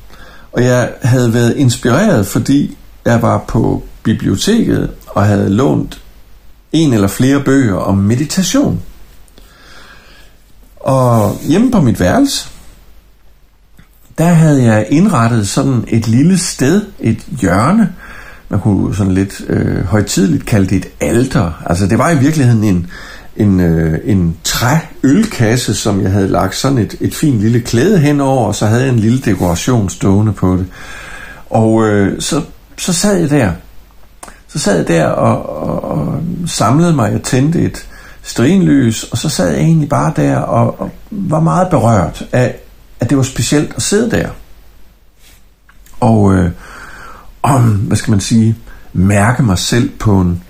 Og 0.52 0.64
jeg 0.64 0.92
havde 1.02 1.34
været 1.34 1.56
inspireret, 1.56 2.26
fordi 2.26 2.76
jeg 3.04 3.22
var 3.22 3.44
på 3.48 3.84
biblioteket 4.02 4.90
og 5.06 5.26
havde 5.26 5.50
lånt 5.50 6.00
en 6.72 6.92
eller 6.92 7.08
flere 7.08 7.40
bøger 7.40 7.76
om 7.76 7.98
meditation. 7.98 8.82
Og 10.84 11.38
hjemme 11.42 11.70
på 11.70 11.80
mit 11.80 12.00
værelse, 12.00 12.48
der 14.18 14.24
havde 14.24 14.64
jeg 14.64 14.86
indrettet 14.90 15.48
sådan 15.48 15.84
et 15.88 16.08
lille 16.08 16.38
sted, 16.38 16.82
et 17.00 17.18
hjørne, 17.40 17.92
man 18.48 18.60
kunne 18.60 18.96
sådan 18.96 19.12
lidt 19.12 19.40
øh, 19.48 19.84
højtidligt 19.84 20.46
kalde 20.46 20.66
det 20.66 20.76
et 20.76 20.88
alter. 21.00 21.62
Altså 21.66 21.86
det 21.86 21.98
var 21.98 22.10
i 22.10 22.18
virkeligheden 22.18 22.64
en, 22.64 22.86
en, 23.36 23.60
øh, 23.60 23.98
en 24.04 24.36
træølkasse, 24.44 25.74
som 25.74 26.02
jeg 26.02 26.10
havde 26.10 26.28
lagt 26.28 26.56
sådan 26.56 26.78
et, 26.78 26.96
et 27.00 27.14
fint 27.14 27.40
lille 27.40 27.60
klæde 27.60 27.98
henover, 27.98 28.46
og 28.46 28.54
så 28.54 28.66
havde 28.66 28.82
jeg 28.82 28.90
en 28.90 28.98
lille 28.98 29.18
dekoration 29.18 29.90
stående 29.90 30.32
på 30.32 30.56
det. 30.56 30.66
Og 31.50 31.88
øh, 31.88 32.20
så, 32.20 32.42
så 32.78 32.92
sad 32.92 33.16
jeg 33.16 33.30
der. 33.30 33.52
Så 34.48 34.58
sad 34.58 34.76
jeg 34.76 34.88
der 34.88 35.06
og, 35.06 35.62
og, 35.62 35.84
og 35.84 36.20
samlede 36.46 36.92
mig. 36.92 37.12
Jeg 37.12 37.22
tændte 37.22 37.62
et 37.62 37.86
strinlys, 38.24 39.02
og 39.02 39.18
så 39.18 39.28
sad 39.28 39.50
jeg 39.50 39.60
egentlig 39.60 39.88
bare 39.88 40.12
der 40.16 40.36
og, 40.36 40.80
og 40.80 40.90
var 41.10 41.40
meget 41.40 41.68
berørt 41.70 42.24
af, 42.32 42.56
at 43.00 43.10
det 43.10 43.16
var 43.16 43.22
specielt 43.22 43.72
at 43.76 43.82
sidde 43.82 44.10
der. 44.10 44.28
Og, 46.00 46.34
øh, 46.34 46.50
om, 47.42 47.62
hvad 47.62 47.96
skal 47.96 48.10
man 48.10 48.20
sige, 48.20 48.56
mærke 48.92 49.42
mig 49.42 49.58
selv 49.58 49.90
på 49.98 50.20
en, 50.20 50.42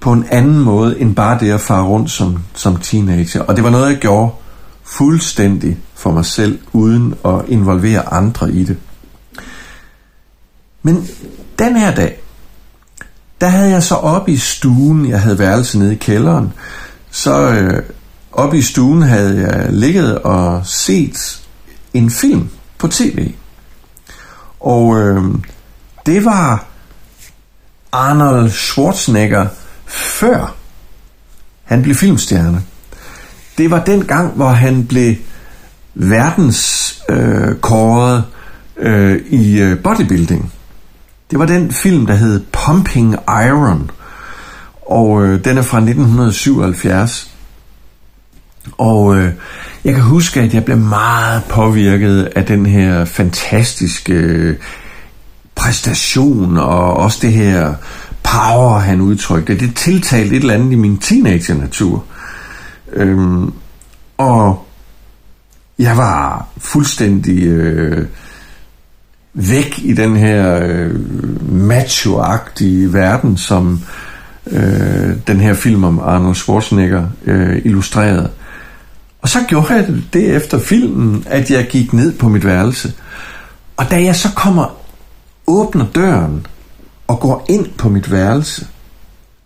på 0.00 0.12
en 0.12 0.26
anden 0.30 0.58
måde, 0.58 1.00
end 1.00 1.14
bare 1.14 1.40
det 1.40 1.52
at 1.52 1.60
fare 1.60 1.84
rundt 1.84 2.10
som, 2.10 2.38
som 2.54 2.76
teenager. 2.76 3.42
Og 3.42 3.56
det 3.56 3.64
var 3.64 3.70
noget, 3.70 3.90
jeg 3.90 3.98
gjorde 3.98 4.32
fuldstændig 4.82 5.78
for 5.94 6.10
mig 6.10 6.24
selv, 6.24 6.58
uden 6.72 7.14
at 7.24 7.40
involvere 7.48 8.12
andre 8.12 8.52
i 8.52 8.64
det. 8.64 8.76
Men 10.82 11.08
den 11.58 11.76
her 11.76 11.94
dag, 11.94 12.20
der 13.40 13.46
havde 13.46 13.70
jeg 13.70 13.82
så 13.82 13.94
oppe 13.94 14.32
i 14.32 14.36
stuen, 14.36 15.08
jeg 15.08 15.20
havde 15.20 15.38
værelse 15.38 15.78
nede 15.78 15.92
i 15.92 15.96
kælderen, 15.96 16.52
så 17.14 17.52
øh, 17.52 17.82
oppe 18.32 18.58
i 18.58 18.62
stuen 18.62 19.02
havde 19.02 19.40
jeg 19.40 19.72
ligget 19.72 20.18
og 20.18 20.66
set 20.66 21.42
en 21.94 22.10
film 22.10 22.48
på 22.78 22.88
tv. 22.88 23.32
Og 24.60 24.98
øh, 24.98 25.24
det 26.06 26.24
var 26.24 26.66
Arnold 27.92 28.50
Schwarzenegger 28.50 29.46
før 29.86 30.54
han 31.64 31.82
blev 31.82 31.94
filmstjerne. 31.94 32.62
Det 33.58 33.70
var 33.70 33.84
den 33.84 34.04
gang, 34.04 34.32
hvor 34.32 34.48
han 34.48 34.86
blev 34.86 35.14
verdens 35.94 36.94
øh, 37.08 37.56
kåret 37.60 38.24
øh, 38.76 39.20
i 39.26 39.60
øh, 39.60 39.82
bodybuilding. 39.82 40.52
Det 41.30 41.38
var 41.38 41.46
den 41.46 41.72
film, 41.72 42.06
der 42.06 42.14
hed 42.14 42.44
Pumping 42.52 43.14
Iron, 43.28 43.90
og 44.86 45.24
øh, 45.24 45.44
den 45.44 45.58
er 45.58 45.62
fra 45.62 45.78
1977. 45.78 47.30
Og 48.78 49.16
øh, 49.16 49.32
jeg 49.84 49.94
kan 49.94 50.02
huske, 50.02 50.40
at 50.40 50.54
jeg 50.54 50.64
blev 50.64 50.78
meget 50.78 51.44
påvirket 51.44 52.24
af 52.36 52.44
den 52.46 52.66
her 52.66 53.04
fantastiske 53.04 54.12
øh, 54.12 54.56
præstation 55.54 56.58
og 56.58 56.96
også 56.96 57.18
det 57.22 57.32
her 57.32 57.74
power, 58.22 58.78
han 58.78 59.00
udtrykte. 59.00 59.58
Det 59.58 59.74
tiltalte 59.74 60.36
et 60.36 60.40
eller 60.40 60.54
andet 60.54 60.72
i 60.72 60.74
min 60.74 60.98
teenager-natur. 60.98 62.04
Øhm, 62.92 63.52
Og 64.18 64.66
jeg 65.78 65.96
var 65.96 66.48
fuldstændig 66.58 67.42
øh, 67.42 68.06
væk 69.34 69.78
i 69.78 69.92
den 69.92 70.16
her 70.16 70.60
øh, 70.62 70.94
macho 71.52 72.14
verden, 72.90 73.36
som 73.36 73.80
øh, 74.46 75.16
den 75.26 75.40
her 75.40 75.54
film 75.54 75.84
om 75.84 75.98
Arnold 75.98 76.34
Schwarzenegger 76.34 77.06
øh, 77.24 77.62
illustreret. 77.64 78.30
Og 79.22 79.28
så 79.28 79.38
gjorde 79.48 79.74
jeg 79.74 79.86
det 80.12 80.36
efter 80.36 80.58
filmen, 80.58 81.24
at 81.26 81.50
jeg 81.50 81.66
gik 81.66 81.92
ned 81.92 82.12
på 82.12 82.28
mit 82.28 82.44
værelse. 82.44 82.92
Og 83.76 83.90
da 83.90 84.02
jeg 84.02 84.16
så 84.16 84.28
kommer, 84.36 84.76
åbner 85.46 85.86
døren 85.94 86.46
og 87.06 87.20
går 87.20 87.46
ind 87.48 87.66
på 87.78 87.88
mit 87.88 88.10
værelse, 88.10 88.66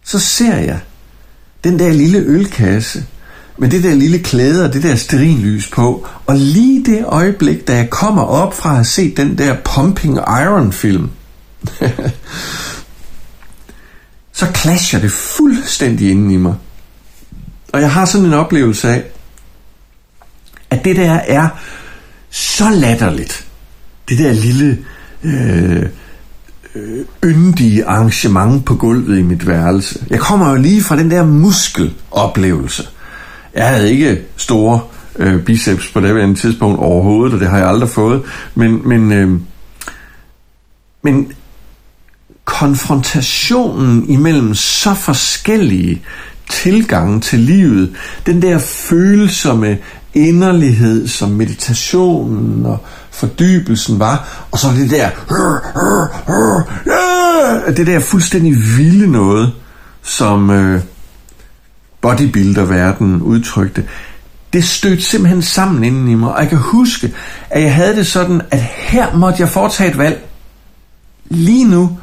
så 0.05 0.19
ser 0.19 0.57
jeg 0.57 0.81
den 1.65 1.79
der 1.79 1.93
lille 1.93 2.19
ølkasse 2.19 3.05
med 3.59 3.69
det 3.69 3.83
der 3.83 3.95
lille 3.95 4.19
klæde 4.19 4.65
og 4.65 4.73
det 4.73 4.83
der 4.83 4.95
sterinlys 4.95 5.69
på. 5.69 6.07
Og 6.27 6.37
lige 6.37 6.85
det 6.85 7.05
øjeblik, 7.07 7.69
da 7.69 7.77
jeg 7.77 7.91
kommer 7.91 8.23
op 8.23 8.55
fra 8.55 8.69
at 8.69 8.75
have 8.75 8.85
set 8.85 9.17
den 9.17 9.39
der 9.39 9.57
Pumping 9.65 10.17
Iron 10.17 10.73
film, 10.73 11.11
så 14.39 14.47
clasher 14.55 15.01
det 15.01 15.13
fuldstændig 15.13 16.11
inden 16.11 16.31
i 16.31 16.37
mig. 16.37 16.55
Og 17.73 17.81
jeg 17.81 17.93
har 17.93 18.05
sådan 18.05 18.27
en 18.27 18.35
oplevelse 18.35 18.89
af, 18.89 19.05
at 20.71 20.85
det 20.85 20.97
der 20.97 21.13
er 21.13 21.49
så 22.31 22.71
latterligt. 22.71 23.47
Det 24.09 24.19
der 24.19 24.33
lille 24.33 24.79
øh, 25.23 25.87
øh, 26.75 27.05
yndige 27.25 27.87
arrangement 27.87 28.65
på 28.65 28.75
gulvet 28.75 29.19
i 29.19 29.23
mit 29.23 29.47
værelse. 29.47 30.07
Jeg 30.11 30.21
kommer 30.21 30.51
jo 30.51 30.57
lige 30.57 30.83
fra 30.83 30.97
den 30.97 31.11
der 31.11 31.25
muskeloplevelse. 31.25 32.89
Jeg 33.55 33.69
havde 33.69 33.93
ikke 33.93 34.23
store 34.37 34.81
øh, 35.17 35.43
biceps 35.45 35.89
på 35.89 36.01
det 36.01 36.21
andet 36.21 36.39
tidspunkt 36.39 36.79
overhovedet, 36.79 37.35
og 37.35 37.41
det 37.41 37.49
har 37.49 37.59
jeg 37.59 37.69
aldrig 37.69 37.89
fået. 37.89 38.23
Men, 38.55 38.89
men, 38.89 39.13
øh, 39.13 39.41
men 41.03 41.33
konfrontationen 42.49 44.09
imellem 44.09 44.55
så 44.55 44.95
forskellige 44.95 46.03
tilgange 46.51 47.21
til 47.21 47.39
livet, 47.39 47.97
den 48.27 48.43
der 48.43 48.59
følsomme 48.59 49.79
inderlighed, 50.15 51.09
som 51.09 51.31
meditationen 51.31 52.67
og 52.67 52.79
fordybelsen 53.11 53.99
var, 53.99 54.47
og 54.51 54.59
så 54.59 54.69
det 54.69 54.91
der 54.91 55.11
det 57.77 57.87
der 57.87 58.01
fuldstændig 58.01 58.57
vilde 58.77 59.13
noget, 59.13 59.53
som 60.03 60.51
øh, 60.51 60.81
bodybuilder-verden 62.01 63.23
udtrykte, 63.23 63.85
det 64.53 64.65
stødte 64.65 65.03
simpelthen 65.03 65.43
sammen 65.43 65.85
inden 65.85 66.09
i 66.09 66.15
mig, 66.15 66.33
og 66.33 66.41
jeg 66.41 66.49
kan 66.49 66.59
huske, 66.59 67.13
at 67.51 67.63
jeg 67.63 67.75
havde 67.75 67.97
det 67.97 68.07
sådan, 68.07 68.43
at 68.51 68.61
her 68.63 69.17
måtte 69.17 69.41
jeg 69.41 69.49
foretage 69.49 69.91
et 69.91 69.99
valg. 69.99 70.25
Lige 71.31 71.65
nu, 71.65 71.99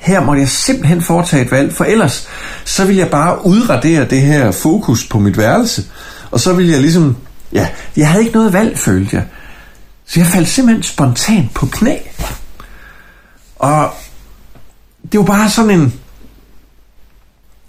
her 0.00 0.24
måtte 0.24 0.40
jeg 0.40 0.48
simpelthen 0.48 1.02
foretage 1.02 1.44
et 1.44 1.50
valg, 1.50 1.74
for 1.74 1.84
ellers 1.84 2.28
så 2.64 2.84
vil 2.84 2.96
jeg 2.96 3.10
bare 3.10 3.46
udradere 3.46 4.04
det 4.04 4.20
her 4.20 4.50
fokus 4.50 5.06
på 5.06 5.18
mit 5.18 5.38
værelse, 5.38 5.84
og 6.30 6.40
så 6.40 6.52
ville 6.52 6.72
jeg 6.72 6.80
ligesom, 6.80 7.16
ja, 7.52 7.68
jeg 7.96 8.08
havde 8.08 8.24
ikke 8.24 8.34
noget 8.34 8.52
valg, 8.52 8.78
følte 8.78 9.16
jeg. 9.16 9.24
Så 10.06 10.20
jeg 10.20 10.26
faldt 10.26 10.48
simpelthen 10.48 10.82
spontant 10.82 11.54
på 11.54 11.66
knæ. 11.66 11.96
Og 13.58 13.90
det 15.12 15.18
var 15.20 15.26
bare 15.26 15.50
sådan 15.50 15.70
en, 15.70 15.94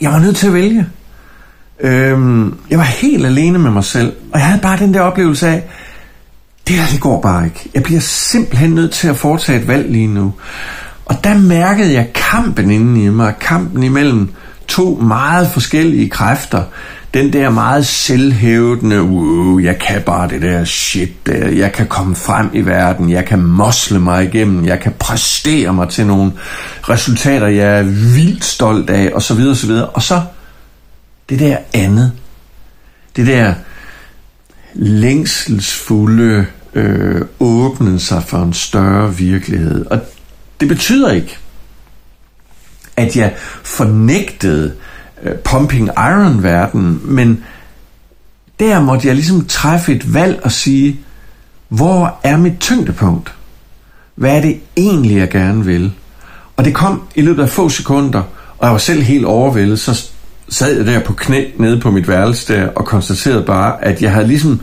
jeg 0.02 0.12
var 0.12 0.20
nødt 0.20 0.38
til 0.38 0.48
at 0.48 0.54
vælge. 0.54 0.88
Øhm, 1.80 2.58
jeg 2.70 2.78
var 2.78 2.84
helt 2.84 3.26
alene 3.26 3.60
med 3.60 3.72
mig 3.72 3.84
selv, 3.84 4.16
og 4.34 4.40
jeg 4.40 4.48
havde 4.48 4.62
bare 4.62 4.78
den 4.78 4.94
der 4.94 5.02
oplevelse 5.02 5.48
af, 5.48 5.64
det 6.68 6.78
der, 6.78 6.86
det 6.92 7.02
går 7.02 7.22
bare 7.22 7.46
ikke. 7.46 7.70
Jeg 7.74 7.84
bliver 7.84 8.00
simpelthen 8.00 8.70
nødt 8.70 8.92
til 8.92 9.08
at 9.08 9.18
foretage 9.18 9.62
et 9.62 9.68
valg 9.68 9.92
lige 9.92 10.08
nu. 10.08 10.34
Og 11.12 11.24
der 11.24 11.38
mærkede 11.38 11.94
jeg 11.94 12.14
kampen 12.14 12.72
inden 12.72 12.98
i 12.98 13.10
mig, 13.10 13.34
kampen 13.42 13.84
imellem 13.84 14.34
to 14.68 14.96
meget 14.96 15.48
forskellige 15.48 16.10
kræfter. 16.10 16.64
Den 17.14 17.34
der 17.34 17.50
meget 17.50 17.86
selvhævdende, 17.86 19.04
wow, 19.04 19.60
jeg 19.60 19.80
kan 19.80 20.02
bare 20.02 20.30
det 20.30 20.42
der 20.42 20.66
shit 20.66 21.26
der, 21.26 21.48
jeg 21.48 21.72
kan 21.72 21.88
komme 21.88 22.16
frem 22.16 22.50
i 22.54 22.62
verden, 22.62 23.10
jeg 23.10 23.26
kan 23.26 23.42
mosle 23.42 24.00
mig 24.00 24.24
igennem, 24.24 24.66
jeg 24.66 24.80
kan 24.80 24.94
præstere 25.00 25.74
mig 25.74 25.90
til 25.90 26.08
nogle 26.08 26.32
resultater, 26.90 27.48
jeg 27.48 27.80
er 27.80 27.84
vildt 28.16 28.46
stolt 28.46 28.90
af, 28.90 29.12
og 29.14 29.22
så 29.22 29.34
videre, 29.34 29.52
og 29.52 29.58
så 29.58 29.68
videre. 29.68 29.90
Og 29.90 30.02
så 30.02 30.22
det 31.30 31.40
der 31.40 31.58
andet, 31.74 32.12
det 33.16 33.28
der 33.28 33.54
længselsfulde 34.74 36.46
øh, 36.74 37.22
åbne 37.40 38.00
sig 38.00 38.24
for 38.24 38.38
en 38.38 38.54
større 38.54 39.16
virkelighed. 39.16 39.86
Og 39.86 40.00
det 40.62 40.70
betyder 40.70 41.12
ikke, 41.12 41.38
at 42.98 43.16
jeg 43.16 43.34
fornægtede 43.64 44.74
øh, 45.24 45.36
pumping 45.36 45.88
iron 45.88 46.44
verden, 46.44 47.02
men 47.04 47.44
der 48.60 48.82
måtte 48.82 49.08
jeg 49.08 49.16
ligesom 49.16 49.46
træffe 49.46 49.94
et 49.94 50.14
valg 50.14 50.40
og 50.44 50.52
sige, 50.52 51.00
hvor 51.68 52.20
er 52.24 52.38
mit 52.38 52.60
tyngdepunkt? 52.60 53.34
Hvad 54.16 54.38
er 54.38 54.42
det 54.42 54.60
egentlig, 54.78 55.18
jeg 55.18 55.30
gerne 55.30 55.66
vil? 55.66 55.94
Og 56.58 56.66
det 56.66 56.74
kom 56.74 57.08
i 57.16 57.22
løbet 57.22 57.44
af 57.44 57.50
få 57.50 57.70
sekunder, 57.70 58.24
og 58.58 58.66
jeg 58.66 58.72
var 58.72 58.78
selv 58.78 59.02
helt 59.02 59.26
overvældet, 59.26 59.80
så 59.80 60.10
sad 60.50 60.78
jeg 60.78 60.86
der 60.86 61.00
på 61.00 61.14
knæ 61.14 61.46
nede 61.58 61.80
på 61.80 61.92
mit 61.92 62.08
værelse 62.08 62.54
der, 62.54 62.68
og 62.68 62.86
konstaterede 62.86 63.44
bare, 63.44 63.84
at 63.84 64.02
jeg 64.02 64.12
havde 64.12 64.28
ligesom 64.28 64.62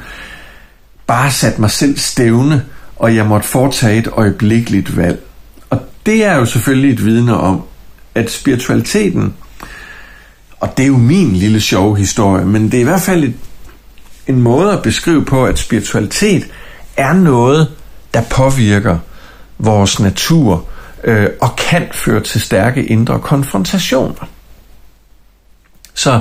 bare 1.07 1.31
sat 1.31 1.59
mig 1.59 1.71
selv 1.71 1.99
stævne, 1.99 2.65
og 2.97 3.17
jeg 3.17 3.27
måtte 3.27 3.49
foretage 3.49 3.99
et 3.99 4.09
øjeblikkeligt 4.13 4.97
valg. 4.97 5.28
Det 6.09 6.25
er 6.25 6.37
jo 6.37 6.45
selvfølgelig 6.45 6.93
et 6.93 7.05
vidne 7.05 7.37
om, 7.37 7.63
at 8.15 8.31
spiritualiteten, 8.31 9.35
og 10.61 10.77
det 10.77 10.83
er 10.83 10.87
jo 10.87 10.97
min 10.97 11.33
lille 11.33 11.61
sjove 11.61 11.97
historie, 11.97 12.45
men 12.45 12.65
det 12.65 12.75
er 12.75 12.81
i 12.81 12.85
hvert 12.85 13.01
fald 13.01 13.25
et, 13.25 13.35
en 14.27 14.43
måde 14.43 14.73
at 14.73 14.83
beskrive 14.83 15.25
på, 15.25 15.47
at 15.47 15.59
spiritualitet 15.59 16.47
er 16.97 17.13
noget, 17.13 17.69
der 18.15 18.23
påvirker 18.31 18.99
vores 19.59 20.01
natur 20.01 20.65
øh, 21.05 21.29
og 21.41 21.57
kan 21.57 21.89
føre 21.93 22.21
til 22.21 22.41
stærke 22.41 22.85
indre 22.85 23.19
konfrontationer. 23.19 24.29
Så 25.95 26.21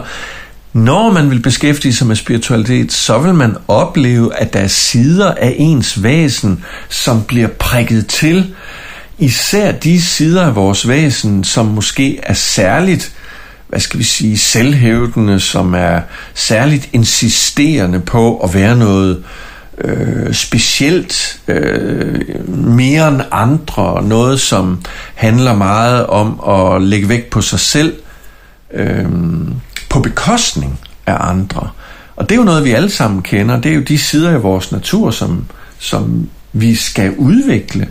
når 0.73 1.11
man 1.11 1.29
vil 1.29 1.41
beskæftige 1.41 1.93
sig 1.93 2.07
med 2.07 2.15
spiritualitet, 2.15 2.91
så 2.91 3.19
vil 3.19 3.33
man 3.33 3.57
opleve, 3.67 4.35
at 4.35 4.53
der 4.53 4.59
er 4.59 4.67
sider 4.67 5.33
af 5.33 5.55
ens 5.57 6.03
væsen, 6.03 6.63
som 6.89 7.23
bliver 7.23 7.47
prikket 7.47 8.07
til. 8.07 8.55
Især 9.20 9.72
de 9.72 10.01
sider 10.01 10.45
af 10.45 10.55
vores 10.55 10.88
væsen, 10.88 11.43
som 11.43 11.65
måske 11.65 12.20
er 12.24 12.34
særligt, 12.34 13.13
hvad 13.68 13.80
skal 13.80 13.99
vi 13.99 14.03
sige, 14.03 14.38
selvhævdende, 14.38 15.39
som 15.39 15.74
er 15.74 16.01
særligt 16.34 16.89
insisterende 16.93 17.99
på 17.99 18.38
at 18.38 18.53
være 18.53 18.76
noget 18.76 19.24
øh, 19.78 20.34
specielt, 20.34 21.39
øh, 21.47 22.49
mere 22.49 23.07
end 23.07 23.22
andre, 23.32 24.03
noget 24.03 24.41
som 24.41 24.82
handler 25.15 25.55
meget 25.55 26.05
om 26.05 26.39
at 26.49 26.82
lægge 26.82 27.09
vægt 27.09 27.30
på 27.30 27.41
sig 27.41 27.59
selv, 27.59 27.95
øh, 28.74 29.05
på 29.89 29.99
bekostning 29.99 30.80
af 31.05 31.30
andre. 31.30 31.70
Og 32.15 32.30
det 32.30 32.36
er 32.36 32.39
jo 32.39 32.45
noget, 32.45 32.63
vi 32.65 32.72
alle 32.72 32.89
sammen 32.89 33.22
kender. 33.22 33.61
Det 33.61 33.72
er 33.72 33.76
jo 33.76 33.82
de 33.82 33.97
sider 33.97 34.30
af 34.30 34.43
vores 34.43 34.72
natur, 34.72 35.11
som, 35.11 35.45
som 35.80 36.30
vi 36.53 36.76
skal 36.76 37.15
udvikle, 37.18 37.88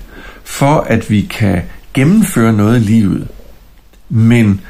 for 0.47 0.81
at 0.81 1.11
vi 1.11 1.21
kan 1.21 1.63
gennemføre 1.95 2.53
noget 2.53 2.77
i 2.77 2.85
livet. 2.85 3.29
Men 4.09 4.61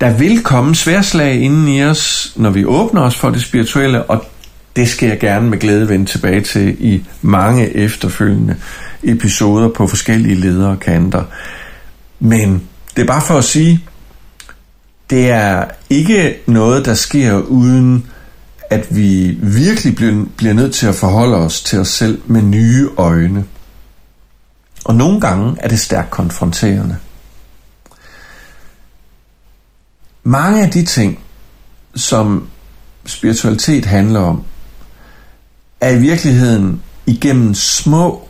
der 0.00 0.18
vil 0.18 0.42
komme 0.42 0.74
sværslag 0.74 1.34
inden 1.34 1.68
i 1.68 1.84
os, 1.84 2.32
når 2.36 2.50
vi 2.50 2.64
åbner 2.64 3.02
os 3.02 3.16
for 3.16 3.30
det 3.30 3.42
spirituelle, 3.42 4.02
og 4.02 4.24
det 4.76 4.88
skal 4.88 5.08
jeg 5.08 5.18
gerne 5.18 5.50
med 5.50 5.58
glæde 5.58 5.88
vende 5.88 6.06
tilbage 6.06 6.40
til 6.40 6.76
i 6.78 7.04
mange 7.22 7.76
efterfølgende 7.76 8.56
episoder 9.02 9.68
på 9.68 9.86
forskellige 9.86 10.34
ledere 10.34 10.76
kanter. 10.76 11.24
Men 12.20 12.62
det 12.96 13.02
er 13.02 13.06
bare 13.06 13.22
for 13.22 13.38
at 13.38 13.44
sige, 13.44 13.84
det 15.10 15.30
er 15.30 15.64
ikke 15.90 16.36
noget, 16.46 16.84
der 16.84 16.94
sker 16.94 17.38
uden 17.38 18.06
at 18.70 18.96
vi 18.96 19.38
virkelig 19.42 19.96
bliver, 19.96 20.24
bliver 20.36 20.54
nødt 20.54 20.74
til 20.74 20.86
at 20.86 20.94
forholde 20.94 21.36
os 21.36 21.62
til 21.62 21.78
os 21.78 21.88
selv 21.88 22.20
med 22.26 22.42
nye 22.42 22.88
øjne. 22.96 23.44
Og 24.84 24.94
nogle 24.94 25.20
gange 25.20 25.56
er 25.60 25.68
det 25.68 25.80
stærkt 25.80 26.10
konfronterende. 26.10 26.96
Mange 30.22 30.62
af 30.62 30.70
de 30.70 30.84
ting, 30.84 31.18
som 31.94 32.48
spiritualitet 33.06 33.84
handler 33.84 34.20
om, 34.20 34.44
er 35.80 35.90
i 35.90 35.98
virkeligheden 35.98 36.82
igennem 37.06 37.54
små, 37.54 38.28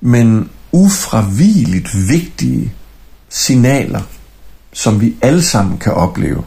men 0.00 0.50
ufravigeligt 0.72 2.08
vigtige 2.08 2.74
signaler 3.28 4.02
som 4.72 5.00
vi 5.00 5.16
alle 5.22 5.42
sammen 5.42 5.78
kan 5.78 5.92
opleve. 5.94 6.44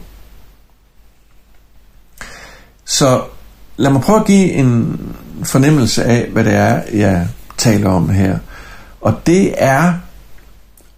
Så 2.84 3.24
lad 3.76 3.90
mig 3.90 4.02
prøve 4.02 4.20
at 4.20 4.26
give 4.26 4.52
en 4.52 5.00
fornemmelse 5.42 6.04
af, 6.04 6.28
hvad 6.32 6.44
det 6.44 6.54
er, 6.54 6.82
jeg 6.92 7.28
taler 7.56 7.90
om 7.90 8.08
her. 8.08 8.38
Og 9.06 9.26
det 9.26 9.54
er 9.58 9.92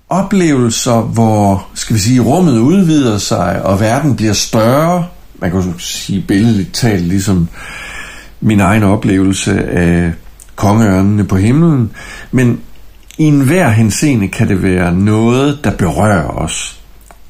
oplevelser, 0.08 1.00
hvor 1.00 1.66
skal 1.74 1.96
vi 1.96 2.00
sige, 2.00 2.20
rummet 2.20 2.58
udvider 2.58 3.18
sig, 3.18 3.62
og 3.62 3.80
verden 3.80 4.16
bliver 4.16 4.32
større. 4.32 5.06
Man 5.38 5.50
kan 5.50 5.74
sige 5.78 6.24
billedligt 6.28 6.74
talt, 6.74 7.02
ligesom 7.02 7.48
min 8.40 8.60
egen 8.60 8.82
oplevelse 8.82 9.64
af 9.64 10.12
kongeørnene 10.56 11.24
på 11.24 11.36
himlen. 11.36 11.90
Men 12.32 12.60
i 13.18 13.24
enhver 13.24 13.68
henseende 13.68 14.28
kan 14.28 14.48
det 14.48 14.62
være 14.62 14.92
noget, 14.94 15.58
der 15.64 15.70
berører 15.70 16.28
os. 16.28 16.80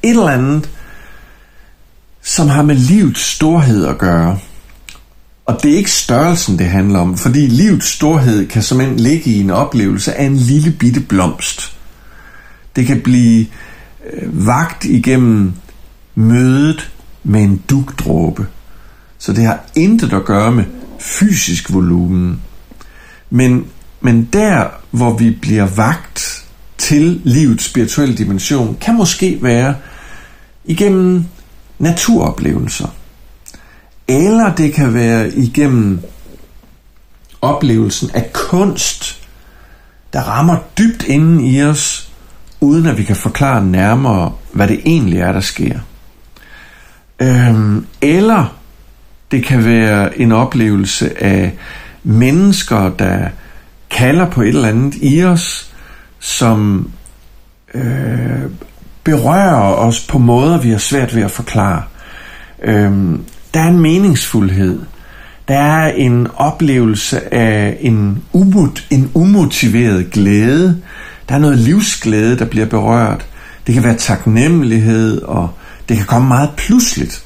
Et 0.03 0.09
eller 0.09 0.29
andet, 0.29 0.69
som 2.21 2.47
har 2.47 2.61
med 2.61 2.75
livets 2.75 3.21
storhed 3.21 3.85
at 3.85 3.97
gøre. 3.97 4.37
Og 5.49 5.63
det 5.63 5.73
er 5.73 5.77
ikke 5.77 5.91
størrelsen, 5.91 6.59
det 6.59 6.65
handler 6.65 6.99
om, 6.99 7.17
fordi 7.17 7.39
livets 7.39 7.87
storhed 7.87 8.47
kan 8.47 8.63
som 8.63 8.95
ligge 8.95 9.31
i 9.31 9.39
en 9.39 9.49
oplevelse 9.49 10.13
af 10.13 10.25
en 10.25 10.35
lille 10.35 10.71
bitte 10.71 10.99
blomst. 10.99 11.77
Det 12.75 12.85
kan 12.85 13.01
blive 13.01 13.47
øh, 14.13 14.47
vagt 14.47 14.85
igennem 14.85 15.53
mødet 16.15 16.91
med 17.23 17.41
en 17.41 17.61
dugdråbe. 17.69 18.47
Så 19.17 19.33
det 19.33 19.45
har 19.45 19.65
intet 19.75 20.13
at 20.13 20.25
gøre 20.25 20.51
med 20.51 20.63
fysisk 20.99 21.73
volumen. 21.73 22.41
Men, 23.29 23.65
men 24.01 24.29
der, 24.33 24.67
hvor 24.91 25.17
vi 25.17 25.31
bliver 25.31 25.65
vagt 25.65 26.45
til 26.77 27.21
livets 27.23 27.65
spirituelle 27.65 28.15
dimension, 28.15 28.77
kan 28.81 28.95
måske 28.95 29.37
være 29.41 29.75
igennem 30.65 31.25
naturoplevelser. 31.79 32.87
Eller 34.09 34.55
det 34.55 34.73
kan 34.73 34.93
være 34.93 35.29
igennem 35.29 35.99
oplevelsen 37.41 38.09
af 38.13 38.33
kunst, 38.33 39.27
der 40.13 40.19
rammer 40.19 40.57
dybt 40.77 41.03
inden 41.03 41.39
i 41.39 41.63
os, 41.63 42.11
uden 42.59 42.85
at 42.85 42.97
vi 42.97 43.03
kan 43.03 43.15
forklare 43.15 43.65
nærmere, 43.65 44.33
hvad 44.51 44.67
det 44.67 44.81
egentlig 44.85 45.19
er, 45.19 45.31
der 45.31 45.39
sker. 45.39 45.79
Øhm, 47.19 47.85
eller 48.01 48.55
det 49.31 49.45
kan 49.45 49.65
være 49.65 50.19
en 50.19 50.31
oplevelse 50.31 51.23
af 51.23 51.57
mennesker, 52.03 52.89
der 52.89 53.29
kalder 53.89 54.29
på 54.29 54.41
et 54.41 54.47
eller 54.47 54.67
andet 54.67 54.95
i 55.01 55.23
os, 55.23 55.71
som 56.19 56.89
øh, 57.73 58.41
berører 59.03 59.73
os 59.73 60.07
på 60.07 60.17
måder, 60.17 60.61
vi 60.61 60.69
har 60.69 60.77
svært 60.77 61.15
ved 61.15 61.23
at 61.23 61.31
forklare. 61.31 61.83
Øhm, 62.63 63.25
der 63.53 63.59
er 63.59 63.67
en 63.67 63.79
meningsfuldhed. 63.79 64.79
Der 65.47 65.59
er 65.59 65.91
en 65.91 66.27
oplevelse 66.35 67.33
af 67.33 67.77
en, 67.79 68.23
umot, 68.33 68.83
en 68.89 69.11
umotiveret 69.13 70.11
glæde. 70.11 70.81
Der 71.29 71.35
er 71.35 71.39
noget 71.39 71.57
livsglæde, 71.57 72.39
der 72.39 72.45
bliver 72.45 72.65
berørt. 72.65 73.25
Det 73.67 73.73
kan 73.73 73.83
være 73.83 73.97
taknemmelighed, 73.97 75.21
og 75.21 75.49
det 75.89 75.97
kan 75.97 76.05
komme 76.05 76.27
meget 76.27 76.49
pludseligt. 76.57 77.23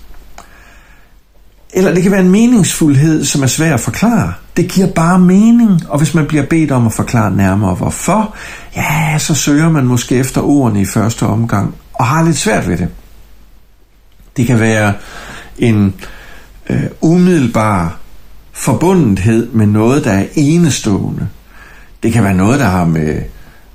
Eller 1.73 1.93
det 1.93 2.03
kan 2.03 2.11
være 2.11 2.21
en 2.21 2.31
meningsfuldhed, 2.31 3.25
som 3.25 3.43
er 3.43 3.47
svær 3.47 3.73
at 3.73 3.79
forklare. 3.79 4.33
Det 4.57 4.71
giver 4.71 4.87
bare 4.87 5.19
mening, 5.19 5.89
og 5.89 5.97
hvis 5.97 6.13
man 6.13 6.27
bliver 6.27 6.45
bedt 6.45 6.71
om 6.71 6.87
at 6.87 6.93
forklare 6.93 7.31
nærmere 7.31 7.75
hvorfor, 7.75 8.35
ja, 8.75 9.17
så 9.19 9.35
søger 9.35 9.69
man 9.69 9.85
måske 9.85 10.15
efter 10.15 10.41
ordene 10.41 10.81
i 10.81 10.85
første 10.85 11.23
omgang, 11.23 11.75
og 11.93 12.05
har 12.05 12.23
lidt 12.23 12.37
svært 12.37 12.67
ved 12.67 12.77
det. 12.77 12.87
Det 14.37 14.47
kan 14.47 14.59
være 14.59 14.93
en 15.57 15.93
øh, 16.69 16.83
umiddelbar 17.01 17.99
forbundethed 18.51 19.49
med 19.51 19.65
noget, 19.65 20.03
der 20.03 20.11
er 20.11 20.25
enestående. 20.35 21.27
Det 22.03 22.13
kan 22.13 22.23
være 22.23 22.33
noget, 22.33 22.59
der 22.59 22.65
har 22.65 22.85
med 22.85 23.21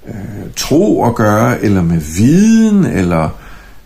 øh, 0.08 0.14
tro 0.56 1.04
at 1.04 1.14
gøre, 1.14 1.60
eller 1.60 1.82
med 1.82 2.00
viden, 2.16 2.84
eller 2.84 3.28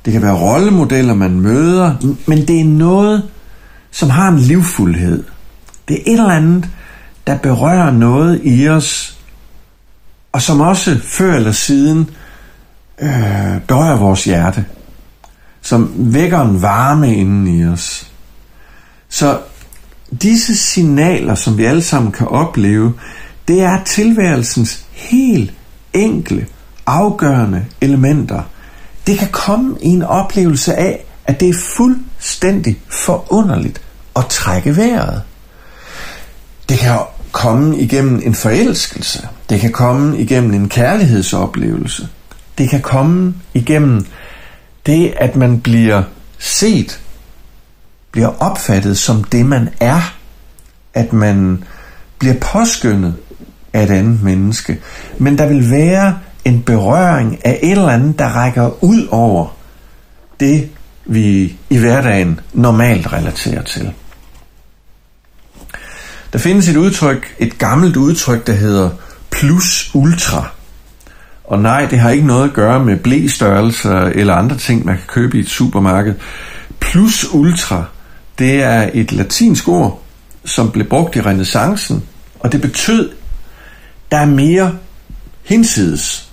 det 0.05 0.13
kan 0.13 0.23
være 0.23 0.35
rollemodeller, 0.35 1.15
man 1.15 1.41
møder, 1.41 2.17
men 2.27 2.49
det 2.49 2.61
er 2.61 2.65
noget, 2.65 3.23
som 3.91 4.11
har 4.11 4.29
en 4.29 4.39
livfuldhed. 4.39 5.25
Det 5.89 5.97
er 5.97 6.01
et 6.07 6.13
eller 6.13 6.29
andet, 6.29 6.69
der 7.27 7.39
berører 7.39 7.91
noget 7.91 8.41
i 8.45 8.69
os, 8.69 9.19
og 10.33 10.43
som 10.43 10.61
også 10.61 10.99
før 11.05 11.35
eller 11.35 11.53
siden 11.53 12.11
øh, 13.03 13.61
berører 13.69 13.97
vores 13.97 14.25
hjerte, 14.25 14.65
som 15.63 15.93
vækker 15.97 16.41
en 16.41 16.63
varme 16.63 17.17
inden 17.17 17.47
i 17.47 17.67
os. 17.67 18.07
Så 19.09 19.39
disse 20.23 20.57
signaler, 20.57 21.35
som 21.35 21.59
vi 21.59 21.65
alle 21.65 21.83
sammen 21.83 22.13
kan 22.13 22.29
opleve, 22.29 22.95
det 23.49 23.63
er 23.63 23.85
tilværelsens 23.85 24.85
helt 24.93 25.53
enkle, 25.93 26.47
afgørende 26.87 27.65
elementer. 27.81 28.43
Det 29.07 29.19
kan 29.19 29.29
komme 29.29 29.77
i 29.83 29.89
en 29.89 30.03
oplevelse 30.03 30.75
af, 30.75 31.05
at 31.25 31.41
det 31.41 31.49
er 31.49 31.55
fuldstændig 31.55 32.81
forunderligt 32.89 33.81
at 34.17 34.27
trække 34.27 34.77
vejret. 34.77 35.23
Det 36.69 36.79
kan 36.79 36.99
komme 37.33 37.79
igennem 37.79 38.23
en 38.25 38.35
forelskelse. 38.35 39.29
Det 39.51 39.61
kan 39.61 39.73
komme 39.73 40.19
igennem 40.19 40.55
en 40.55 40.69
kærlighedsoplevelse. 40.69 42.09
Det 42.59 42.71
kan 42.71 42.81
komme 42.81 43.35
igennem 43.55 44.07
det, 44.87 45.15
at 45.17 45.37
man 45.37 45.61
bliver 45.61 46.03
set, 46.39 47.01
bliver 48.13 48.43
opfattet 48.43 48.99
som 48.99 49.25
det, 49.25 49.47
man 49.47 49.69
er. 49.81 50.15
At 50.95 51.13
man 51.13 51.65
bliver 52.19 52.35
påskyndet 52.41 53.15
af 53.73 53.83
et 53.83 53.91
andet 53.91 54.23
menneske. 54.23 54.79
Men 55.19 55.39
der 55.39 55.47
vil 55.47 55.71
være 55.71 56.19
en 56.45 56.63
berøring 56.63 57.47
af 57.47 57.59
et 57.63 57.71
eller 57.71 57.89
andet, 57.89 58.19
der 58.19 58.29
rækker 58.29 58.85
ud 58.85 59.07
over 59.11 59.57
det, 60.41 60.71
vi 61.05 61.57
i 61.71 61.79
hverdagen 61.79 62.41
normalt 62.53 63.13
relaterer 63.13 63.63
til. 63.63 63.93
Der 66.33 66.39
findes 66.39 66.69
et 66.69 66.77
udtryk, 66.77 67.35
et 67.39 67.59
gammelt 67.59 67.97
udtryk, 67.97 68.47
der 68.47 68.53
hedder 68.53 68.91
plus 69.31 69.91
ultra. 69.95 70.51
Og 71.53 71.59
nej, 71.59 71.87
det 71.87 71.99
har 71.99 72.11
ikke 72.11 72.27
noget 72.27 72.49
at 72.49 72.55
gøre 72.55 72.85
med 72.85 72.97
blæstørrelser 72.97 74.01
eller 74.01 74.35
andre 74.35 74.57
ting, 74.57 74.87
man 74.87 74.97
kan 74.97 75.07
købe 75.07 75.37
i 75.37 75.41
et 75.41 75.49
supermarked. 75.49 76.15
Plus 76.81 77.27
ultra, 77.33 77.85
det 78.39 78.63
er 78.63 78.91
et 78.95 79.13
latinsk 79.13 79.69
ord, 79.69 80.03
som 80.45 80.71
blev 80.71 80.87
brugt 80.89 81.17
i 81.17 81.21
renaissancen, 81.21 82.05
og 82.41 82.53
det 82.53 82.61
betød, 82.61 83.11
der 84.11 84.17
er 84.17 84.27
mere 84.27 84.75
hinsides. 85.43 86.31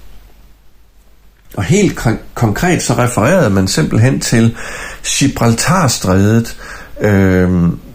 Og 1.57 1.63
helt 1.63 1.99
konkret 2.34 2.82
så 2.82 2.93
refererede 2.93 3.49
man 3.49 3.67
simpelthen 3.67 4.20
til 4.20 4.55
Gibraltarstrædet, 5.03 6.57
øh, 7.01 7.49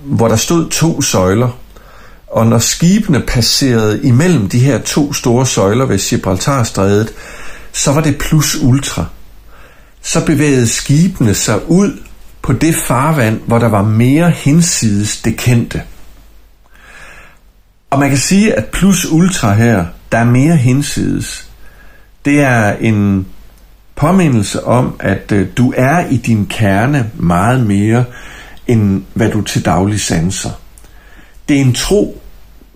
hvor 0.04 0.28
der 0.28 0.36
stod 0.36 0.70
to 0.70 1.02
søjler. 1.02 1.58
Og 2.34 2.46
når 2.46 2.58
skibene 2.58 3.20
passerede 3.20 4.00
imellem 4.02 4.48
de 4.48 4.58
her 4.58 4.78
to 4.78 5.12
store 5.12 5.46
søjler 5.46 5.84
ved 5.84 5.98
Gibraltarstrædet, 6.10 7.12
så 7.72 7.92
var 7.92 8.00
det 8.00 8.18
plus 8.18 8.56
ultra. 8.62 9.04
Så 10.02 10.26
bevægede 10.26 10.68
skibene 10.68 11.34
sig 11.34 11.70
ud 11.70 12.00
på 12.42 12.52
det 12.52 12.74
farvand, 12.74 13.40
hvor 13.46 13.58
der 13.58 13.68
var 13.68 13.82
mere 13.82 14.30
hinsides 14.30 15.22
det 15.22 15.36
kendte. 15.36 15.82
Og 17.90 17.98
man 17.98 18.08
kan 18.08 18.18
sige, 18.18 18.54
at 18.54 18.66
plus 18.66 19.06
ultra 19.06 19.54
her, 19.54 19.86
der 20.12 20.18
er 20.18 20.24
mere 20.24 20.56
hinsides. 20.56 21.48
Det 22.24 22.40
er 22.40 22.72
en 22.72 23.26
påmindelse 23.96 24.64
om, 24.64 24.96
at 25.00 25.32
øh, 25.32 25.48
du 25.56 25.74
er 25.76 26.06
i 26.06 26.16
din 26.16 26.46
kerne 26.46 27.10
meget 27.14 27.66
mere, 27.66 28.04
end 28.66 29.02
hvad 29.14 29.30
du 29.30 29.42
til 29.42 29.64
daglig 29.64 30.00
sanser. 30.00 30.50
Det 31.48 31.56
er 31.56 31.60
en 31.60 31.74
tro, 31.74 32.20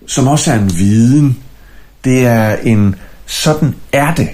som 0.08 0.26
også 0.26 0.52
er 0.52 0.58
en 0.58 0.70
viden. 0.78 1.42
Det 2.04 2.26
er 2.26 2.56
en 2.56 2.94
sådan 3.26 3.74
er 3.92 4.14
det, 4.14 4.28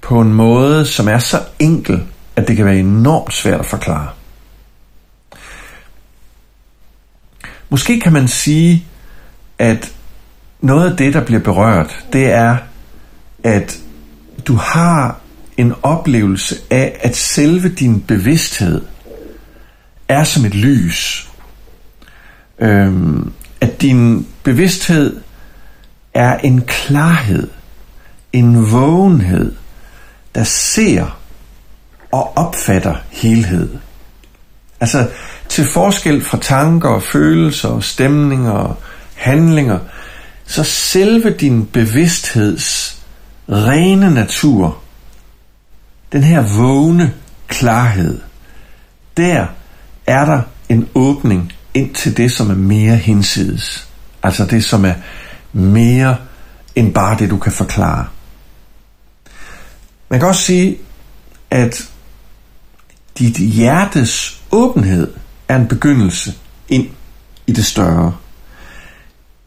på 0.00 0.20
en 0.20 0.34
måde, 0.34 0.86
som 0.86 1.08
er 1.08 1.18
så 1.18 1.40
enkel, 1.58 2.02
at 2.36 2.48
det 2.48 2.56
kan 2.56 2.66
være 2.66 2.78
enormt 2.78 3.34
svært 3.34 3.60
at 3.60 3.66
forklare. 3.66 4.08
Måske 7.68 8.00
kan 8.00 8.12
man 8.12 8.28
sige, 8.28 8.84
at 9.58 9.92
noget 10.60 10.90
af 10.90 10.96
det, 10.96 11.14
der 11.14 11.24
bliver 11.24 11.40
berørt, 11.40 12.04
det 12.12 12.26
er, 12.26 12.56
at 13.44 13.78
du 14.46 14.54
har 14.54 15.20
en 15.56 15.74
oplevelse 15.82 16.56
af, 16.70 16.96
at 17.00 17.16
selve 17.16 17.68
din 17.68 18.00
bevidsthed 18.00 18.82
er 20.08 20.24
som 20.24 20.44
et 20.44 20.54
lys. 20.54 21.28
Øhm, 22.58 23.32
at 23.64 23.82
din 23.82 24.26
bevidsthed 24.42 25.20
er 26.14 26.38
en 26.38 26.62
klarhed, 26.66 27.48
en 28.32 28.72
vågenhed, 28.72 29.54
der 30.34 30.44
ser 30.44 31.18
og 32.12 32.36
opfatter 32.36 32.96
helhed. 33.10 33.78
Altså 34.80 35.08
til 35.48 35.66
forskel 35.66 36.24
fra 36.24 36.38
tanker, 36.38 37.00
følelser, 37.00 37.80
stemninger 37.80 38.52
og 38.52 38.76
handlinger, 39.14 39.78
så 40.46 40.64
selve 40.64 41.30
din 41.30 41.66
bevidstheds 41.66 42.98
rene 43.48 44.14
natur, 44.14 44.78
den 46.12 46.22
her 46.22 46.58
vågne 46.58 47.14
klarhed, 47.48 48.20
der 49.16 49.46
er 50.06 50.24
der 50.24 50.42
en 50.68 50.88
åbning 50.94 51.52
ind 51.74 51.94
til 51.94 52.16
det, 52.16 52.32
som 52.32 52.50
er 52.50 52.54
mere 52.54 52.96
hinsides. 52.96 53.88
Altså 54.22 54.44
det, 54.44 54.64
som 54.64 54.84
er 54.84 54.94
mere 55.52 56.16
end 56.74 56.94
bare 56.94 57.18
det, 57.18 57.30
du 57.30 57.38
kan 57.38 57.52
forklare. 57.52 58.06
Man 60.08 60.20
kan 60.20 60.28
også 60.28 60.42
sige, 60.42 60.78
at 61.50 61.88
dit 63.18 63.36
hjertes 63.36 64.40
åbenhed 64.52 65.12
er 65.48 65.56
en 65.56 65.68
begyndelse 65.68 66.34
ind 66.68 66.88
i 67.46 67.52
det 67.52 67.64
større. 67.64 68.16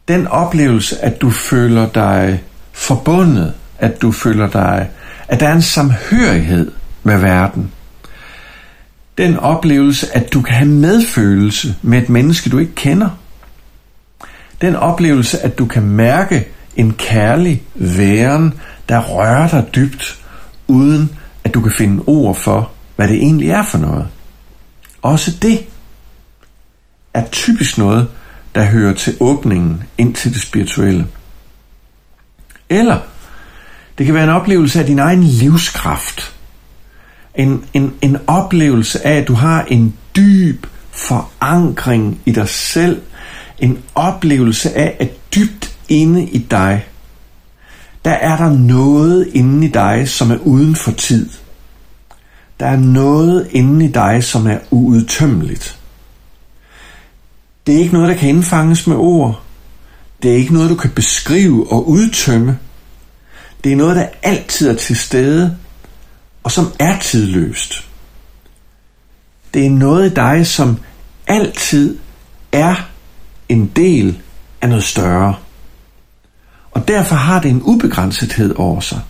Den 0.08 0.26
oplevelse, 0.26 1.04
at 1.04 1.20
du 1.20 1.30
føler 1.30 1.88
dig 1.88 2.42
forbundet, 2.72 3.54
at 3.78 4.02
du 4.02 4.12
føler 4.12 4.50
dig, 4.50 4.90
at 5.28 5.40
der 5.40 5.48
er 5.48 5.52
en 5.52 5.62
samhørighed 5.62 6.72
med 7.02 7.18
verden. 7.18 7.72
Den 9.18 9.36
oplevelse, 9.36 10.16
at 10.16 10.32
du 10.32 10.42
kan 10.42 10.54
have 10.54 10.68
medfølelse 10.68 11.74
med 11.82 12.02
et 12.02 12.08
menneske, 12.08 12.50
du 12.50 12.58
ikke 12.58 12.74
kender. 12.74 13.08
Den 14.60 14.76
oplevelse, 14.76 15.40
at 15.40 15.58
du 15.58 15.66
kan 15.66 15.82
mærke 15.82 16.48
en 16.76 16.94
kærlig 16.94 17.62
væren, 17.74 18.54
der 18.88 19.00
rører 19.00 19.48
dig 19.48 19.74
dybt, 19.74 20.20
uden 20.66 21.16
at 21.44 21.54
du 21.54 21.60
kan 21.60 21.72
finde 21.72 22.02
ord 22.06 22.34
for, 22.34 22.70
hvad 22.96 23.08
det 23.08 23.16
egentlig 23.16 23.50
er 23.50 23.62
for 23.62 23.78
noget. 23.78 24.06
Også 25.02 25.30
det 25.42 25.66
er 27.14 27.24
typisk 27.32 27.78
noget, 27.78 28.08
der 28.54 28.64
hører 28.64 28.94
til 28.94 29.16
åbningen 29.20 29.82
ind 29.98 30.14
til 30.14 30.34
det 30.34 30.42
spirituelle. 30.42 31.06
Eller 32.68 32.98
det 33.98 34.06
kan 34.06 34.14
være 34.14 34.24
en 34.24 34.30
oplevelse 34.30 34.78
af 34.78 34.86
din 34.86 34.98
egen 34.98 35.22
livskraft. 35.22 36.37
En, 37.38 37.64
en, 37.74 37.94
en 38.02 38.16
oplevelse 38.26 39.06
af, 39.06 39.16
at 39.16 39.28
du 39.28 39.34
har 39.34 39.64
en 39.64 39.94
dyb 40.16 40.66
forankring 40.90 42.20
i 42.26 42.32
dig 42.32 42.48
selv. 42.48 43.02
En 43.58 43.78
oplevelse 43.94 44.76
af, 44.76 44.96
at 45.00 45.34
dybt 45.34 45.76
inde 45.88 46.24
i 46.24 46.38
dig, 46.38 46.86
der 48.04 48.10
er 48.10 48.36
der 48.36 48.50
noget 48.50 49.28
inde 49.32 49.66
i 49.66 49.70
dig, 49.70 50.08
som 50.08 50.30
er 50.30 50.38
uden 50.38 50.76
for 50.76 50.92
tid. 50.92 51.28
Der 52.60 52.66
er 52.66 52.76
noget 52.76 53.48
inde 53.50 53.84
i 53.84 53.88
dig, 53.88 54.24
som 54.24 54.46
er 54.46 54.58
uudtømmeligt. 54.70 55.78
Det 57.66 57.74
er 57.74 57.78
ikke 57.78 57.92
noget, 57.92 58.08
der 58.08 58.14
kan 58.14 58.28
indfanges 58.28 58.86
med 58.86 58.96
ord. 58.96 59.42
Det 60.22 60.30
er 60.30 60.36
ikke 60.36 60.52
noget, 60.52 60.70
du 60.70 60.74
kan 60.74 60.90
beskrive 60.90 61.72
og 61.72 61.88
udtømme. 61.88 62.58
Det 63.64 63.72
er 63.72 63.76
noget, 63.76 63.96
der 63.96 64.06
altid 64.22 64.68
er 64.68 64.74
til 64.74 64.96
stede, 64.96 65.56
og 66.42 66.52
som 66.52 66.72
er 66.78 66.98
tidløst. 66.98 67.84
Det 69.54 69.66
er 69.66 69.70
noget 69.70 70.10
i 70.10 70.14
dig, 70.14 70.46
som 70.46 70.78
altid 71.26 71.98
er 72.52 72.74
en 73.48 73.66
del 73.76 74.18
af 74.60 74.68
noget 74.68 74.84
større. 74.84 75.34
Og 76.70 76.88
derfor 76.88 77.16
har 77.16 77.40
det 77.40 77.50
en 77.50 77.62
ubegrænsethed 77.62 78.54
over 78.56 78.80
sig. 78.80 79.00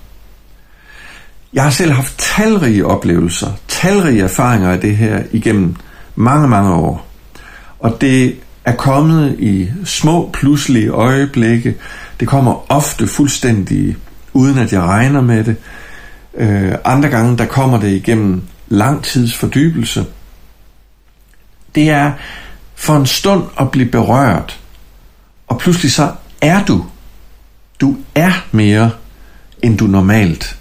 Jeg 1.52 1.62
har 1.62 1.70
selv 1.70 1.92
haft 1.92 2.18
talrige 2.18 2.86
oplevelser, 2.86 3.52
talrige 3.68 4.22
erfaringer 4.22 4.70
af 4.70 4.80
det 4.80 4.96
her 4.96 5.22
igennem 5.32 5.76
mange, 6.14 6.48
mange 6.48 6.74
år. 6.74 7.06
Og 7.78 8.00
det 8.00 8.36
er 8.64 8.72
kommet 8.72 9.36
i 9.38 9.70
små, 9.84 10.30
pludselige 10.32 10.88
øjeblikke. 10.88 11.74
Det 12.20 12.28
kommer 12.28 12.72
ofte 12.72 13.06
fuldstændig 13.06 13.96
uden 14.32 14.58
at 14.58 14.72
jeg 14.72 14.82
regner 14.82 15.20
med 15.20 15.44
det. 15.44 15.56
Øh, 16.34 16.74
andre 16.84 17.08
gange, 17.08 17.38
der 17.38 17.44
kommer 17.44 17.80
det 17.80 17.88
igennem 17.88 18.42
lang 18.68 19.04
tids 19.04 19.36
fordybelse. 19.36 20.06
Det 21.74 21.90
er 21.90 22.12
for 22.74 22.96
en 22.96 23.06
stund 23.06 23.44
at 23.60 23.70
blive 23.70 23.88
berørt, 23.90 24.60
og 25.46 25.58
pludselig 25.58 25.92
så 25.92 26.12
er 26.40 26.64
du. 26.64 26.84
Du 27.80 27.96
er 28.14 28.46
mere, 28.52 28.90
end 29.62 29.78
du 29.78 29.86
normalt 29.86 30.58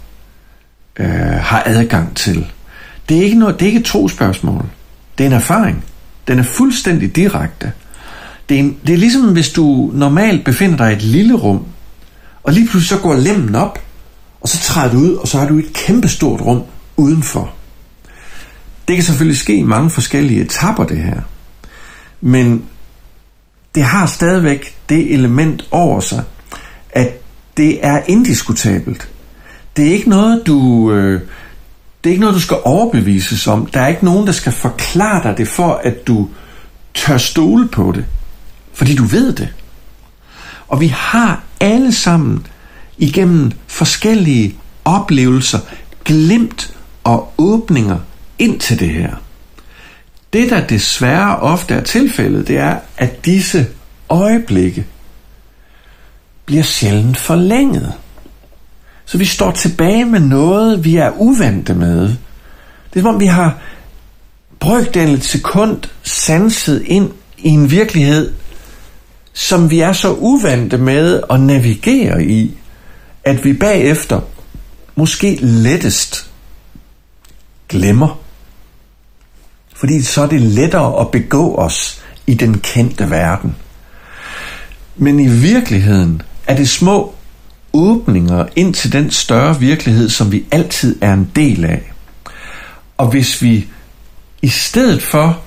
øh, 1.00 1.08
har 1.42 1.64
adgang 1.66 2.16
til. 2.16 2.52
Det 3.10 3.18
er 3.18 3.22
ikke 3.22 3.40
noget, 3.40 3.60
det 3.60 3.66
er 3.66 3.68
ikke 3.68 3.80
et 3.80 3.86
trospørgsmål. 3.86 4.66
Det 5.18 5.24
er 5.24 5.28
en 5.28 5.36
erfaring. 5.36 5.86
Den 6.28 6.40
er 6.40 6.44
fuldstændig 6.44 7.16
direkte. 7.16 7.72
Det 8.50 8.56
er, 8.56 8.60
en, 8.60 8.78
det 8.88 8.94
er 8.94 8.98
ligesom, 8.98 9.34
hvis 9.34 9.50
du 9.50 9.92
normalt 9.94 10.46
befinder 10.46 10.78
dig 10.78 10.92
i 10.92 10.96
et 10.96 11.02
lille 11.02 11.34
rum, 11.34 11.66
og 12.44 12.54
lige 12.54 12.68
pludselig 12.68 13.00
så 13.00 13.04
går 13.04 13.16
lemmen 13.16 13.56
op, 13.56 13.80
og 14.42 14.50
så 14.50 14.60
træder 14.60 14.92
du 14.92 14.98
ud, 14.98 15.14
og 15.14 15.28
så 15.28 15.38
har 15.38 15.48
du 15.48 15.58
et 15.58 15.74
kæmpestort 15.74 16.42
rum 16.42 16.64
udenfor. 16.98 17.54
Det 18.88 18.96
kan 18.96 19.04
selvfølgelig 19.04 19.38
ske 19.38 19.56
i 19.56 19.64
mange 19.64 19.90
forskellige 19.90 20.42
etapper, 20.42 20.86
det 20.86 20.98
her. 20.98 21.22
Men 22.22 22.64
det 23.76 23.84
har 23.84 24.06
stadigvæk 24.06 24.76
det 24.90 25.14
element 25.14 25.68
over 25.72 26.00
sig, 26.00 26.24
at 26.92 27.22
det 27.58 27.86
er 27.86 28.02
indiskutabelt. 28.08 29.10
Det 29.78 29.88
er 29.88 29.92
ikke 29.92 30.10
noget, 30.10 30.48
du... 30.48 30.92
Øh, 30.92 31.22
det 32.04 32.10
er 32.10 32.12
ikke 32.12 32.22
noget, 32.22 32.36
du 32.36 32.42
skal 32.42 32.58
overbevises 32.64 33.48
om. 33.48 33.66
Der 33.66 33.82
er 33.82 33.88
ikke 33.88 34.06
nogen, 34.06 34.28
der 34.28 34.34
skal 34.34 34.52
forklare 34.52 35.24
dig 35.24 35.38
det 35.38 35.48
for, 35.48 35.82
at 35.84 36.08
du 36.08 36.30
tør 36.94 37.18
stole 37.18 37.68
på 37.68 37.92
det. 37.96 38.06
Fordi 38.74 38.96
du 38.96 39.04
ved 39.04 39.34
det. 39.34 39.50
Og 40.68 40.82
vi 40.82 40.88
har 40.88 41.44
alle 41.60 41.94
sammen 41.94 42.46
igennem 42.98 43.52
forskellige 43.68 44.56
oplevelser 44.86 45.60
glimt 46.04 46.74
og 47.04 47.34
åbninger 47.38 48.00
ind 48.40 48.60
til 48.60 48.80
det 48.80 48.90
her. 48.90 49.16
Det, 50.34 50.50
der 50.50 50.68
desværre 50.68 51.40
ofte 51.40 51.74
er 51.74 51.84
tilfældet, 51.84 52.48
det 52.48 52.58
er, 52.58 52.76
at 52.98 53.26
disse 53.26 53.68
øjeblikke 54.10 54.86
bliver 56.46 56.64
sjældent 56.64 57.18
forlænget. 57.18 57.94
Så 59.06 59.18
vi 59.18 59.26
står 59.26 59.52
tilbage 59.52 60.06
med 60.06 60.20
noget, 60.20 60.84
vi 60.84 60.96
er 60.96 61.12
uvante 61.18 61.74
med. 61.74 62.02
Det 62.94 62.96
er 62.96 63.02
som 63.02 63.16
om, 63.16 63.20
vi 63.20 63.26
har 63.26 63.58
brygdelen 64.60 65.14
et 65.14 65.24
sekund 65.24 65.80
sanset 66.04 66.84
ind 66.86 67.12
i 67.38 67.50
en 67.50 67.72
virkelighed, 67.72 68.34
som 69.34 69.72
vi 69.72 69.80
er 69.80 69.94
så 69.94 70.14
uvante 70.14 70.78
med 70.78 71.22
at 71.30 71.40
navigere 71.40 72.24
i, 72.24 72.58
at 73.28 73.44
vi 73.44 73.54
bagefter 73.54 74.22
måske 74.96 75.38
lettest 75.42 76.32
glemmer. 77.70 78.20
Fordi 79.76 80.02
så 80.02 80.22
er 80.22 80.28
det 80.28 80.42
lettere 80.42 81.02
at 81.02 81.12
begå 81.12 81.56
os 81.56 82.02
i 82.28 82.34
den 82.34 82.60
kendte 82.60 83.10
verden. 83.10 83.56
Men 84.96 85.20
i 85.20 85.28
virkeligheden 85.28 86.22
er 86.48 86.56
det 86.56 86.70
små 86.70 87.16
åbninger 87.74 88.46
ind 88.56 88.74
til 88.74 88.92
den 88.94 89.12
større 89.12 89.60
virkelighed, 89.60 90.10
som 90.10 90.32
vi 90.32 90.46
altid 90.52 90.96
er 91.02 91.14
en 91.14 91.32
del 91.36 91.66
af. 91.66 91.92
Og 92.98 93.08
hvis 93.08 93.42
vi 93.42 93.68
i 94.42 94.50
stedet 94.50 95.04
for 95.04 95.42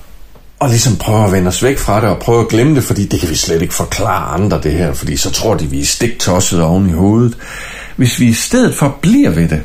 og 0.61 0.69
ligesom 0.69 0.95
prøve 0.95 1.25
at 1.25 1.31
vende 1.31 1.47
os 1.47 1.63
væk 1.63 1.77
fra 1.77 2.01
det 2.01 2.09
og 2.09 2.19
prøve 2.19 2.41
at 2.41 2.49
glemme 2.49 2.75
det, 2.75 2.83
fordi 2.83 3.05
det 3.05 3.19
kan 3.19 3.29
vi 3.29 3.35
slet 3.35 3.61
ikke 3.61 3.73
forklare 3.73 4.33
andre 4.33 4.61
det 4.63 4.71
her, 4.71 4.93
fordi 4.93 5.17
så 5.17 5.31
tror 5.31 5.55
de, 5.55 5.67
vi 5.67 5.79
er 5.79 5.85
stiktosset 5.85 6.61
oven 6.61 6.89
i 6.89 6.93
hovedet. 6.93 7.37
Hvis 7.95 8.19
vi 8.19 8.27
i 8.27 8.33
stedet 8.33 8.75
for 8.75 8.97
bliver 9.01 9.29
ved 9.29 9.49
det, 9.49 9.63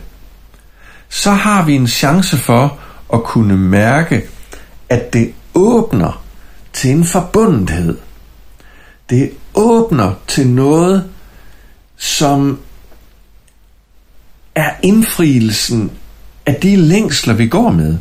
så 1.08 1.30
har 1.30 1.64
vi 1.64 1.74
en 1.74 1.88
chance 1.88 2.36
for 2.36 2.78
at 3.12 3.22
kunne 3.22 3.56
mærke, 3.56 4.22
at 4.88 5.12
det 5.12 5.32
åbner 5.54 6.22
til 6.72 6.90
en 6.90 7.04
forbundethed. 7.04 7.98
Det 9.10 9.30
åbner 9.54 10.12
til 10.26 10.46
noget, 10.46 11.04
som 11.96 12.58
er 14.54 14.70
indfrielsen 14.82 15.90
af 16.46 16.54
de 16.54 16.76
længsler, 16.76 17.34
vi 17.34 17.48
går 17.48 17.70
med. 17.70 17.98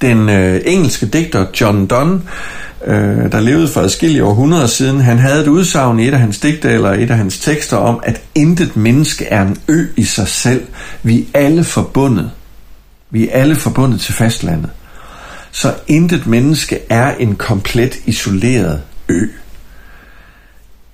Den 0.00 0.28
øh, 0.28 0.60
engelske 0.64 1.06
digter 1.06 1.46
John 1.60 1.86
Donne, 1.86 2.22
øh, 2.86 3.32
der 3.32 3.40
levede 3.40 3.68
for 3.68 3.80
adskillige 3.80 4.24
århundreder 4.24 4.66
siden, 4.66 5.00
han 5.00 5.18
havde 5.18 5.42
et 5.42 5.48
udsagn 5.48 6.00
i 6.00 6.08
et 6.08 6.14
af 6.14 6.20
hans 6.20 6.38
digte 6.38 6.70
eller 6.70 6.90
et 6.90 7.10
af 7.10 7.16
hans 7.16 7.38
tekster 7.38 7.76
om, 7.76 8.00
at 8.02 8.20
intet 8.34 8.76
menneske 8.76 9.24
er 9.24 9.42
en 9.42 9.56
ø 9.68 9.86
i 9.96 10.04
sig 10.04 10.28
selv. 10.28 10.66
Vi 11.02 11.28
er 11.34 11.40
alle 11.40 11.64
forbundet. 11.64 12.30
Vi 13.10 13.28
er 13.28 13.32
alle 13.32 13.56
forbundet 13.56 14.00
til 14.00 14.14
fastlandet. 14.14 14.70
Så 15.50 15.74
intet 15.86 16.26
menneske 16.26 16.78
er 16.88 17.14
en 17.14 17.36
komplet 17.36 17.96
isoleret 18.06 18.82
ø. 19.08 19.26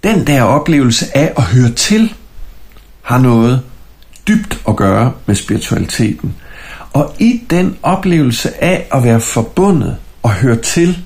Den 0.05 0.27
der 0.27 0.43
oplevelse 0.43 1.17
af 1.17 1.33
at 1.37 1.43
høre 1.43 1.71
til, 1.71 2.15
har 3.03 3.19
noget 3.19 3.61
dybt 4.29 4.61
at 4.69 4.77
gøre 4.77 5.13
med 5.27 5.35
spiritualiteten. 5.35 6.35
Og 6.95 7.14
i 7.18 7.42
den 7.51 7.76
oplevelse 7.82 8.64
af 8.64 8.88
at 8.92 9.05
være 9.05 9.20
forbundet 9.20 9.97
og 10.22 10.32
høre 10.32 10.57
til, 10.57 10.99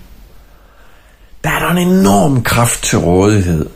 der 1.45 1.51
er 1.51 1.59
der 1.59 1.71
en 1.71 1.89
enorm 1.89 2.43
kraft 2.43 2.85
til 2.85 2.99
rådighed. 2.99 3.67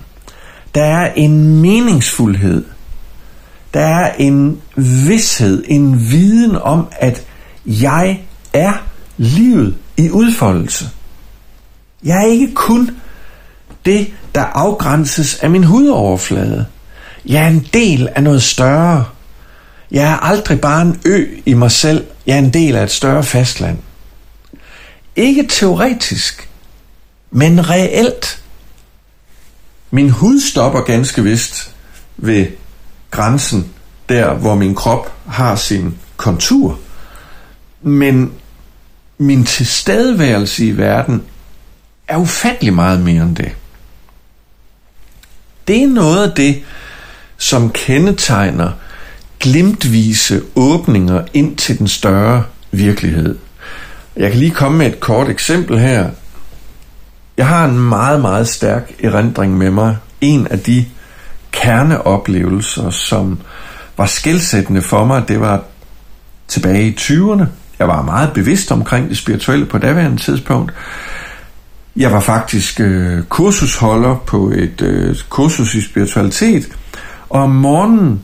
Der 0.75 0.83
er 0.83 1.13
en 1.13 1.61
meningsfuldhed. 1.61 2.65
Der 3.75 3.81
er 3.81 4.13
en 4.19 4.61
vidshed, 4.77 5.65
en 5.69 6.11
viden 6.11 6.57
om, 6.57 6.87
at 6.93 7.27
jeg 7.67 8.21
er 8.53 8.73
livet 9.17 9.77
i 9.97 10.11
udfoldelse. 10.11 10.89
Jeg 12.05 12.19
er 12.23 12.27
ikke 12.27 12.55
kun 12.55 12.91
det, 13.85 14.13
der 14.35 14.45
afgrænses 14.45 15.35
af 15.35 15.51
min 15.51 15.65
hudoverflade. 15.65 16.67
Jeg 17.27 17.45
er 17.45 17.49
en 17.49 17.67
del 17.73 18.09
af 18.15 18.23
noget 18.23 18.43
større. 18.43 19.05
Jeg 19.93 20.13
er 20.13 20.17
aldrig 20.17 20.61
bare 20.61 20.83
en 20.83 21.01
ø 21.05 21.27
i 21.47 21.55
mig 21.55 21.71
selv. 21.71 22.07
Jeg 22.27 22.35
er 22.35 22.39
en 22.39 22.53
del 22.55 22.77
af 22.77 22.83
et 22.83 22.91
større 22.91 23.25
fastland. 23.25 23.79
Ikke 25.17 25.47
teoretisk, 25.49 26.49
men 27.31 27.71
reelt. 27.71 28.43
Min 29.91 30.11
hud 30.11 30.41
stopper 30.41 30.81
ganske 30.81 31.23
vist 31.23 31.75
ved 32.17 32.47
grænsen, 33.11 33.73
der 34.09 34.35
hvor 34.35 34.55
min 34.55 34.75
krop 34.75 35.13
har 35.27 35.57
sin 35.57 35.99
kontur. 36.17 36.79
Men 37.83 38.33
min 39.19 39.45
tilstedeværelse 39.45 40.67
i 40.67 40.77
verden 40.77 41.23
er 42.09 42.17
ufattelig 42.17 42.75
meget 42.75 43.01
mere 43.01 43.23
end 43.23 43.37
det. 43.37 43.53
Det 45.69 45.83
er 45.83 45.89
noget 45.89 46.31
af 46.31 46.37
det, 46.37 46.63
som 47.37 47.71
kendetegner 47.71 48.71
glimtvise 49.43 50.43
åbninger 50.55 51.23
ind 51.35 51.57
til 51.57 51.79
den 51.79 51.89
større 51.89 52.43
virkelighed. 52.71 53.39
Jeg 54.17 54.31
kan 54.31 54.41
lige 54.41 54.51
komme 54.51 54.79
med 54.79 54.87
et 54.87 55.01
kort 55.01 55.29
eksempel 55.29 55.79
her. 55.79 56.11
Jeg 57.37 57.47
har 57.47 57.65
en 57.65 57.79
meget, 57.79 58.21
meget 58.21 58.49
stærk 58.49 58.93
erindring 59.03 59.59
med 59.59 59.71
mig. 59.71 59.97
En 60.21 60.47
af 60.47 60.59
de 60.59 60.85
kerneoplevelser, 61.51 62.91
som 62.91 63.39
var 63.97 64.07
skældsættende 64.07 64.83
for 64.83 65.05
mig, 65.05 65.29
det 65.29 65.41
var 65.41 65.63
tilbage 66.49 66.87
i 66.89 66.97
20'erne. 67.01 67.45
Jeg 67.79 67.89
var 67.89 68.03
meget 68.03 68.33
bevidst 68.33 68.73
omkring 68.73 69.09
det 69.09 69.19
spirituelle 69.19 69.67
på 69.67 69.79
daværende 69.79 70.23
tidspunkt. 70.23 70.73
Jeg 71.97 72.13
var 72.13 72.21
faktisk 72.21 72.81
øh, 72.81 73.23
kursusholder 73.23 74.17
på 74.27 74.51
et 74.51 74.83
øh, 74.83 75.17
kursus 75.29 75.75
i 75.75 75.81
spiritualitet, 75.81 76.69
og 77.29 77.43
om 77.43 77.51
morgenen 77.51 78.21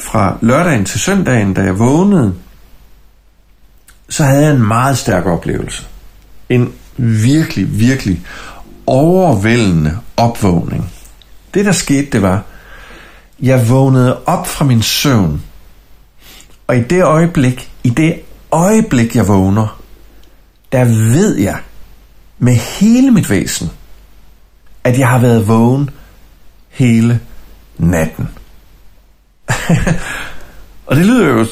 fra 0.00 0.38
lørdagen 0.40 0.84
til 0.84 1.00
søndagen, 1.00 1.54
da 1.54 1.62
jeg 1.62 1.78
vågnede, 1.78 2.34
så 4.08 4.24
havde 4.24 4.42
jeg 4.42 4.54
en 4.54 4.66
meget 4.66 4.98
stærk 4.98 5.26
oplevelse. 5.26 5.86
En 6.48 6.72
virkelig, 6.96 7.78
virkelig 7.78 8.20
overvældende 8.86 9.98
opvågning. 10.16 10.92
Det, 11.54 11.64
der 11.64 11.72
skete, 11.72 12.10
det 12.12 12.22
var, 12.22 12.42
jeg 13.40 13.70
vågnede 13.70 14.18
op 14.24 14.46
fra 14.46 14.64
min 14.64 14.82
søvn, 14.82 15.42
og 16.66 16.76
i 16.76 16.82
det 16.82 17.04
øjeblik, 17.04 17.72
i 17.84 17.88
det 17.90 18.20
øjeblik, 18.50 19.16
jeg 19.16 19.28
vågner, 19.28 19.80
der 20.72 20.84
ved 20.84 21.36
jeg 21.36 21.58
med 22.38 22.54
hele 22.54 23.10
mit 23.10 23.30
væsen, 23.30 23.70
at 24.84 24.98
jeg 24.98 25.08
har 25.08 25.18
været 25.18 25.48
vågen 25.48 25.90
hele 26.68 27.20
natten. 27.78 28.28
og 30.86 30.96
det 30.96 31.06
lyder 31.06 31.26
jo 31.26 31.46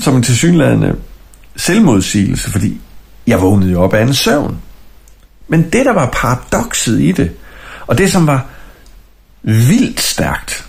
som 0.00 0.16
en 0.16 0.22
tilsyneladende 0.22 0.96
selvmodsigelse, 1.56 2.50
fordi 2.50 2.80
jeg 3.26 3.40
vågnede 3.40 3.72
jo 3.72 3.82
op 3.82 3.94
af 3.94 4.02
en 4.02 4.14
søvn. 4.14 4.58
Men 5.48 5.62
det, 5.62 5.86
der 5.86 5.92
var 5.92 6.10
paradokset 6.12 7.00
i 7.00 7.12
det, 7.12 7.30
og 7.86 7.98
det, 7.98 8.12
som 8.12 8.26
var 8.26 8.46
vildt 9.42 10.00
stærkt, 10.00 10.66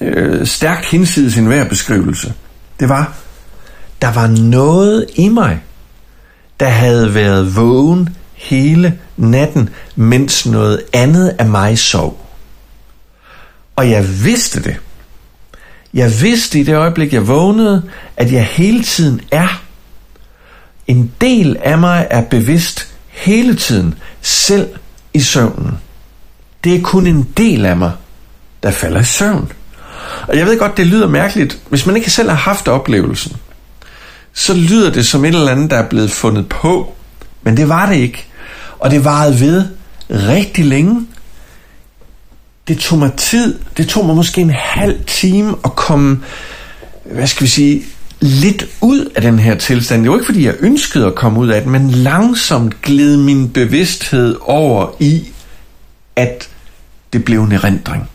øh, 0.00 0.46
stærkt 0.46 0.86
hinsides 0.86 1.38
enhver 1.38 1.68
beskrivelse, 1.68 2.34
det 2.80 2.88
var, 2.88 3.12
der 4.02 4.12
var 4.12 4.26
noget 4.26 5.06
i 5.14 5.28
mig, 5.28 5.60
der 6.60 6.68
havde 6.68 7.14
været 7.14 7.56
vågen 7.56 8.16
hele 8.34 8.98
natten, 9.16 9.70
mens 9.96 10.46
noget 10.46 10.82
andet 10.92 11.36
af 11.38 11.46
mig 11.46 11.78
sov. 11.78 12.26
Og 13.76 13.90
jeg 13.90 14.24
vidste 14.24 14.62
det. 14.62 14.76
Jeg 15.94 16.12
vidste 16.22 16.60
i 16.60 16.62
det 16.62 16.76
øjeblik, 16.76 17.12
jeg 17.12 17.28
vågnede, 17.28 17.82
at 18.16 18.32
jeg 18.32 18.44
hele 18.44 18.82
tiden 18.82 19.20
er. 19.30 19.62
En 20.86 21.12
del 21.20 21.56
af 21.62 21.78
mig 21.78 22.06
er 22.10 22.22
bevidst 22.22 22.88
hele 23.08 23.56
tiden, 23.56 23.94
selv 24.22 24.68
i 25.14 25.20
søvnen. 25.20 25.78
Det 26.64 26.74
er 26.74 26.82
kun 26.82 27.06
en 27.06 27.28
del 27.36 27.66
af 27.66 27.76
mig, 27.76 27.92
der 28.62 28.70
falder 28.70 29.00
i 29.00 29.04
søvn. 29.04 29.52
Og 30.28 30.36
jeg 30.36 30.46
ved 30.46 30.58
godt, 30.58 30.76
det 30.76 30.86
lyder 30.86 31.08
mærkeligt, 31.08 31.58
hvis 31.68 31.86
man 31.86 31.96
ikke 31.96 32.10
selv 32.10 32.28
har 32.28 32.36
haft 32.36 32.68
oplevelsen 32.68 33.36
så 34.34 34.54
lyder 34.54 34.92
det 34.92 35.06
som 35.06 35.24
et 35.24 35.34
eller 35.34 35.52
andet, 35.52 35.70
der 35.70 35.76
er 35.76 35.88
blevet 35.88 36.10
fundet 36.10 36.48
på. 36.48 36.94
Men 37.42 37.56
det 37.56 37.68
var 37.68 37.86
det 37.86 37.96
ikke. 37.96 38.26
Og 38.78 38.90
det 38.90 39.04
varede 39.04 39.40
ved 39.40 39.64
rigtig 40.10 40.64
længe. 40.64 41.06
Det 42.68 42.78
tog 42.78 42.98
mig 42.98 43.12
tid. 43.16 43.58
Det 43.76 43.88
tog 43.88 44.06
mig 44.06 44.16
måske 44.16 44.40
en 44.40 44.50
halv 44.50 45.04
time 45.06 45.56
at 45.64 45.76
komme, 45.76 46.22
hvad 47.04 47.26
skal 47.26 47.44
vi 47.44 47.48
sige, 47.48 47.82
lidt 48.20 48.64
ud 48.80 49.04
af 49.16 49.22
den 49.22 49.38
her 49.38 49.54
tilstand. 49.54 50.02
Det 50.02 50.10
var 50.10 50.16
ikke, 50.16 50.26
fordi 50.26 50.46
jeg 50.46 50.54
ønskede 50.60 51.06
at 51.06 51.14
komme 51.14 51.40
ud 51.40 51.48
af 51.48 51.62
den, 51.62 51.72
men 51.72 51.90
langsomt 51.90 52.82
gled 52.82 53.16
min 53.16 53.48
bevidsthed 53.48 54.36
over 54.40 54.86
i, 55.00 55.28
at 56.16 56.48
det 57.12 57.24
blev 57.24 57.42
en 57.42 57.52
erindring. 57.52 58.08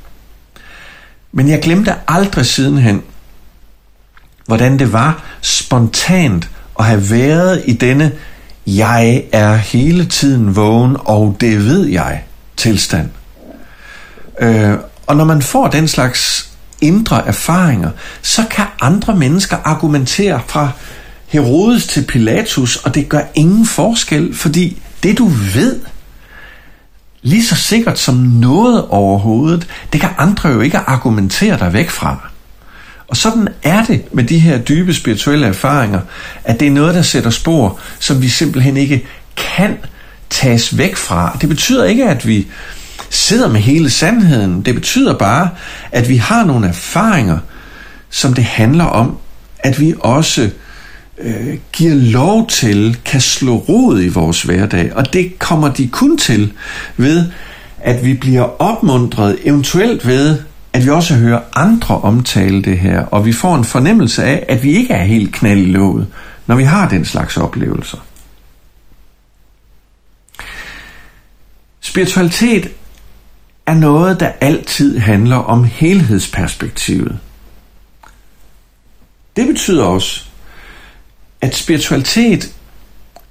Men 1.32 1.50
jeg 1.50 1.62
glemte 1.62 1.95
aldrig 2.08 2.45
sidenhen, 2.45 3.02
hvordan 4.45 4.80
det 4.80 4.93
var 4.93 5.24
spontant 5.41 6.50
at 6.80 6.86
have 6.86 7.10
været 7.10 7.64
i 7.66 7.74
denne 7.74 8.12
jeg 8.68 9.24
er 9.32 9.56
hele 9.56 10.06
tiden 10.06 10.56
vågen, 10.56 10.97
og 11.00 11.38
det 11.41 11.66
ved 11.66 11.86
jeg 11.86 12.24
tilstand. 12.58 13.10
Øh, 14.40 14.74
og 15.08 15.16
når 15.16 15.26
man 15.26 15.42
får 15.42 15.68
den 15.68 15.88
slags 15.88 16.50
indre 16.82 17.28
erfaringer, 17.28 17.92
så 18.22 18.44
kan 18.52 18.66
andre 18.82 19.16
mennesker 19.16 19.58
argumentere 19.64 20.42
fra 20.48 20.72
Herodes 21.28 21.88
til 21.88 22.06
Pilatus, 22.06 22.76
og 22.76 22.96
det 22.96 23.10
gør 23.10 23.22
ingen 23.36 23.66
forskel, 23.66 24.36
fordi 24.36 24.82
det 25.04 25.18
du 25.18 25.26
ved, 25.26 25.80
lige 27.22 27.46
så 27.46 27.56
sikkert 27.56 28.00
som 28.00 28.16
noget 28.16 28.88
overhovedet, 28.88 29.68
det 29.94 30.02
kan 30.02 30.10
andre 30.18 30.50
jo 30.50 30.62
ikke 30.62 30.78
argumentere 30.78 31.60
dig 31.60 31.74
væk 31.74 31.90
fra. 31.90 32.30
Og 33.08 33.18
sådan 33.18 33.48
er 33.64 33.86
det 33.86 34.14
med 34.14 34.24
de 34.24 34.40
her 34.40 34.58
dybe 34.58 34.94
spirituelle 34.94 35.48
erfaringer, 35.48 36.00
at 36.44 36.60
det 36.60 36.68
er 36.68 36.72
noget, 36.72 36.96
der 36.96 37.02
sætter 37.02 37.30
spor, 37.30 37.80
som 38.00 38.22
vi 38.22 38.30
simpelthen 38.30 38.78
ikke 38.78 39.06
kan 39.36 39.78
tages 40.30 40.78
væk 40.78 40.96
fra. 40.96 41.38
Det 41.42 41.50
betyder 41.50 41.86
ikke, 41.86 42.06
at 42.06 42.28
vi 42.28 42.48
sidder 43.10 43.49
med 43.49 43.62
hele 43.62 43.89
sandheden. 43.89 44.62
Det 44.62 44.76
betyder 44.76 45.18
bare, 45.18 45.49
at 45.91 46.10
vi 46.10 46.18
har 46.18 46.45
nogle 46.45 46.68
erfaringer, 46.68 47.39
som 48.10 48.34
det 48.34 48.43
handler 48.43 48.86
om, 48.86 49.18
at 49.60 49.80
vi 49.80 49.93
også 49.99 50.49
øh, 51.18 51.57
giver 51.74 51.95
lov 51.95 52.47
til, 52.47 52.97
kan 53.05 53.22
slå 53.22 53.55
rod 53.55 54.01
i 54.01 54.07
vores 54.07 54.41
hverdag. 54.41 54.95
Og 54.95 55.14
det 55.14 55.39
kommer 55.39 55.70
de 55.70 55.88
kun 55.88 56.18
til 56.18 56.53
ved, 56.97 57.26
at 57.80 58.05
vi 58.05 58.14
bliver 58.14 58.62
opmuntret, 58.62 59.38
eventuelt 59.43 60.07
ved, 60.07 60.38
at 60.74 60.86
vi 60.86 60.89
også 60.89 61.16
hører 61.16 61.41
andre 61.53 62.01
omtale 62.01 62.62
det 62.62 62.80
her, 62.80 63.05
og 63.05 63.26
vi 63.26 63.34
får 63.34 63.55
en 63.55 63.64
fornemmelse 63.64 64.24
af, 64.24 64.45
at 64.49 64.64
vi 64.64 64.78
ikke 64.78 64.93
er 64.93 65.03
helt 65.03 65.34
knald 65.34 65.60
i 65.60 65.72
låget, 65.72 66.07
når 66.47 66.55
vi 66.55 66.64
har 66.64 66.89
den 66.89 67.05
slags 67.05 67.38
oplevelser. 67.38 67.97
Spiritualitet 71.82 72.72
er 73.70 73.74
noget, 73.74 74.20
der 74.20 74.32
altid 74.41 74.97
handler 74.97 75.36
om 75.36 75.63
helhedsperspektivet. 75.63 77.20
Det 79.36 79.47
betyder 79.47 79.84
også, 79.84 80.26
at 81.41 81.55
spiritualitet 81.55 82.53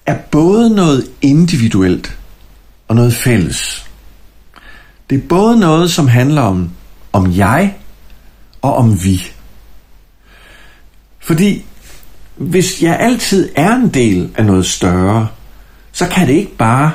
er 0.07 0.17
både 0.31 0.75
noget 0.75 1.11
individuelt 1.23 2.19
og 2.89 2.97
noget 2.97 3.15
fælles. 3.15 3.87
Det 5.11 5.19
er 5.19 5.29
både 5.29 5.61
noget, 5.61 5.91
som 5.91 6.09
handler 6.09 6.43
om 6.43 6.71
om 7.13 7.37
jeg 7.37 7.77
og 8.63 8.77
om 8.77 9.05
vi. 9.05 9.23
Fordi 11.19 11.65
hvis 12.37 12.83
jeg 12.83 12.99
altid 13.01 13.49
er 13.57 13.75
en 13.75 13.89
del 13.89 14.31
af 14.37 14.45
noget 14.45 14.67
større, 14.67 15.29
så 15.93 16.09
kan 16.09 16.27
det 16.29 16.35
ikke 16.35 16.57
bare 16.57 16.93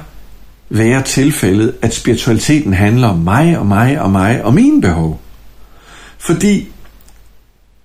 være 0.74 1.02
tilfældet, 1.02 1.74
at 1.82 1.94
spiritualiteten 1.94 2.74
handler 2.74 3.08
om 3.08 3.18
mig 3.18 3.60
og 3.60 3.66
mig 3.66 4.02
og 4.02 4.12
mig 4.12 4.44
og 4.44 4.54
mine 4.54 4.82
behov. 4.82 5.22
Fordi 6.18 6.68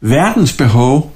verdens 0.00 0.52
behov 0.52 1.12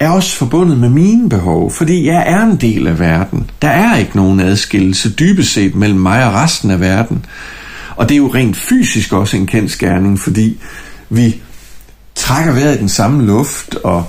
er 0.00 0.10
også 0.10 0.36
forbundet 0.36 0.78
med 0.78 0.88
mine 0.88 1.28
behov, 1.28 1.70
fordi 1.70 2.06
jeg 2.06 2.24
er 2.26 2.42
en 2.42 2.56
del 2.56 2.86
af 2.86 2.98
verden. 2.98 3.50
Der 3.62 3.68
er 3.68 3.96
ikke 3.96 4.16
nogen 4.16 4.40
adskillelse 4.40 5.14
dybest 5.14 5.52
set 5.52 5.74
mellem 5.74 6.00
mig 6.00 6.26
og 6.26 6.32
resten 6.32 6.70
af 6.70 6.80
verden. 6.80 7.26
Og 7.96 8.08
det 8.08 8.14
er 8.14 8.18
jo 8.18 8.34
rent 8.34 8.56
fysisk 8.56 9.12
også 9.12 9.36
en 9.36 9.46
kendskærning, 9.46 10.20
fordi 10.20 10.60
vi 11.10 11.40
trækker 12.14 12.52
vejret 12.52 12.76
i 12.76 12.80
den 12.80 12.88
samme 12.88 13.26
luft, 13.26 13.74
og 13.74 14.04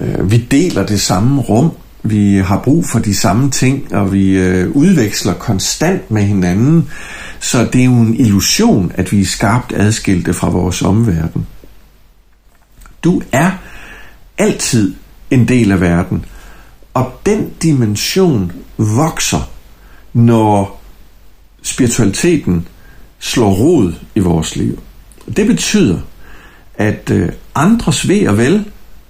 øh, 0.00 0.30
vi 0.30 0.36
deler 0.36 0.86
det 0.86 1.00
samme 1.00 1.40
rum, 1.40 1.70
vi 2.02 2.36
har 2.36 2.58
brug 2.58 2.86
for 2.86 2.98
de 2.98 3.14
samme 3.14 3.50
ting, 3.50 3.94
og 3.94 4.12
vi 4.12 4.30
øh, 4.30 4.70
udveksler 4.70 5.34
konstant 5.34 6.10
med 6.10 6.22
hinanden. 6.22 6.88
Så 7.40 7.64
det 7.64 7.80
er 7.80 7.84
jo 7.84 7.92
en 7.92 8.14
illusion, 8.14 8.92
at 8.94 9.12
vi 9.12 9.20
er 9.20 9.26
skarpt 9.26 9.72
adskilte 9.72 10.34
fra 10.34 10.48
vores 10.48 10.82
omverden. 10.82 11.46
Du 13.04 13.22
er 13.32 13.50
altid 14.38 14.94
en 15.30 15.48
del 15.48 15.72
af 15.72 15.80
verden, 15.80 16.24
og 16.94 17.12
den 17.26 17.50
dimension 17.62 18.52
vokser, 18.76 19.50
når 20.12 20.82
spiritualiteten 21.62 22.68
slår 23.18 23.52
rod 23.52 23.94
i 24.14 24.20
vores 24.20 24.56
liv. 24.56 24.82
Det 25.36 25.46
betyder, 25.46 25.98
at 26.74 27.10
øh, 27.10 27.28
andres 27.54 28.08
ved 28.08 28.28
og 28.28 28.38
vel 28.38 28.64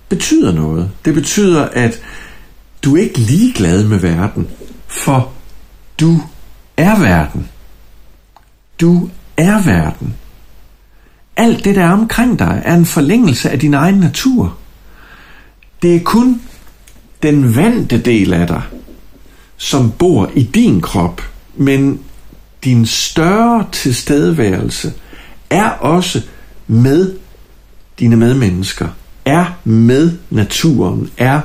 betyder 0.08 0.52
noget. 0.52 0.90
Det 1.04 1.14
betyder, 1.14 1.62
at 1.64 2.00
du 2.84 2.96
er 2.96 3.02
ikke 3.02 3.18
ligeglad 3.18 3.84
med 3.84 3.98
verden, 3.98 4.48
for 4.86 5.32
du 6.00 6.20
er 6.76 7.00
verden. 7.00 7.48
Du 8.80 9.10
er 9.36 9.62
verden. 9.62 10.14
Alt 11.36 11.64
det, 11.64 11.76
der 11.76 11.84
er 11.84 11.92
omkring 11.92 12.38
dig, 12.38 12.62
er 12.64 12.74
en 12.74 12.86
forlængelse 12.86 13.50
af 13.50 13.58
din 13.58 13.74
egen 13.74 13.94
natur. 13.94 14.56
Det 15.82 15.96
er 15.96 16.00
kun 16.00 16.42
den 17.22 17.56
vante 17.56 18.02
del 18.02 18.32
af 18.32 18.46
dig, 18.46 18.62
som 19.56 19.92
bor 19.92 20.30
i 20.34 20.42
din 20.42 20.80
krop, 20.80 21.22
men 21.56 22.00
din 22.64 22.86
større 22.86 23.66
tilstedeværelse 23.72 24.92
er 25.50 25.68
også 25.68 26.22
med 26.66 27.14
dine 27.98 28.16
medmennesker, 28.16 28.88
er 29.24 29.44
med 29.64 30.18
naturen, 30.30 31.10
er 31.16 31.40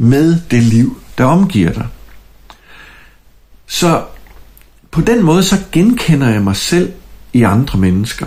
med 0.00 0.40
det 0.50 0.62
liv, 0.62 1.00
der 1.18 1.24
omgiver 1.24 1.72
dig. 1.72 1.86
Så 3.66 4.04
på 4.90 5.00
den 5.00 5.22
måde 5.22 5.42
så 5.42 5.56
genkender 5.72 6.28
jeg 6.28 6.42
mig 6.42 6.56
selv 6.56 6.92
i 7.32 7.42
andre 7.42 7.78
mennesker. 7.78 8.26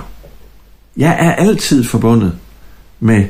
Jeg 0.98 1.18
er 1.20 1.32
altid 1.32 1.84
forbundet 1.84 2.38
med 3.00 3.28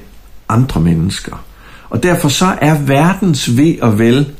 andre 0.49 0.81
mennesker. 0.81 1.45
Og 1.89 2.03
derfor 2.03 2.29
så 2.29 2.57
er 2.61 2.79
verdens 2.79 3.57
ved 3.57 3.79
og 3.81 3.99
vel 3.99 4.31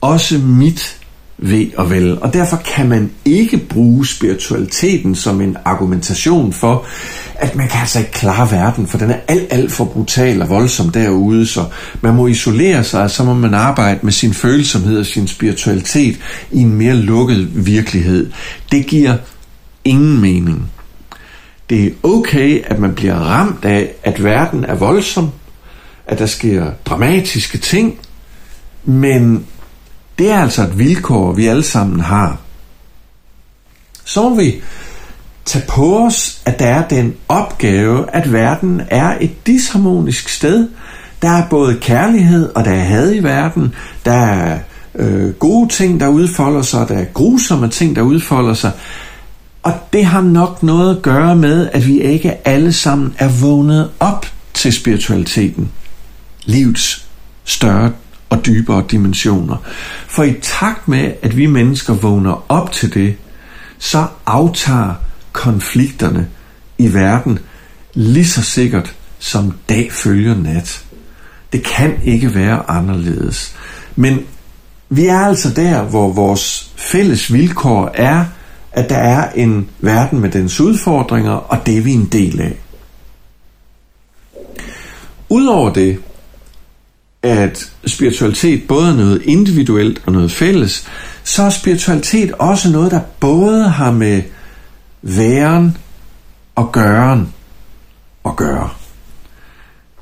også 0.00 0.38
mit 0.38 0.99
ved 1.42 1.66
og 1.76 1.90
vel. 1.90 2.18
Og 2.18 2.32
derfor 2.32 2.56
kan 2.56 2.88
man 2.88 3.10
ikke 3.24 3.56
bruge 3.56 4.06
spiritualiteten 4.06 5.14
som 5.14 5.40
en 5.40 5.56
argumentation 5.64 6.52
for, 6.52 6.86
at 7.34 7.56
man 7.56 7.68
kan 7.68 7.80
altså 7.80 7.98
ikke 7.98 8.12
klare 8.12 8.50
verden, 8.50 8.86
for 8.86 8.98
den 8.98 9.10
er 9.10 9.18
alt, 9.28 9.46
alt 9.50 9.72
for 9.72 9.84
brutal 9.84 10.42
og 10.42 10.48
voldsom 10.48 10.90
derude, 10.90 11.46
så 11.46 11.64
man 12.00 12.14
må 12.14 12.26
isolere 12.26 12.84
sig, 12.84 13.02
og 13.02 13.10
så 13.10 13.24
må 13.24 13.34
man 13.34 13.54
arbejde 13.54 13.98
med 14.02 14.12
sin 14.12 14.34
følsomhed 14.34 14.98
og 14.98 15.06
sin 15.06 15.28
spiritualitet 15.28 16.18
i 16.50 16.60
en 16.60 16.74
mere 16.74 16.94
lukket 16.94 17.66
virkelighed. 17.66 18.30
Det 18.72 18.86
giver 18.86 19.16
ingen 19.84 20.20
mening. 20.20 20.70
Det 21.70 21.86
er 21.86 21.90
okay, 22.02 22.62
at 22.64 22.78
man 22.78 22.94
bliver 22.94 23.14
ramt 23.14 23.64
af, 23.64 23.90
at 24.02 24.24
verden 24.24 24.64
er 24.64 24.74
voldsom, 24.74 25.30
at 26.06 26.18
der 26.18 26.26
sker 26.26 26.70
dramatiske 26.86 27.58
ting, 27.58 27.98
men 28.84 29.46
det 30.20 30.30
er 30.30 30.38
altså 30.38 30.62
et 30.62 30.78
vilkår, 30.78 31.32
vi 31.32 31.46
alle 31.46 31.62
sammen 31.62 32.00
har. 32.00 32.38
Så 34.04 34.28
må 34.28 34.36
vi 34.36 34.62
tage 35.44 35.64
på 35.68 35.98
os, 35.98 36.42
at 36.44 36.58
der 36.58 36.66
er 36.66 36.88
den 36.88 37.14
opgave, 37.28 38.14
at 38.14 38.32
verden 38.32 38.82
er 38.90 39.16
et 39.20 39.46
disharmonisk 39.46 40.28
sted. 40.28 40.68
Der 41.22 41.28
er 41.28 41.48
både 41.48 41.78
kærlighed 41.80 42.52
og 42.54 42.64
der 42.64 42.70
er 42.70 42.84
had 42.84 43.14
i 43.14 43.22
verden. 43.22 43.74
Der 44.04 44.12
er 44.12 44.58
øh, 44.94 45.32
gode 45.32 45.68
ting, 45.68 46.00
der 46.00 46.08
udfolder 46.08 46.62
sig, 46.62 46.88
der 46.88 46.98
er 46.98 47.04
grusomme 47.04 47.68
ting, 47.68 47.96
der 47.96 48.02
udfolder 48.02 48.54
sig. 48.54 48.72
Og 49.62 49.72
det 49.92 50.04
har 50.04 50.20
nok 50.20 50.62
noget 50.62 50.96
at 50.96 51.02
gøre 51.02 51.36
med, 51.36 51.70
at 51.72 51.86
vi 51.86 52.00
ikke 52.00 52.48
alle 52.48 52.72
sammen 52.72 53.14
er 53.18 53.28
vågnet 53.28 53.90
op 54.00 54.26
til 54.54 54.72
spiritualiteten. 54.72 55.70
Livets 56.44 57.06
større 57.44 57.92
og 58.30 58.46
dybere 58.46 58.84
dimensioner. 58.90 59.56
For 60.06 60.22
i 60.22 60.34
takt 60.42 60.88
med, 60.88 61.12
at 61.22 61.36
vi 61.36 61.46
mennesker 61.46 61.94
vågner 61.94 62.44
op 62.48 62.72
til 62.72 62.94
det, 62.94 63.16
så 63.78 64.06
aftager 64.26 64.94
konflikterne 65.32 66.28
i 66.78 66.94
verden 66.94 67.38
lige 67.94 68.26
så 68.26 68.42
sikkert 68.42 68.94
som 69.18 69.54
dag 69.68 69.92
følger 69.92 70.36
nat. 70.36 70.84
Det 71.52 71.64
kan 71.64 72.00
ikke 72.04 72.34
være 72.34 72.70
anderledes. 72.70 73.54
Men 73.96 74.18
vi 74.88 75.06
er 75.06 75.18
altså 75.18 75.50
der, 75.54 75.82
hvor 75.82 76.12
vores 76.12 76.72
fælles 76.76 77.32
vilkår 77.32 77.90
er, 77.94 78.24
at 78.72 78.90
der 78.90 78.96
er 78.96 79.30
en 79.30 79.68
verden 79.80 80.20
med 80.20 80.30
dens 80.30 80.60
udfordringer, 80.60 81.32
og 81.32 81.66
det 81.66 81.78
er 81.78 81.82
vi 81.82 81.92
en 81.92 82.08
del 82.12 82.40
af. 82.40 82.58
Udover 85.28 85.72
det, 85.72 85.98
at 87.22 87.72
spiritualitet 87.86 88.68
både 88.68 88.88
er 88.88 88.96
noget 88.96 89.22
individuelt 89.24 90.02
og 90.06 90.12
noget 90.12 90.32
fælles, 90.32 90.86
så 91.24 91.42
er 91.42 91.50
spiritualitet 91.50 92.32
også 92.32 92.70
noget, 92.70 92.90
der 92.90 93.00
både 93.20 93.68
har 93.68 93.90
med 93.90 94.22
væren 95.02 95.76
og 96.54 96.72
gøren 96.72 97.32
at 98.24 98.36
gøre. 98.36 98.70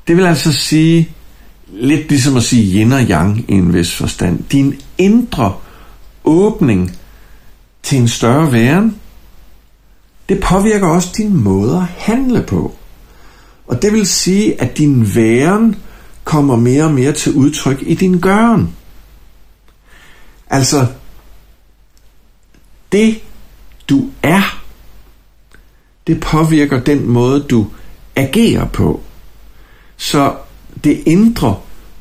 Det 0.07 0.17
vil 0.17 0.25
altså 0.25 0.53
sige, 0.53 1.09
lidt 1.67 2.09
ligesom 2.09 2.37
at 2.37 2.43
sige 2.43 2.79
yin 2.79 2.91
og 2.91 3.01
yang 3.01 3.45
i 3.47 3.53
en 3.53 3.73
vis 3.73 3.95
forstand. 3.95 4.43
Din 4.51 4.81
indre 4.97 5.53
åbning 6.23 6.97
til 7.83 7.97
en 7.97 8.07
større 8.07 8.51
væren, 8.51 8.95
det 10.29 10.39
påvirker 10.39 10.87
også 10.87 11.09
din 11.17 11.37
måde 11.37 11.77
at 11.77 11.83
handle 11.97 12.43
på. 12.43 12.75
Og 13.67 13.81
det 13.81 13.93
vil 13.93 14.07
sige, 14.07 14.61
at 14.61 14.77
din 14.77 15.15
væren 15.15 15.75
kommer 16.29 16.55
mere 16.55 16.83
og 16.83 16.91
mere 16.91 17.11
til 17.11 17.33
udtryk 17.33 17.83
i 17.85 17.93
din 17.93 18.19
gøren. 18.19 18.69
Altså, 20.49 20.87
det 22.91 23.19
du 23.89 24.09
er, 24.23 24.61
det 26.07 26.19
påvirker 26.19 26.83
den 26.83 27.07
måde, 27.07 27.41
du 27.41 27.67
agerer 28.15 28.65
på. 28.65 29.01
Så 29.97 30.35
det 30.83 31.03
indre 31.05 31.55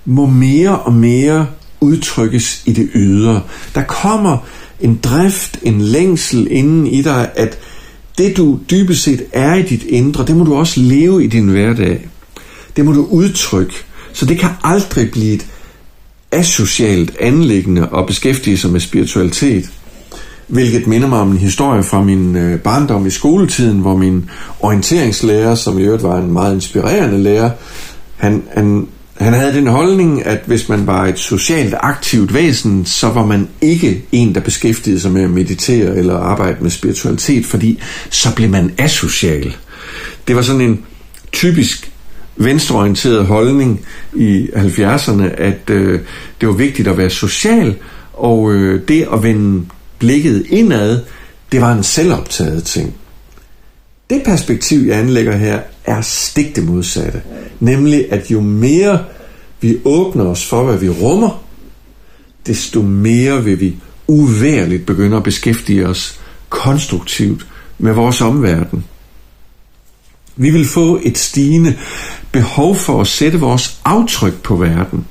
må 0.04 0.26
mere 0.26 0.78
og 0.78 0.92
mere 0.92 1.46
udtrykkes 1.80 2.62
i 2.66 2.72
det 2.72 2.90
ydre. 2.94 3.42
Der 3.74 3.82
kommer 3.82 4.38
en 4.80 4.96
drift, 4.96 5.58
en 5.62 5.80
længsel 5.80 6.48
inden 6.50 6.86
i 6.86 7.02
dig, 7.02 7.30
at 7.36 7.58
det 8.18 8.36
du 8.36 8.60
dybest 8.70 9.02
set 9.02 9.26
er 9.32 9.54
i 9.54 9.62
dit 9.62 9.82
indre, 9.82 10.26
det 10.26 10.36
må 10.36 10.44
du 10.44 10.54
også 10.54 10.80
leve 10.80 11.24
i 11.24 11.26
din 11.26 11.48
hverdag. 11.48 12.08
Det 12.76 12.84
må 12.84 12.92
du 12.92 13.04
udtrykke. 13.04 13.87
Så 14.18 14.26
det 14.26 14.38
kan 14.38 14.50
aldrig 14.64 15.10
blive 15.10 15.34
et 15.34 15.46
asocialt 16.32 17.16
anlæggende 17.20 17.88
og 17.88 18.06
beskæftige 18.06 18.58
sig 18.58 18.70
med 18.70 18.80
spiritualitet. 18.80 19.70
Hvilket 20.46 20.86
minder 20.86 21.08
mig 21.08 21.18
om 21.18 21.30
en 21.30 21.38
historie 21.38 21.82
fra 21.82 22.02
min 22.02 22.36
øh, 22.36 22.60
barndom 22.60 23.06
i 23.06 23.10
skoletiden, 23.10 23.78
hvor 23.78 23.96
min 23.96 24.30
orienteringslærer, 24.60 25.54
som 25.54 25.78
i 25.78 25.82
øvrigt 25.82 26.02
var 26.02 26.18
en 26.18 26.32
meget 26.32 26.54
inspirerende 26.54 27.18
lærer, 27.18 27.50
han, 28.16 28.42
han, 28.54 28.86
han 29.16 29.32
havde 29.32 29.54
den 29.54 29.66
holdning, 29.66 30.26
at 30.26 30.40
hvis 30.46 30.68
man 30.68 30.86
var 30.86 31.06
et 31.06 31.18
socialt 31.18 31.74
aktivt 31.80 32.34
væsen, 32.34 32.86
så 32.86 33.08
var 33.08 33.26
man 33.26 33.48
ikke 33.60 34.04
en, 34.12 34.34
der 34.34 34.40
beskæftigede 34.40 35.00
sig 35.00 35.12
med 35.12 35.22
at 35.22 35.30
meditere 35.30 35.96
eller 35.96 36.16
arbejde 36.16 36.56
med 36.60 36.70
spiritualitet, 36.70 37.46
fordi 37.46 37.80
så 38.10 38.34
blev 38.34 38.50
man 38.50 38.72
asocial. 38.78 39.56
Det 40.28 40.36
var 40.36 40.42
sådan 40.42 40.60
en 40.60 40.80
typisk 41.32 41.92
venstreorienteret 42.38 43.26
holdning 43.26 43.80
i 44.14 44.48
70'erne, 44.54 45.22
at 45.22 45.70
øh, 45.70 46.00
det 46.40 46.48
var 46.48 46.54
vigtigt 46.54 46.88
at 46.88 46.98
være 46.98 47.10
social, 47.10 47.76
og 48.12 48.52
øh, 48.52 48.88
det 48.88 49.08
at 49.12 49.22
vende 49.22 49.66
blikket 49.98 50.46
indad, 50.48 51.00
det 51.52 51.60
var 51.60 51.72
en 51.72 51.82
selvoptaget 51.82 52.64
ting. 52.64 52.94
Det 54.10 54.22
perspektiv, 54.24 54.86
jeg 54.86 54.98
anlægger 54.98 55.36
her, 55.36 55.60
er 55.84 56.00
stik 56.00 56.56
det 56.56 56.64
modsatte. 56.64 57.22
Nemlig, 57.60 58.12
at 58.12 58.30
jo 58.30 58.40
mere 58.40 59.04
vi 59.60 59.78
åbner 59.84 60.24
os 60.24 60.46
for, 60.46 60.64
hvad 60.64 60.78
vi 60.78 60.88
rummer, 60.88 61.44
desto 62.46 62.82
mere 62.82 63.44
vil 63.44 63.60
vi 63.60 63.76
uværligt 64.06 64.86
begynde 64.86 65.16
at 65.16 65.22
beskæftige 65.22 65.86
os 65.86 66.20
konstruktivt 66.48 67.46
med 67.78 67.92
vores 67.92 68.20
omverden. 68.20 68.84
Vi 70.40 70.50
vil 70.50 70.68
få 70.68 71.00
et 71.02 71.18
stigende 71.18 71.76
behov 72.32 72.76
for 72.76 73.00
at 73.00 73.06
sætte 73.06 73.40
vores 73.40 73.80
aftryk 73.84 74.42
på 74.42 74.56
verden 74.56 75.04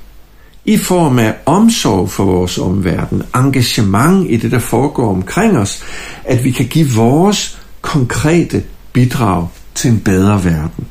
i 0.64 0.76
form 0.76 1.18
af 1.18 1.34
omsorg 1.46 2.10
for 2.10 2.24
vores 2.24 2.58
omverden, 2.58 3.22
engagement 3.34 4.30
i 4.30 4.36
det, 4.36 4.50
der 4.50 4.58
foregår 4.58 5.10
omkring 5.10 5.58
os, 5.58 5.82
at 6.24 6.44
vi 6.44 6.50
kan 6.50 6.66
give 6.66 6.90
vores 6.90 7.58
konkrete 7.80 8.62
bidrag 8.92 9.48
til 9.74 9.90
en 9.90 10.00
bedre 10.00 10.44
verden. 10.44 10.86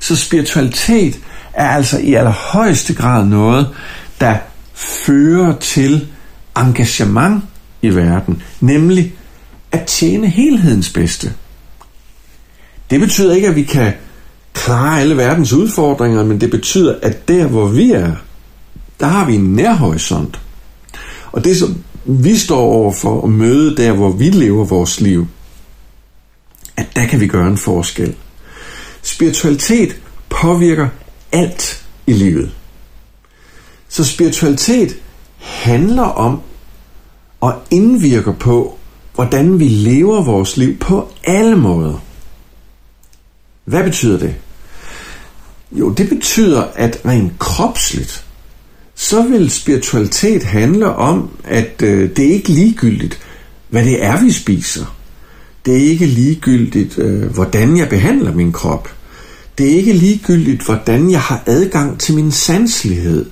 Så 0.00 0.16
spiritualitet 0.16 1.18
er 1.52 1.68
altså 1.68 1.98
i 1.98 2.14
allerhøjeste 2.14 2.94
grad 2.94 3.26
noget, 3.26 3.68
der 4.20 4.36
fører 4.74 5.58
til 5.58 6.06
engagement 6.56 7.44
i 7.82 7.88
verden, 7.88 8.42
nemlig 8.60 9.14
at 9.72 9.84
tjene 9.86 10.28
helhedens 10.28 10.90
bedste. 10.90 11.32
Det 12.90 13.00
betyder 13.00 13.34
ikke, 13.34 13.48
at 13.48 13.56
vi 13.56 13.62
kan 13.62 13.92
klare 14.52 15.00
alle 15.00 15.16
verdens 15.16 15.52
udfordringer, 15.52 16.24
men 16.24 16.40
det 16.40 16.50
betyder, 16.50 16.98
at 17.02 17.28
der 17.28 17.46
hvor 17.46 17.68
vi 17.68 17.90
er, 17.90 18.12
der 19.00 19.06
har 19.06 19.24
vi 19.26 19.34
en 19.34 19.54
nærhorisont. 19.54 20.40
Og 21.32 21.44
det 21.44 21.56
som 21.56 21.84
vi 22.04 22.36
står 22.36 22.60
over 22.60 22.92
for 22.92 23.22
at 23.22 23.30
møde 23.30 23.76
der, 23.76 23.92
hvor 23.92 24.10
vi 24.10 24.30
lever 24.30 24.64
vores 24.64 25.00
liv, 25.00 25.26
at 26.76 26.86
der 26.96 27.06
kan 27.06 27.20
vi 27.20 27.26
gøre 27.26 27.48
en 27.48 27.56
forskel. 27.56 28.14
Spiritualitet 29.02 30.00
påvirker 30.28 30.88
alt 31.32 31.86
i 32.06 32.12
livet. 32.12 32.50
Så 33.88 34.04
spiritualitet 34.04 34.96
handler 35.38 36.02
om 36.02 36.40
og 37.40 37.54
indvirker 37.70 38.32
på, 38.32 38.78
hvordan 39.14 39.60
vi 39.60 39.68
lever 39.68 40.22
vores 40.22 40.56
liv 40.56 40.78
på 40.78 41.08
alle 41.24 41.56
måder. 41.56 41.98
Hvad 43.68 43.84
betyder 43.84 44.18
det? 44.18 44.34
Jo, 45.72 45.90
det 45.90 46.08
betyder, 46.08 46.62
at 46.74 47.00
rent 47.04 47.38
kropsligt, 47.38 48.24
så 48.94 49.22
vil 49.22 49.50
spiritualitet 49.50 50.42
handle 50.42 50.94
om, 50.94 51.30
at 51.44 51.82
øh, 51.82 52.10
det 52.16 52.26
er 52.26 52.32
ikke 52.32 52.48
ligegyldigt, 52.48 53.18
hvad 53.68 53.84
det 53.84 54.04
er, 54.04 54.24
vi 54.24 54.32
spiser. 54.32 54.96
Det 55.66 55.76
er 55.76 55.90
ikke 55.90 56.06
ligegyldigt, 56.06 56.98
øh, 56.98 57.34
hvordan 57.34 57.76
jeg 57.76 57.88
behandler 57.88 58.34
min 58.34 58.52
krop. 58.52 58.88
Det 59.58 59.72
er 59.72 59.76
ikke 59.76 59.92
ligegyldigt, 59.92 60.62
hvordan 60.62 61.10
jeg 61.10 61.20
har 61.20 61.42
adgang 61.46 62.00
til 62.00 62.14
min 62.14 62.32
sanselighed. 62.32 63.26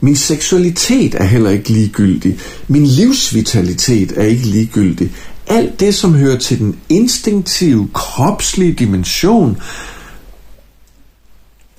Min 0.00 0.16
seksualitet 0.16 1.14
er 1.14 1.24
heller 1.24 1.50
ikke 1.50 1.68
ligegyldig. 1.68 2.38
Min 2.68 2.86
livsvitalitet 2.86 4.12
er 4.16 4.24
ikke 4.24 4.46
ligegyldig. 4.46 5.12
Alt 5.46 5.80
det, 5.80 5.94
som 5.94 6.14
hører 6.14 6.38
til 6.38 6.58
den 6.58 6.80
instinktive, 6.88 7.88
kropslige 7.92 8.72
dimension, 8.72 9.58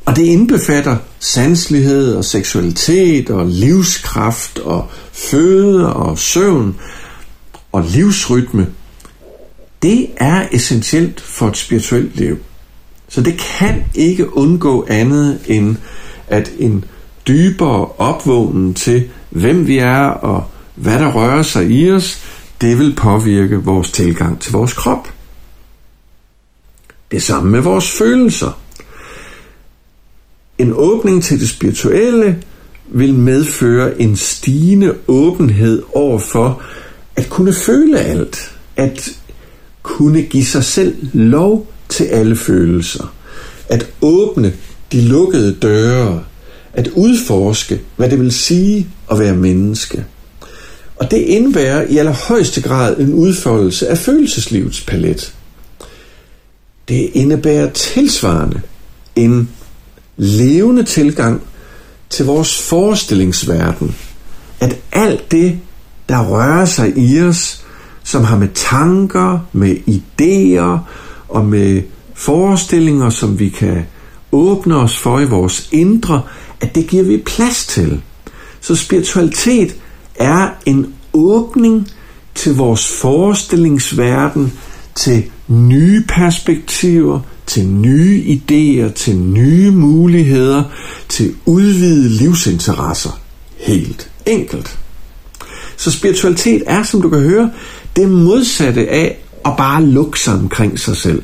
og 0.06 0.16
det 0.16 0.24
indbefatter 0.24 0.98
sanslighed 1.20 2.16
og 2.16 2.26
seksualitet 2.26 3.30
og 3.30 3.48
livskraft 3.48 4.60
og 4.60 4.90
føde 5.12 5.94
og 5.94 6.20
søvn 6.20 6.76
og 7.72 7.84
livsrytme. 7.84 8.68
Det 9.82 10.08
er 10.18 10.48
essentielt 10.52 11.22
for 11.22 11.48
et 11.48 11.58
spirituelt 11.58 12.16
liv. 12.16 12.38
Så 13.10 13.22
det 13.22 13.38
kan 13.38 13.84
ikke 13.96 14.38
undgå 14.38 14.86
andet 14.90 15.40
end 15.48 15.76
at 16.28 16.52
en 16.60 16.86
dybere 17.28 17.86
opvågning 17.98 18.76
til, 18.76 19.10
hvem 19.30 19.68
vi 19.68 19.78
er 19.78 20.06
og 20.08 20.44
hvad 20.76 21.00
der 21.00 21.12
rører 21.12 21.44
sig 21.44 21.70
i 21.70 21.92
os, 21.92 22.22
det 22.62 22.80
vil 22.80 22.96
påvirke 22.96 23.56
vores 23.56 23.92
tilgang 23.92 24.42
til 24.42 24.52
vores 24.52 24.74
krop. 24.74 25.08
Det 27.12 27.24
samme 27.24 27.52
med 27.52 27.62
vores 27.62 27.92
følelser. 27.92 28.60
En 30.58 30.74
åbning 30.76 31.24
til 31.24 31.40
det 31.40 31.50
spirituelle 31.50 32.44
vil 32.88 33.14
medføre 33.14 34.02
en 34.02 34.16
stigende 34.16 34.96
åbenhed 35.08 35.84
over 35.94 36.20
for 36.20 36.62
at 37.16 37.30
kunne 37.30 37.54
føle 37.54 38.00
alt, 38.00 38.58
at 38.76 39.10
kunne 39.84 40.22
give 40.22 40.46
sig 40.46 40.64
selv 40.64 40.96
lov 41.14 41.68
til 41.90 42.04
alle 42.04 42.36
følelser, 42.36 43.14
at 43.70 43.90
åbne 44.02 44.54
de 44.92 45.02
lukkede 45.02 45.54
døre, 45.54 46.24
at 46.74 46.88
udforske, 46.88 47.82
hvad 47.96 48.10
det 48.10 48.20
vil 48.20 48.32
sige 48.32 48.88
at 49.12 49.20
være 49.20 49.36
menneske. 49.36 50.06
Og 51.00 51.12
det 51.12 51.18
indebærer 51.18 51.82
i 51.88 51.98
allerhøjeste 51.98 52.62
grad 52.62 52.98
en 52.98 53.14
udfoldelse 53.14 53.88
af 53.88 53.98
følelseslivets 53.98 54.82
palet. 54.82 55.34
Det 56.88 57.10
indebærer 57.14 57.70
tilsvarende 57.70 58.62
en 59.16 59.50
levende 60.18 60.84
tilgang 60.84 61.42
til 62.10 62.26
vores 62.26 62.62
forestillingsverden. 62.62 63.96
At 64.60 64.78
alt 64.92 65.32
det, 65.32 65.60
der 66.10 66.28
rører 66.28 66.66
sig 66.66 66.98
i 66.98 67.22
os, 67.22 67.66
som 68.04 68.24
har 68.24 68.38
med 68.38 68.48
tanker, 68.54 69.40
med 69.52 69.76
idéer 69.88 70.80
og 71.28 71.46
med 71.46 71.82
forestillinger, 72.14 73.10
som 73.10 73.40
vi 73.40 73.50
kan 73.50 73.86
åbne 74.32 74.76
os 74.76 74.98
for 74.98 75.20
i 75.20 75.26
vores 75.26 75.70
indre, 75.72 76.22
at 76.62 76.76
det 76.76 76.88
giver 76.88 77.04
vi 77.04 77.18
plads 77.18 77.66
til. 77.66 78.02
Så 78.62 78.76
spiritualitet 78.76 79.76
er 80.18 80.50
en 80.66 80.94
åbning 81.14 81.88
til 82.36 82.56
vores 82.56 82.88
forestillingsverden, 82.88 84.54
til 84.96 85.24
nye 85.48 86.04
perspektiver, 86.08 87.20
til 87.46 87.68
nye 87.68 88.24
idéer, 88.24 88.94
til 88.94 89.16
nye 89.16 89.72
muligheder, 89.72 90.64
til 91.10 91.36
udvidede 91.46 92.10
livsinteresser. 92.10 93.20
Helt 93.58 94.10
enkelt. 94.26 94.80
Så 95.78 95.92
spiritualitet 95.92 96.64
er, 96.68 96.84
som 96.84 97.02
du 97.02 97.10
kan 97.10 97.20
høre, 97.20 97.52
det 97.96 98.10
modsatte 98.10 98.90
af 98.90 99.18
at 99.46 99.52
bare 99.58 99.86
lukke 99.86 100.20
sig 100.20 100.34
omkring 100.34 100.80
sig 100.80 100.98
selv. 100.98 101.24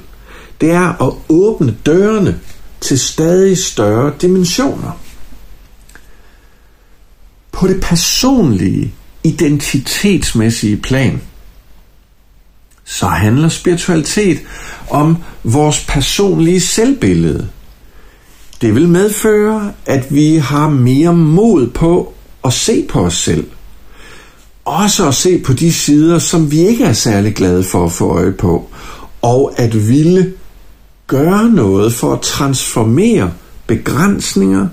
Det 0.62 0.72
er 0.72 1.08
at 1.08 1.14
åbne 1.30 1.76
dørene 1.86 2.40
til 2.82 3.00
stadig 3.00 3.58
større 3.58 4.14
dimensioner. 4.22 5.00
På 7.64 7.70
det 7.70 7.82
personlige, 7.82 8.94
identitetsmæssige 9.24 10.78
plan, 10.78 11.22
så 12.84 13.06
handler 13.06 13.50
spiritualitet 13.50 14.40
om 14.90 15.18
vores 15.44 15.86
personlige 15.88 16.60
selvbillede. 16.62 17.50
Det 18.62 18.76
vil 18.76 18.88
medføre, 18.88 19.74
at 19.86 20.14
vi 20.14 20.36
har 20.36 20.70
mere 20.70 21.14
mod 21.14 21.68
på 21.68 22.14
at 22.46 22.54
se 22.54 22.86
på 22.90 23.00
os 23.00 23.18
selv. 23.18 23.48
Også 24.66 25.08
at 25.08 25.16
se 25.16 25.40
på 25.40 25.54
de 25.54 25.74
sider, 25.74 26.20
som 26.20 26.52
vi 26.52 26.60
ikke 26.60 26.84
er 26.84 26.94
særlig 26.94 27.36
glade 27.36 27.64
for 27.64 27.86
at 27.86 27.92
få 27.92 28.10
øje 28.10 28.32
på. 28.32 28.70
Og 29.22 29.54
at 29.58 29.88
ville 29.88 30.34
gøre 31.08 31.50
noget 31.50 31.94
for 31.94 32.14
at 32.14 32.22
transformere 32.22 33.34
begrænsninger 33.68 34.68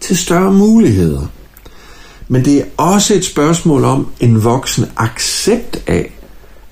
til 0.00 0.16
større 0.16 0.52
muligheder. 0.52 1.26
Men 2.28 2.44
det 2.44 2.58
er 2.58 2.64
også 2.76 3.14
et 3.14 3.24
spørgsmål 3.24 3.84
om 3.84 4.12
en 4.20 4.44
voksen 4.44 4.84
accept 4.96 5.82
af 5.86 6.12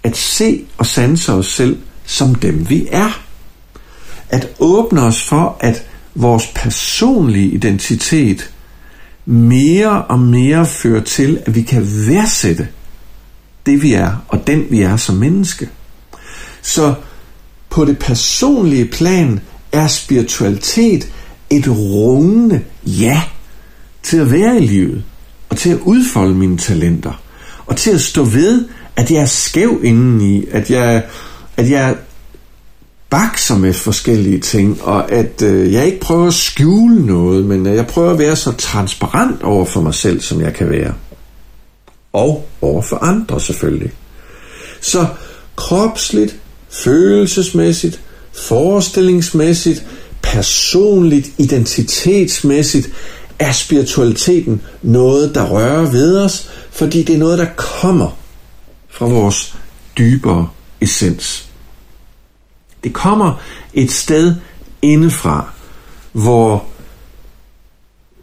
at 0.02 0.16
se 0.16 0.64
og 0.78 0.86
sanse 0.86 1.32
os 1.32 1.46
selv 1.46 1.78
som 2.06 2.34
dem 2.34 2.70
vi 2.70 2.88
er. 2.90 3.20
At 4.28 4.48
åbne 4.58 5.02
os 5.02 5.22
for, 5.22 5.56
at 5.60 5.86
vores 6.14 6.46
personlige 6.54 7.48
identitet 7.48 8.50
mere 9.26 10.04
og 10.04 10.18
mere 10.18 10.66
fører 10.66 11.02
til, 11.02 11.42
at 11.46 11.54
vi 11.54 11.62
kan 11.62 11.82
værdsætte 12.06 12.68
det 13.66 13.82
vi 13.82 13.92
er, 13.92 14.24
og 14.28 14.46
den 14.46 14.66
vi 14.70 14.82
er 14.82 14.96
som 14.96 15.16
menneske. 15.16 15.68
Så 16.62 16.94
på 17.70 17.84
det 17.84 17.98
personlige 17.98 18.84
plan 18.84 19.40
er 19.72 19.86
spiritualitet 19.86 21.08
et 21.50 21.68
rungende 21.68 22.62
ja 22.86 23.22
til 24.02 24.16
at 24.16 24.32
være 24.32 24.56
i 24.56 24.66
livet, 24.66 25.04
og 25.54 25.58
til 25.58 25.70
at 25.70 25.78
udfolde 25.84 26.34
mine 26.34 26.58
talenter, 26.58 27.22
og 27.66 27.76
til 27.76 27.90
at 27.90 28.00
stå 28.00 28.24
ved, 28.24 28.64
at 28.96 29.10
jeg 29.10 29.22
er 29.22 29.26
skæv 29.26 29.80
indeni, 29.82 30.46
at 30.50 30.70
jeg, 30.70 31.02
at 31.56 31.70
jeg 31.70 31.96
bakser 33.10 33.58
med 33.58 33.72
forskellige 33.72 34.40
ting, 34.40 34.82
og 34.82 35.12
at 35.12 35.42
øh, 35.42 35.72
jeg 35.72 35.86
ikke 35.86 36.00
prøver 36.00 36.26
at 36.26 36.34
skjule 36.34 37.06
noget, 37.06 37.44
men 37.44 37.66
øh, 37.66 37.74
jeg 37.74 37.86
prøver 37.86 38.10
at 38.10 38.18
være 38.18 38.36
så 38.36 38.52
transparent 38.52 39.42
over 39.42 39.64
for 39.64 39.80
mig 39.80 39.94
selv, 39.94 40.20
som 40.20 40.40
jeg 40.40 40.54
kan 40.54 40.70
være. 40.70 40.94
Og 42.12 42.48
over 42.62 42.82
for 42.82 42.96
andre 42.96 43.40
selvfølgelig. 43.40 43.92
Så 44.80 45.06
kropsligt, 45.56 46.36
følelsesmæssigt, 46.70 48.00
forestillingsmæssigt, 48.32 49.86
personligt, 50.22 51.30
identitetsmæssigt, 51.38 52.90
er 53.38 53.52
spiritualiteten 53.52 54.62
noget, 54.82 55.34
der 55.34 55.44
rører 55.44 55.90
ved 55.90 56.18
os, 56.18 56.50
fordi 56.70 57.02
det 57.02 57.14
er 57.14 57.18
noget, 57.18 57.38
der 57.38 57.46
kommer 57.56 58.18
fra 58.88 59.06
vores 59.06 59.56
dybere 59.98 60.48
essens. 60.80 61.48
Det 62.84 62.92
kommer 62.92 63.40
et 63.74 63.90
sted 63.92 64.34
indefra, 64.82 65.52
hvor 66.12 66.66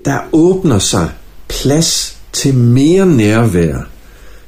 der 0.06 0.20
åbner 0.32 0.80
sig 0.80 1.12
plads 1.48 2.18
til 2.34 2.54
mere 2.54 3.06
nærvær, 3.06 3.88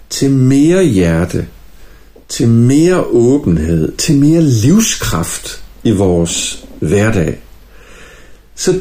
til 0.09 0.31
mere 0.31 0.83
hjerte, 0.83 1.47
til 2.29 2.47
mere 2.47 3.03
åbenhed, 3.03 3.97
til 3.97 4.17
mere 4.17 4.41
livskraft 4.41 5.63
i 5.83 5.91
vores 5.91 6.65
hverdag. 6.79 7.39
Så 8.55 8.79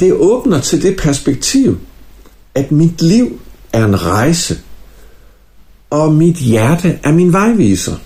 det 0.00 0.12
åbner 0.12 0.60
til 0.60 0.82
det 0.82 0.96
perspektiv, 0.96 1.78
at 2.54 2.72
mit 2.72 3.02
liv 3.02 3.40
er 3.72 3.84
en 3.84 4.02
rejse, 4.02 4.58
og 5.90 6.14
mit 6.14 6.36
hjerte 6.36 6.98
er 7.02 7.12
min 7.12 7.32
vejviser. 7.32 7.96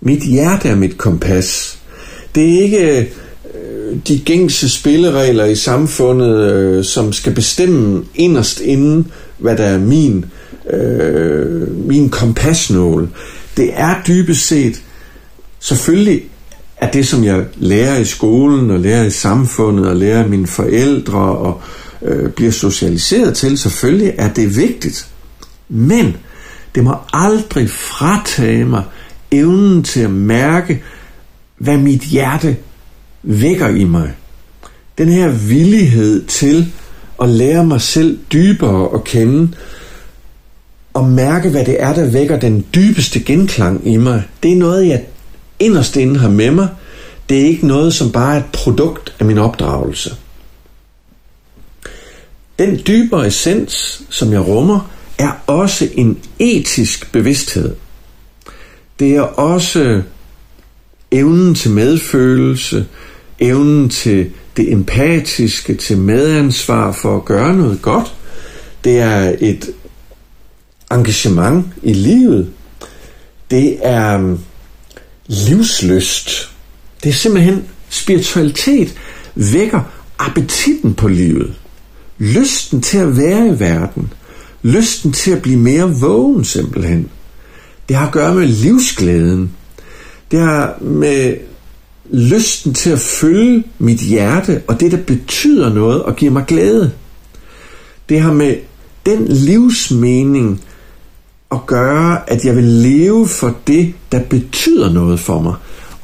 Mit 0.00 0.22
hjerte 0.22 0.68
er 0.68 0.74
mit 0.74 0.98
kompas. 0.98 1.78
Det 2.34 2.54
er 2.54 2.62
ikke 2.62 3.10
øh, 3.54 3.96
de 4.08 4.18
gængse 4.18 4.68
spilleregler 4.68 5.44
i 5.44 5.56
samfundet, 5.56 6.52
øh, 6.52 6.84
som 6.84 7.12
skal 7.12 7.34
bestemme 7.34 8.04
inderst 8.14 8.60
inden, 8.60 9.12
hvad 9.38 9.56
der 9.56 9.64
er 9.64 9.78
min, 9.78 10.24
øh, 10.70 11.86
min 11.86 12.10
kompasnål. 12.10 13.08
Det 13.56 13.70
er 13.74 13.94
dybest 14.06 14.46
set 14.46 14.82
selvfølgelig 15.60 16.22
er 16.84 16.90
det, 16.90 17.06
som 17.06 17.24
jeg 17.24 17.44
lærer 17.56 17.98
i 17.98 18.04
skolen 18.04 18.70
og 18.70 18.80
lærer 18.80 19.04
i 19.04 19.10
samfundet 19.10 19.88
og 19.88 19.96
lærer 19.96 20.28
mine 20.28 20.46
forældre 20.46 21.18
og 21.18 21.60
øh, 22.02 22.30
bliver 22.30 22.50
socialiseret 22.50 23.36
til, 23.36 23.58
selvfølgelig 23.58 24.14
er 24.18 24.32
det 24.32 24.56
vigtigt. 24.56 25.08
Men 25.68 26.16
det 26.74 26.84
må 26.84 26.96
aldrig 27.12 27.70
fratage 27.70 28.64
mig 28.64 28.82
evnen 29.30 29.82
til 29.82 30.00
at 30.00 30.10
mærke, 30.10 30.82
hvad 31.58 31.78
mit 31.78 32.00
hjerte 32.00 32.56
vækker 33.22 33.68
i 33.68 33.84
mig. 33.84 34.12
Den 34.98 35.08
her 35.08 35.28
villighed 35.28 36.24
til 36.26 36.72
at 37.22 37.28
lære 37.28 37.66
mig 37.66 37.80
selv 37.80 38.18
dybere 38.32 38.94
at 38.94 39.04
kende, 39.04 39.48
og 40.94 41.04
mærke, 41.08 41.48
hvad 41.48 41.64
det 41.64 41.82
er, 41.82 41.94
der 41.94 42.10
vækker 42.10 42.38
den 42.38 42.64
dybeste 42.74 43.20
genklang 43.20 43.88
i 43.88 43.96
mig, 43.96 44.22
det 44.42 44.52
er 44.52 44.56
noget, 44.56 44.88
jeg 44.88 45.02
inderst 45.58 45.96
inde 45.96 46.20
har 46.20 46.28
med 46.28 46.50
mig. 46.50 46.68
Det 47.28 47.40
er 47.40 47.46
ikke 47.46 47.66
noget, 47.66 47.94
som 47.94 48.12
bare 48.12 48.34
er 48.34 48.38
et 48.38 48.52
produkt 48.52 49.14
af 49.18 49.26
min 49.26 49.38
opdragelse. 49.38 50.16
Den 52.58 52.80
dybere 52.86 53.26
essens, 53.26 54.02
som 54.10 54.32
jeg 54.32 54.46
rummer, 54.46 54.90
er 55.18 55.30
også 55.46 55.88
en 55.94 56.18
etisk 56.38 57.12
bevidsthed. 57.12 57.74
Det 58.98 59.16
er 59.16 59.22
også 59.22 60.02
evnen 61.10 61.54
til 61.54 61.70
medfølelse, 61.70 62.86
evnen 63.38 63.88
til 63.88 64.30
det 64.56 64.72
empatiske, 64.72 65.74
til 65.74 65.98
medansvar 65.98 66.92
for 66.92 67.16
at 67.16 67.24
gøre 67.24 67.54
noget 67.56 67.82
godt. 67.82 68.14
Det 68.84 68.98
er 68.98 69.36
et 69.40 69.70
engagement 70.90 71.66
i 71.82 71.92
livet. 71.92 72.50
Det 73.50 73.78
er 73.82 74.36
livsløst. 75.26 76.50
Det 77.02 77.08
er 77.08 77.14
simpelthen 77.14 77.64
spiritualitet 77.88 78.94
vækker 79.34 79.80
appetitten 80.18 80.94
på 80.94 81.08
livet. 81.08 81.54
Lysten 82.18 82.80
til 82.82 82.98
at 82.98 83.16
være 83.16 83.48
i 83.48 83.60
verden. 83.60 84.12
Lysten 84.62 85.12
til 85.12 85.30
at 85.30 85.42
blive 85.42 85.58
mere 85.58 85.94
vågen 86.00 86.44
simpelthen. 86.44 87.10
Det 87.88 87.96
har 87.96 88.06
at 88.06 88.12
gøre 88.12 88.34
med 88.34 88.46
livsglæden. 88.46 89.50
Det 90.30 90.40
har 90.40 90.78
med 90.80 91.36
lysten 92.10 92.74
til 92.74 92.90
at 92.90 92.98
følge 92.98 93.64
mit 93.78 94.00
hjerte 94.00 94.62
og 94.66 94.80
det, 94.80 94.92
der 94.92 94.98
betyder 94.98 95.74
noget 95.74 96.02
og 96.02 96.16
giver 96.16 96.32
mig 96.32 96.44
glæde. 96.46 96.92
Det 98.08 98.20
har 98.20 98.32
med 98.32 98.56
den 99.06 99.28
livsmening 99.28 100.60
at 101.54 101.66
gøre, 101.66 102.30
at 102.30 102.44
jeg 102.44 102.56
vil 102.56 102.64
leve 102.64 103.28
for 103.28 103.56
det, 103.66 103.94
der 104.12 104.20
betyder 104.20 104.92
noget 104.92 105.20
for 105.20 105.40
mig. 105.40 105.54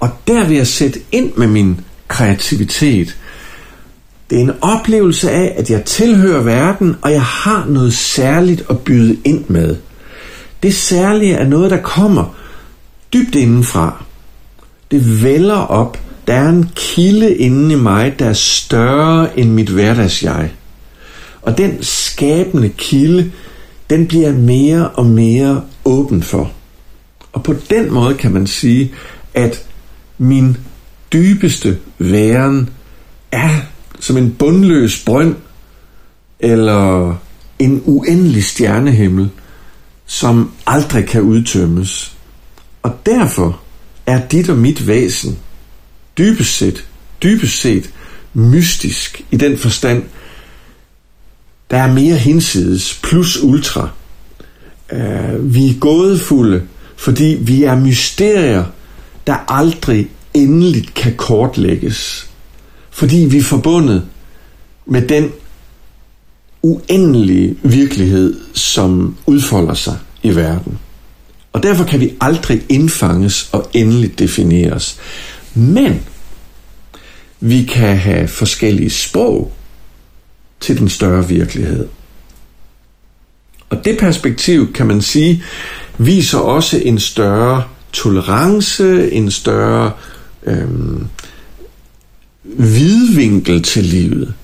Og 0.01 0.09
der 0.28 0.47
vil 0.47 0.56
jeg 0.56 0.66
sætte 0.66 1.01
ind 1.12 1.32
med 1.36 1.47
min 1.47 1.81
kreativitet. 2.09 3.16
Det 4.31 4.39
er 4.39 4.43
en 4.43 4.52
oplevelse 4.60 5.31
af, 5.31 5.55
at 5.56 5.70
jeg 5.70 5.85
tilhører 5.85 6.43
verden, 6.43 6.97
og 7.02 7.12
jeg 7.12 7.22
har 7.22 7.66
noget 7.68 7.94
særligt 7.94 8.64
at 8.70 8.78
byde 8.78 9.16
ind 9.24 9.44
med. 9.48 9.77
Det 10.62 10.74
særlige 10.74 11.35
er 11.35 11.48
noget, 11.48 11.70
der 11.70 11.81
kommer 11.82 12.35
dybt 13.12 13.35
indenfra. 13.35 14.05
Det 14.90 15.22
vælger 15.22 15.55
op. 15.55 15.98
Der 16.27 16.35
er 16.35 16.48
en 16.48 16.70
kilde 16.74 17.35
inde 17.36 17.72
i 17.72 17.77
mig, 17.77 18.14
der 18.18 18.27
er 18.27 18.32
større 18.32 19.39
end 19.39 19.51
mit 19.51 19.68
hverdagsjeg. 19.68 20.51
Og 21.43 21.59
den 21.59 21.82
skabende 21.82 22.68
kilde, 22.68 23.32
den 23.91 24.07
bliver 24.07 24.33
mere 24.33 24.89
og 24.89 25.07
mere 25.07 25.62
åben 25.85 26.23
for. 26.23 26.53
Og 27.33 27.43
på 27.43 27.55
den 27.71 27.93
måde 27.93 28.15
kan 28.15 28.33
man 28.33 28.47
sige, 28.47 28.93
at 29.35 29.67
min 30.19 30.57
dybeste 31.12 31.79
væren 31.99 32.71
er 33.33 33.51
som 34.01 34.17
en 34.17 34.31
bundløs 34.39 35.05
brønd, 35.05 35.35
eller 36.41 37.15
en 37.59 37.83
uendelig 37.85 38.45
stjernehimmel, 38.45 39.31
som 40.07 40.53
aldrig 40.67 41.07
kan 41.07 41.23
udtømmes. 41.23 42.17
Og 42.83 42.93
derfor 43.07 43.61
er 44.07 44.27
dit 44.27 44.49
og 44.49 44.59
mit 44.59 44.87
væsen 44.87 45.39
dybest 46.19 46.57
set, 46.57 46.87
dybest 47.23 47.61
set 47.61 47.91
mystisk 48.35 49.23
i 49.31 49.37
den 49.37 49.59
forstand, 49.59 50.03
der 51.71 51.77
er 51.77 51.93
mere 51.93 52.17
hinsides 52.17 53.01
plus 53.03 53.43
ultra. 53.43 53.91
Uh, 54.93 55.55
vi 55.55 55.69
er 55.69 55.79
gådefulde, 55.81 56.63
fordi 56.97 57.39
vi 57.41 57.63
er 57.65 57.75
mysterier, 57.75 58.65
der 59.27 59.53
aldrig 59.53 60.09
endeligt 60.35 60.95
kan 60.95 61.15
kortlægges. 61.17 62.29
Fordi 62.91 63.17
vi 63.17 63.39
er 63.39 63.43
forbundet 63.43 64.03
med 64.87 65.03
den 65.03 65.31
uendelige 66.63 67.57
virkelighed, 67.63 68.41
som 68.55 69.17
udfolder 69.27 69.75
sig 69.75 69.99
i 70.23 70.37
verden. 70.37 70.79
Og 71.53 71.63
derfor 71.63 71.85
kan 71.85 72.01
vi 72.01 72.15
aldrig 72.21 72.63
indfanges 72.69 73.49
og 73.53 73.71
endeligt 73.73 74.19
defineres. 74.19 74.99
Men 75.55 76.01
vi 77.41 77.63
kan 77.65 77.97
have 77.97 78.29
forskellige 78.29 78.91
sprog 78.91 79.53
til 80.61 80.78
den 80.78 80.89
større 80.89 81.28
virkelighed. 81.28 81.89
Og 83.70 83.85
det 83.85 83.99
perspektiv, 83.99 84.73
kan 84.73 84.87
man 84.87 85.03
sige, 85.03 85.43
viser 85.99 86.39
også 86.39 86.78
en 86.85 86.99
større 86.99 87.62
tolerance, 87.93 89.12
en 89.12 89.31
større 89.31 89.93
øhm, 90.43 91.07
vidvinkel 92.45 93.62
til 93.62 93.85
livet. 93.85 94.35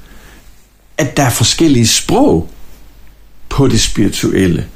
At 0.98 1.16
der 1.16 1.22
er 1.22 1.30
forskellige 1.30 1.86
sprog 1.86 2.50
på 3.48 3.68
det 3.68 3.80
spirituelle. 3.80 4.66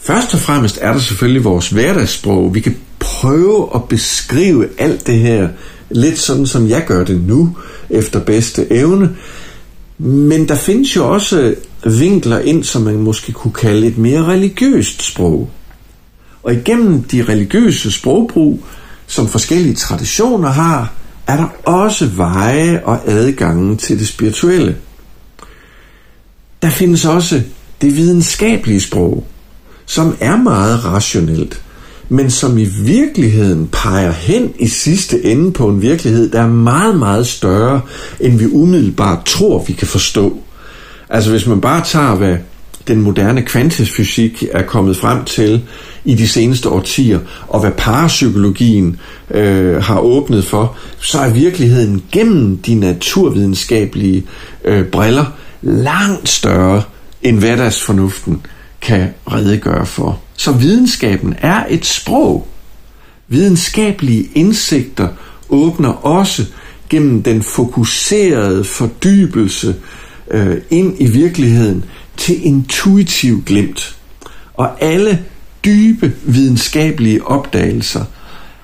Først 0.00 0.34
og 0.34 0.40
fremmest 0.40 0.78
er 0.80 0.92
der 0.92 1.00
selvfølgelig 1.00 1.44
vores 1.44 1.68
hverdagssprog. 1.68 2.54
Vi 2.54 2.60
kan 2.60 2.76
prøve 2.98 3.68
at 3.74 3.84
beskrive 3.88 4.68
alt 4.78 5.06
det 5.06 5.18
her 5.18 5.48
lidt 5.90 6.18
sådan, 6.18 6.46
som 6.46 6.68
jeg 6.68 6.84
gør 6.86 7.04
det 7.04 7.20
nu, 7.20 7.56
efter 7.90 8.20
bedste 8.20 8.72
evne. 8.72 9.16
Men 9.98 10.48
der 10.48 10.54
findes 10.54 10.96
jo 10.96 11.12
også 11.12 11.54
vinkler 11.84 12.38
ind, 12.38 12.64
som 12.64 12.82
man 12.82 12.96
måske 12.96 13.32
kunne 13.32 13.52
kalde 13.52 13.86
et 13.86 13.98
mere 13.98 14.24
religiøst 14.24 15.02
sprog. 15.02 15.50
Og 16.42 16.54
igennem 16.54 17.02
de 17.02 17.22
religiøse 17.22 17.92
sprogbrug, 17.92 18.64
som 19.06 19.28
forskellige 19.28 19.74
traditioner 19.74 20.48
har, 20.48 20.92
er 21.26 21.36
der 21.36 21.72
også 21.72 22.06
veje 22.06 22.82
og 22.84 23.00
adgange 23.06 23.76
til 23.76 23.98
det 23.98 24.08
spirituelle. 24.08 24.76
Der 26.62 26.70
findes 26.70 27.04
også 27.04 27.42
det 27.80 27.96
videnskabelige 27.96 28.80
sprog, 28.80 29.26
som 29.86 30.16
er 30.20 30.36
meget 30.36 30.84
rationelt, 30.84 31.62
men 32.08 32.30
som 32.30 32.58
i 32.58 32.64
virkeligheden 32.64 33.68
peger 33.72 34.12
hen 34.12 34.52
i 34.58 34.66
sidste 34.68 35.24
ende 35.24 35.52
på 35.52 35.68
en 35.68 35.82
virkelighed, 35.82 36.30
der 36.30 36.40
er 36.40 36.48
meget, 36.48 36.98
meget 36.98 37.26
større, 37.26 37.80
end 38.20 38.38
vi 38.38 38.46
umiddelbart 38.46 39.24
tror, 39.24 39.64
vi 39.66 39.72
kan 39.72 39.86
forstå. 39.86 40.36
Altså 41.08 41.30
hvis 41.30 41.46
man 41.46 41.60
bare 41.60 41.84
tager, 41.84 42.14
hvad 42.14 42.36
den 42.88 43.00
moderne 43.00 43.42
kvantefysik 43.42 44.44
er 44.52 44.62
kommet 44.62 44.96
frem 44.96 45.24
til 45.24 45.62
i 46.04 46.14
de 46.14 46.28
seneste 46.28 46.68
årtier, 46.68 47.18
og 47.48 47.60
hvad 47.60 47.70
parapsykologien 47.70 49.00
øh, 49.30 49.82
har 49.82 49.98
åbnet 49.98 50.44
for, 50.44 50.76
så 51.00 51.18
er 51.18 51.30
virkeligheden 51.30 52.02
gennem 52.12 52.58
de 52.58 52.74
naturvidenskabelige 52.74 54.24
øh, 54.64 54.84
briller 54.84 55.24
langt 55.62 56.28
større, 56.28 56.82
end 57.22 57.38
hverdagsfornuften 57.38 58.46
kan 58.80 59.08
redegøre 59.32 59.86
for. 59.86 60.20
Så 60.38 60.52
videnskaben 60.52 61.34
er 61.38 61.64
et 61.68 61.86
sprog. 61.86 62.48
Videnskabelige 63.28 64.30
indsigter 64.34 65.08
åbner 65.48 65.88
også 65.88 66.44
gennem 66.88 67.22
den 67.22 67.42
fokuserede 67.42 68.64
fordybelse 68.64 69.76
øh, 70.30 70.56
ind 70.70 70.96
i 70.98 71.06
virkeligheden 71.06 71.84
til 72.16 72.46
intuitiv 72.46 73.42
glimt. 73.46 73.96
Og 74.54 74.82
alle 74.82 75.24
dybe 75.64 76.12
videnskabelige 76.24 77.26
opdagelser 77.26 78.04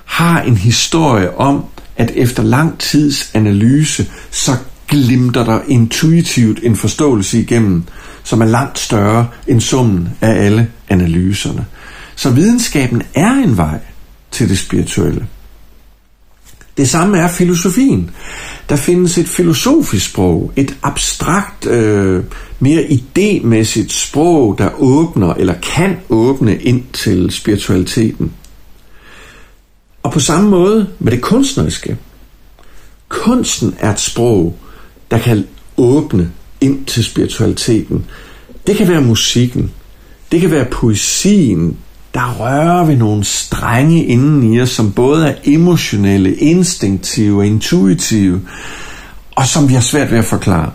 har 0.05 0.43
en 0.43 0.57
historie 0.57 1.37
om, 1.37 1.65
at 1.97 2.11
efter 2.15 2.43
lang 2.43 2.79
tids 2.79 3.31
analyse, 3.35 4.07
så 4.31 4.53
glimter 4.89 5.45
der 5.45 5.61
intuitivt 5.69 6.61
en 6.63 6.77
forståelse 6.77 7.41
igennem, 7.41 7.85
som 8.25 8.41
er 8.41 8.47
langt 8.47 8.79
større 8.79 9.29
end 9.47 9.61
summen 9.61 10.09
af 10.21 10.45
alle 10.45 10.71
analyserne. 10.89 11.67
Så 12.17 12.31
videnskaben 12.31 13.03
er 13.15 13.33
en 13.33 13.57
vej 13.57 13.79
til 14.31 14.49
det 14.49 14.59
spirituelle. 14.59 15.27
Det 16.77 16.89
samme 16.89 17.19
er 17.19 17.29
filosofien. 17.29 18.11
Der 18.69 18.77
findes 18.77 19.19
et 19.19 19.29
filosofisk 19.29 20.11
sprog, 20.11 20.53
et 20.57 20.77
abstrakt, 20.83 21.67
øh, 21.67 22.25
mere 22.59 22.83
idémæssigt 22.83 23.89
sprog, 23.89 24.59
der 24.59 24.71
åbner 24.79 25.35
eller 25.35 25.55
kan 25.55 25.97
åbne 26.09 26.59
ind 26.59 26.85
til 26.93 27.31
spiritualiteten. 27.31 28.33
Og 30.03 30.13
på 30.13 30.21
samme 30.21 30.51
måde 30.51 30.89
med 30.99 31.13
det 31.13 31.21
kunstneriske. 31.21 31.97
Kunsten 33.09 33.75
er 33.79 33.93
et 33.93 34.01
sprog, 34.01 34.59
der 35.11 35.19
kan 35.19 35.47
åbne 35.77 36.31
ind 36.65 36.87
til 36.87 37.05
spiritualiteten. 37.05 38.05
Det 38.67 38.77
kan 38.77 38.89
være 38.89 39.01
musikken, 39.01 39.73
det 40.33 40.41
kan 40.41 40.51
være 40.51 40.65
poesien, 40.65 41.77
der 42.15 42.35
rører 42.35 42.85
ved 42.85 42.97
nogle 42.97 43.25
strenge 43.25 44.05
inden 44.05 44.55
i 44.55 44.61
os, 44.61 44.71
som 44.71 44.93
både 44.93 45.29
er 45.29 45.35
emotionelle, 45.45 46.35
instinktive 46.35 47.39
og 47.39 47.47
intuitive, 47.47 48.43
og 49.37 49.47
som 49.47 49.69
vi 49.69 49.75
har 49.75 49.81
svært 49.81 50.11
ved 50.11 50.19
at 50.19 50.25
forklare. 50.25 50.73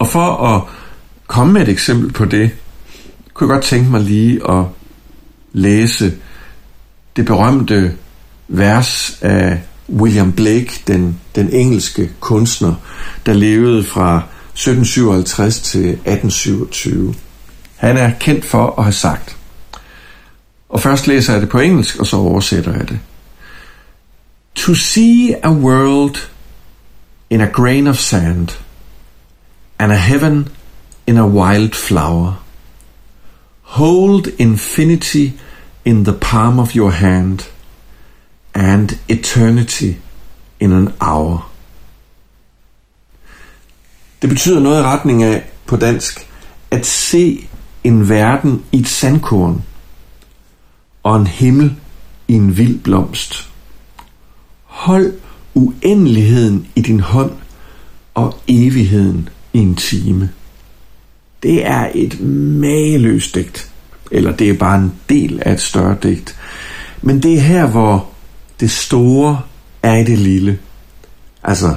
Og 0.00 0.08
for 0.08 0.54
at 0.54 0.62
komme 1.26 1.52
med 1.52 1.62
et 1.62 1.68
eksempel 1.68 2.12
på 2.12 2.24
det, 2.24 2.50
kunne 3.34 3.48
jeg 3.48 3.54
godt 3.54 3.64
tænke 3.64 3.90
mig 3.90 4.00
lige 4.00 4.50
at 4.50 4.64
læse 5.52 6.12
det 7.16 7.26
berømte 7.26 7.92
vers 8.48 9.18
af 9.22 9.60
William 9.88 10.32
Blake, 10.32 10.82
den, 10.86 11.20
den 11.34 11.50
engelske 11.52 12.10
kunstner, 12.20 12.74
der 13.26 13.32
levede 13.32 13.84
fra 13.84 14.16
1757 14.16 15.60
til 15.60 15.88
1827. 15.88 17.14
Han 17.76 17.96
er 17.96 18.10
kendt 18.20 18.44
for 18.44 18.74
at 18.78 18.84
have 18.84 18.92
sagt, 18.92 19.36
og 20.68 20.80
først 20.80 21.06
læser 21.06 21.32
jeg 21.32 21.42
det 21.42 21.48
på 21.48 21.58
engelsk, 21.58 21.96
og 22.00 22.06
så 22.06 22.16
oversætter 22.16 22.72
jeg 22.72 22.88
det. 22.88 22.98
To 24.54 24.74
see 24.74 25.34
a 25.42 25.50
world 25.50 26.16
in 27.30 27.40
a 27.40 27.46
grain 27.46 27.86
of 27.86 27.96
sand, 27.96 28.48
and 29.78 29.92
a 29.92 29.96
heaven 29.96 30.48
in 31.06 31.18
a 31.18 31.26
wild 31.26 31.72
flower. 31.72 32.44
Hold 33.62 34.26
infinity 34.38 35.30
in 35.84 36.04
the 36.04 36.12
palm 36.20 36.58
of 36.58 36.76
your 36.76 36.90
hand, 36.90 37.38
and 38.54 38.88
eternity 39.08 39.92
in 40.60 40.72
an 40.72 40.88
hour. 41.00 41.48
Det 44.22 44.30
betyder 44.30 44.60
noget 44.60 44.80
i 44.80 44.82
retning 44.82 45.22
af, 45.22 45.44
på 45.66 45.76
dansk, 45.76 46.28
at 46.70 46.86
se 46.86 47.48
en 47.84 48.08
verden 48.08 48.64
i 48.72 48.80
et 48.80 48.88
sandkorn– 48.88 49.62
og 51.04 51.16
en 51.16 51.26
himmel 51.26 51.74
i 52.28 52.32
en 52.32 52.56
vild 52.56 52.78
blomst. 52.78 53.48
Hold 54.64 55.12
uendeligheden 55.54 56.66
i 56.76 56.80
din 56.80 57.00
hånd 57.00 57.32
og 58.14 58.38
evigheden 58.48 59.28
i 59.52 59.58
en 59.58 59.74
time. 59.74 60.30
Det 61.42 61.66
er 61.66 61.90
et 61.94 62.20
mageløst 62.60 63.34
digt, 63.34 63.70
eller 64.10 64.36
det 64.36 64.50
er 64.50 64.54
bare 64.54 64.78
en 64.78 64.92
del 65.08 65.42
af 65.46 65.52
et 65.52 65.60
større 65.60 65.96
digt. 66.02 66.36
Men 67.02 67.22
det 67.22 67.34
er 67.34 67.40
her, 67.40 67.66
hvor 67.66 68.08
det 68.60 68.70
store 68.70 69.40
er 69.82 69.94
i 69.94 70.04
det 70.04 70.18
lille. 70.18 70.58
Altså, 71.42 71.74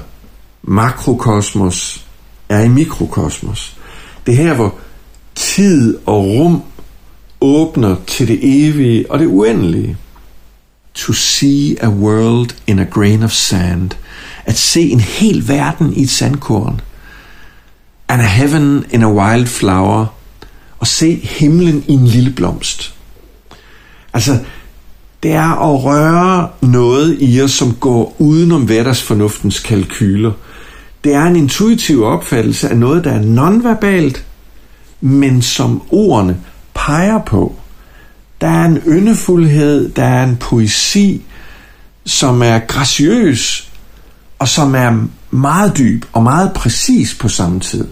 makrokosmos 0.64 2.06
er 2.50 2.60
i 2.60 2.68
mikrokosmos. 2.68 3.78
Det 4.26 4.34
er 4.34 4.38
her, 4.38 4.54
hvor 4.54 4.76
tid 5.36 5.98
og 6.06 6.26
rum 6.26 6.62
åbner 7.42 7.96
til 8.08 8.28
det 8.28 8.40
evige 8.42 9.12
og 9.12 9.20
det 9.20 9.28
uendelige. 9.28 9.98
To 10.94 11.14
see 11.14 11.78
a 11.82 11.90
world 11.90 12.56
in 12.68 12.80
a 12.80 12.84
grain 12.84 13.24
of 13.24 13.32
sand. 13.32 13.92
At 14.46 14.58
se 14.58 14.82
en 14.82 15.00
hel 15.00 15.48
verden 15.48 15.94
i 15.94 16.02
et 16.02 16.10
sandkorn. 16.10 16.82
And 18.08 18.22
a 18.22 18.26
heaven 18.26 18.86
in 18.90 19.04
a 19.04 19.12
wild 19.12 19.48
flower. 19.48 20.06
Og 20.80 20.88
se 20.88 21.16
himlen 21.16 21.84
i 21.88 21.94
en 21.94 22.08
lille 22.08 22.32
blomst. 22.32 22.94
Altså, 24.14 24.40
det 25.24 25.32
er 25.32 25.74
at 25.74 25.84
røre 25.84 26.50
noget 26.62 27.18
i 27.20 27.42
os, 27.42 27.52
som 27.52 27.74
går 27.74 28.16
udenom 28.20 28.66
hverdagsfornuftens 28.66 29.60
kalkyler. 29.60 30.32
Det 31.04 31.14
er 31.14 31.24
en 31.24 31.36
intuitiv 31.36 32.04
opfattelse 32.04 32.70
af 32.70 32.78
noget, 32.78 33.04
der 33.04 33.12
er 33.12 33.22
nonverbalt, 33.22 34.26
men 35.02 35.42
som 35.42 35.82
ordene 35.92 36.38
peger 36.74 37.22
på. 37.22 37.56
Der 38.42 38.48
er 38.48 38.66
en 38.66 38.78
yndefuldhed, 38.88 39.90
der 39.90 40.04
er 40.04 40.24
en 40.24 40.38
poesi, 40.38 41.22
som 42.06 42.42
er 42.42 42.60
graciøs, 42.60 43.72
og 44.40 44.48
som 44.48 44.76
er 44.76 45.08
meget 45.32 45.78
dyb 45.78 46.06
og 46.14 46.24
meget 46.24 46.54
præcis 46.54 47.16
på 47.16 47.30
samme 47.30 47.60
tid. 47.60 47.88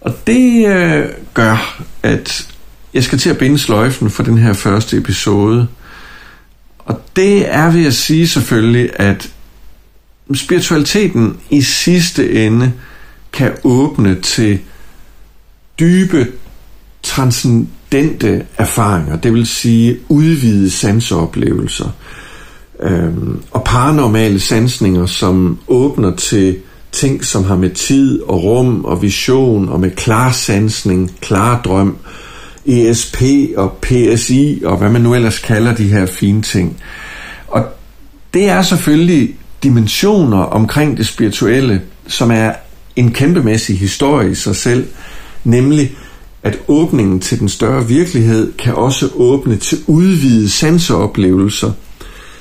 Og 0.00 0.26
det 0.26 0.66
øh, 0.66 1.08
gør, 1.34 1.82
at 2.02 2.49
jeg 2.94 3.04
skal 3.04 3.18
til 3.18 3.30
at 3.30 3.38
binde 3.38 3.58
sløjfen 3.58 4.10
for 4.10 4.22
den 4.22 4.38
her 4.38 4.52
første 4.52 4.96
episode. 4.96 5.66
Og 6.78 7.00
det 7.16 7.54
er 7.54 7.70
ved 7.70 7.86
at 7.86 7.94
sige 7.94 8.28
selvfølgelig, 8.28 8.90
at 8.94 9.32
spiritualiteten 10.34 11.36
i 11.50 11.62
sidste 11.62 12.46
ende 12.46 12.72
kan 13.32 13.52
åbne 13.64 14.20
til 14.20 14.58
dybe, 15.80 16.26
transcendente 17.02 18.46
erfaringer, 18.58 19.16
det 19.16 19.34
vil 19.34 19.46
sige 19.46 19.98
udvidede 20.08 20.70
sanseoplevelser 20.70 21.90
øhm, 22.82 23.42
og 23.50 23.64
paranormale 23.64 24.40
sansninger, 24.40 25.06
som 25.06 25.58
åbner 25.68 26.16
til 26.16 26.56
ting, 26.92 27.24
som 27.24 27.44
har 27.44 27.56
med 27.56 27.70
tid 27.70 28.22
og 28.22 28.44
rum 28.44 28.84
og 28.84 29.02
vision 29.02 29.68
og 29.68 29.80
med 29.80 29.90
klar 29.90 30.32
sansning, 30.32 31.12
klar 31.20 31.62
drøm, 31.62 31.96
ESP 32.66 33.22
og 33.56 33.78
PSI 33.82 34.62
og 34.64 34.76
hvad 34.76 34.90
man 34.90 35.00
nu 35.00 35.14
ellers 35.14 35.38
kalder 35.38 35.74
de 35.74 35.88
her 35.88 36.06
fine 36.06 36.42
ting. 36.42 36.82
Og 37.48 37.64
det 38.34 38.48
er 38.48 38.62
selvfølgelig 38.62 39.36
dimensioner 39.62 40.38
omkring 40.38 40.96
det 40.96 41.06
spirituelle, 41.06 41.82
som 42.06 42.30
er 42.30 42.52
en 42.96 43.12
kæmpemæssig 43.12 43.78
historie 43.78 44.30
i 44.30 44.34
sig 44.34 44.56
selv, 44.56 44.86
nemlig 45.44 45.96
at 46.42 46.58
åbningen 46.68 47.20
til 47.20 47.40
den 47.40 47.48
større 47.48 47.88
virkelighed 47.88 48.52
kan 48.52 48.74
også 48.74 49.08
åbne 49.14 49.56
til 49.56 49.78
udvidede 49.86 50.50
sanseoplevelser, 50.50 51.72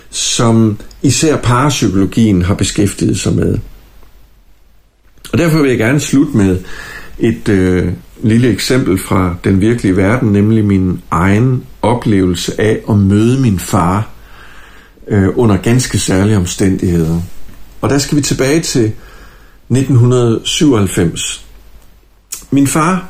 som 0.09 0.79
især 1.01 1.37
parapsykologien 1.37 2.41
har 2.41 2.53
beskæftiget 2.53 3.19
sig 3.19 3.35
med. 3.35 3.57
Og 5.31 5.37
derfor 5.37 5.61
vil 5.61 5.69
jeg 5.69 5.77
gerne 5.77 5.99
slutte 5.99 6.37
med 6.37 6.59
et 7.19 7.49
øh, 7.49 7.93
lille 8.23 8.49
eksempel 8.49 8.97
fra 8.97 9.35
den 9.43 9.61
virkelige 9.61 9.97
verden, 9.97 10.31
nemlig 10.31 10.65
min 10.65 11.01
egen 11.11 11.63
oplevelse 11.81 12.61
af 12.61 12.79
at 12.89 12.97
møde 12.97 13.41
min 13.41 13.59
far 13.59 14.09
øh, 15.07 15.27
under 15.35 15.57
ganske 15.57 15.99
særlige 15.99 16.37
omstændigheder. 16.37 17.21
Og 17.81 17.89
der 17.89 17.97
skal 17.97 18.17
vi 18.17 18.21
tilbage 18.21 18.61
til 18.61 18.91
1997. 19.69 21.45
Min 22.51 22.67
far 22.67 23.09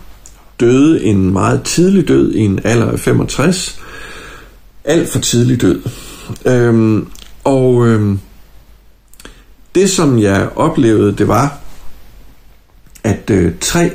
døde 0.59 1.03
en 1.03 1.33
meget 1.33 1.63
tidlig 1.63 2.07
død 2.07 2.33
i 2.33 2.39
en 2.39 2.59
alder 2.63 2.91
af 2.91 2.99
65. 2.99 3.79
Alt 4.83 5.09
for 5.09 5.19
tidlig 5.19 5.61
død. 5.61 5.81
Øhm, 6.45 7.07
og 7.43 7.87
øhm, 7.87 8.19
det 9.75 9.89
som 9.89 10.19
jeg 10.19 10.49
oplevede, 10.55 11.15
det 11.15 11.27
var, 11.27 11.57
at 13.03 13.29
øh, 13.29 13.53
tre 13.61 13.91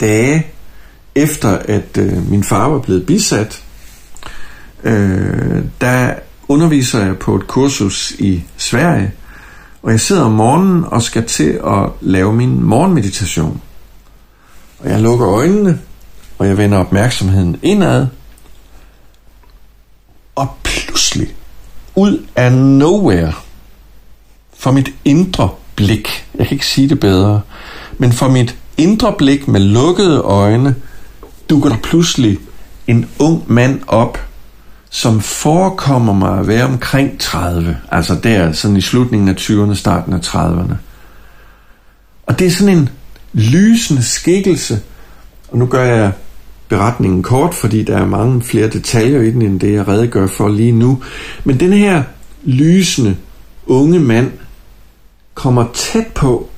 dage 0.00 0.46
efter 1.14 1.58
at 1.58 1.98
øh, 1.98 2.30
min 2.30 2.44
far 2.44 2.68
var 2.68 2.78
blevet 2.78 3.06
bisat, 3.06 3.62
øh, 4.84 5.64
der 5.80 6.14
underviser 6.48 7.04
jeg 7.04 7.18
på 7.18 7.36
et 7.36 7.46
kursus 7.46 8.10
i 8.10 8.44
Sverige, 8.56 9.12
og 9.82 9.90
jeg 9.90 10.00
sidder 10.00 10.22
om 10.22 10.32
morgenen 10.32 10.84
og 10.84 11.02
skal 11.02 11.26
til 11.26 11.60
at 11.66 11.90
lave 12.00 12.32
min 12.32 12.62
morgenmeditation. 12.62 13.60
Og 14.78 14.90
jeg 14.90 15.00
lukker 15.00 15.28
øjnene, 15.28 15.80
og 16.38 16.46
jeg 16.46 16.58
vender 16.58 16.78
opmærksomheden 16.78 17.56
indad. 17.62 18.06
Og 20.34 20.48
pludselig, 20.62 21.34
ud 21.94 22.26
af 22.36 22.52
nowhere, 22.52 23.32
for 24.58 24.70
mit 24.70 24.90
indre 25.04 25.50
blik, 25.76 26.26
jeg 26.34 26.46
kan 26.46 26.54
ikke 26.54 26.66
sige 26.66 26.88
det 26.88 27.00
bedre, 27.00 27.40
men 27.98 28.12
for 28.12 28.28
mit 28.28 28.56
indre 28.78 29.14
blik 29.18 29.48
med 29.48 29.60
lukkede 29.60 30.18
øjne, 30.20 30.74
dukker 31.50 31.68
der 31.68 31.76
pludselig 31.82 32.38
en 32.86 33.08
ung 33.18 33.42
mand 33.46 33.80
op, 33.86 34.18
som 34.90 35.20
forekommer 35.20 36.12
mig 36.12 36.38
at 36.38 36.48
være 36.48 36.64
omkring 36.64 37.20
30, 37.20 37.78
altså 37.90 38.14
der 38.22 38.52
sådan 38.52 38.76
i 38.76 38.80
slutningen 38.80 39.28
af 39.28 39.34
20'erne, 39.34 39.74
starten 39.74 40.12
af 40.12 40.18
30'erne. 40.18 40.74
Og 42.26 42.38
det 42.38 42.46
er 42.46 42.50
sådan 42.50 42.78
en 42.78 42.88
lysende 43.32 44.02
skikkelse, 44.02 44.80
og 45.48 45.58
nu 45.58 45.66
gør 45.66 45.84
jeg 45.84 46.12
beretningen 46.68 47.22
kort, 47.22 47.54
fordi 47.54 47.82
der 47.82 47.96
er 47.96 48.06
mange 48.06 48.42
flere 48.42 48.68
detaljer 48.68 49.20
i 49.20 49.30
den, 49.30 49.42
end 49.42 49.60
det 49.60 49.72
jeg 49.72 49.88
redegør 49.88 50.26
for 50.26 50.48
lige 50.48 50.72
nu. 50.72 51.02
Men 51.44 51.60
den 51.60 51.72
her 51.72 52.02
lysende 52.44 53.16
unge 53.66 53.98
mand 53.98 54.32
kommer 55.34 55.64
tæt 55.74 56.06
på, 56.06 56.50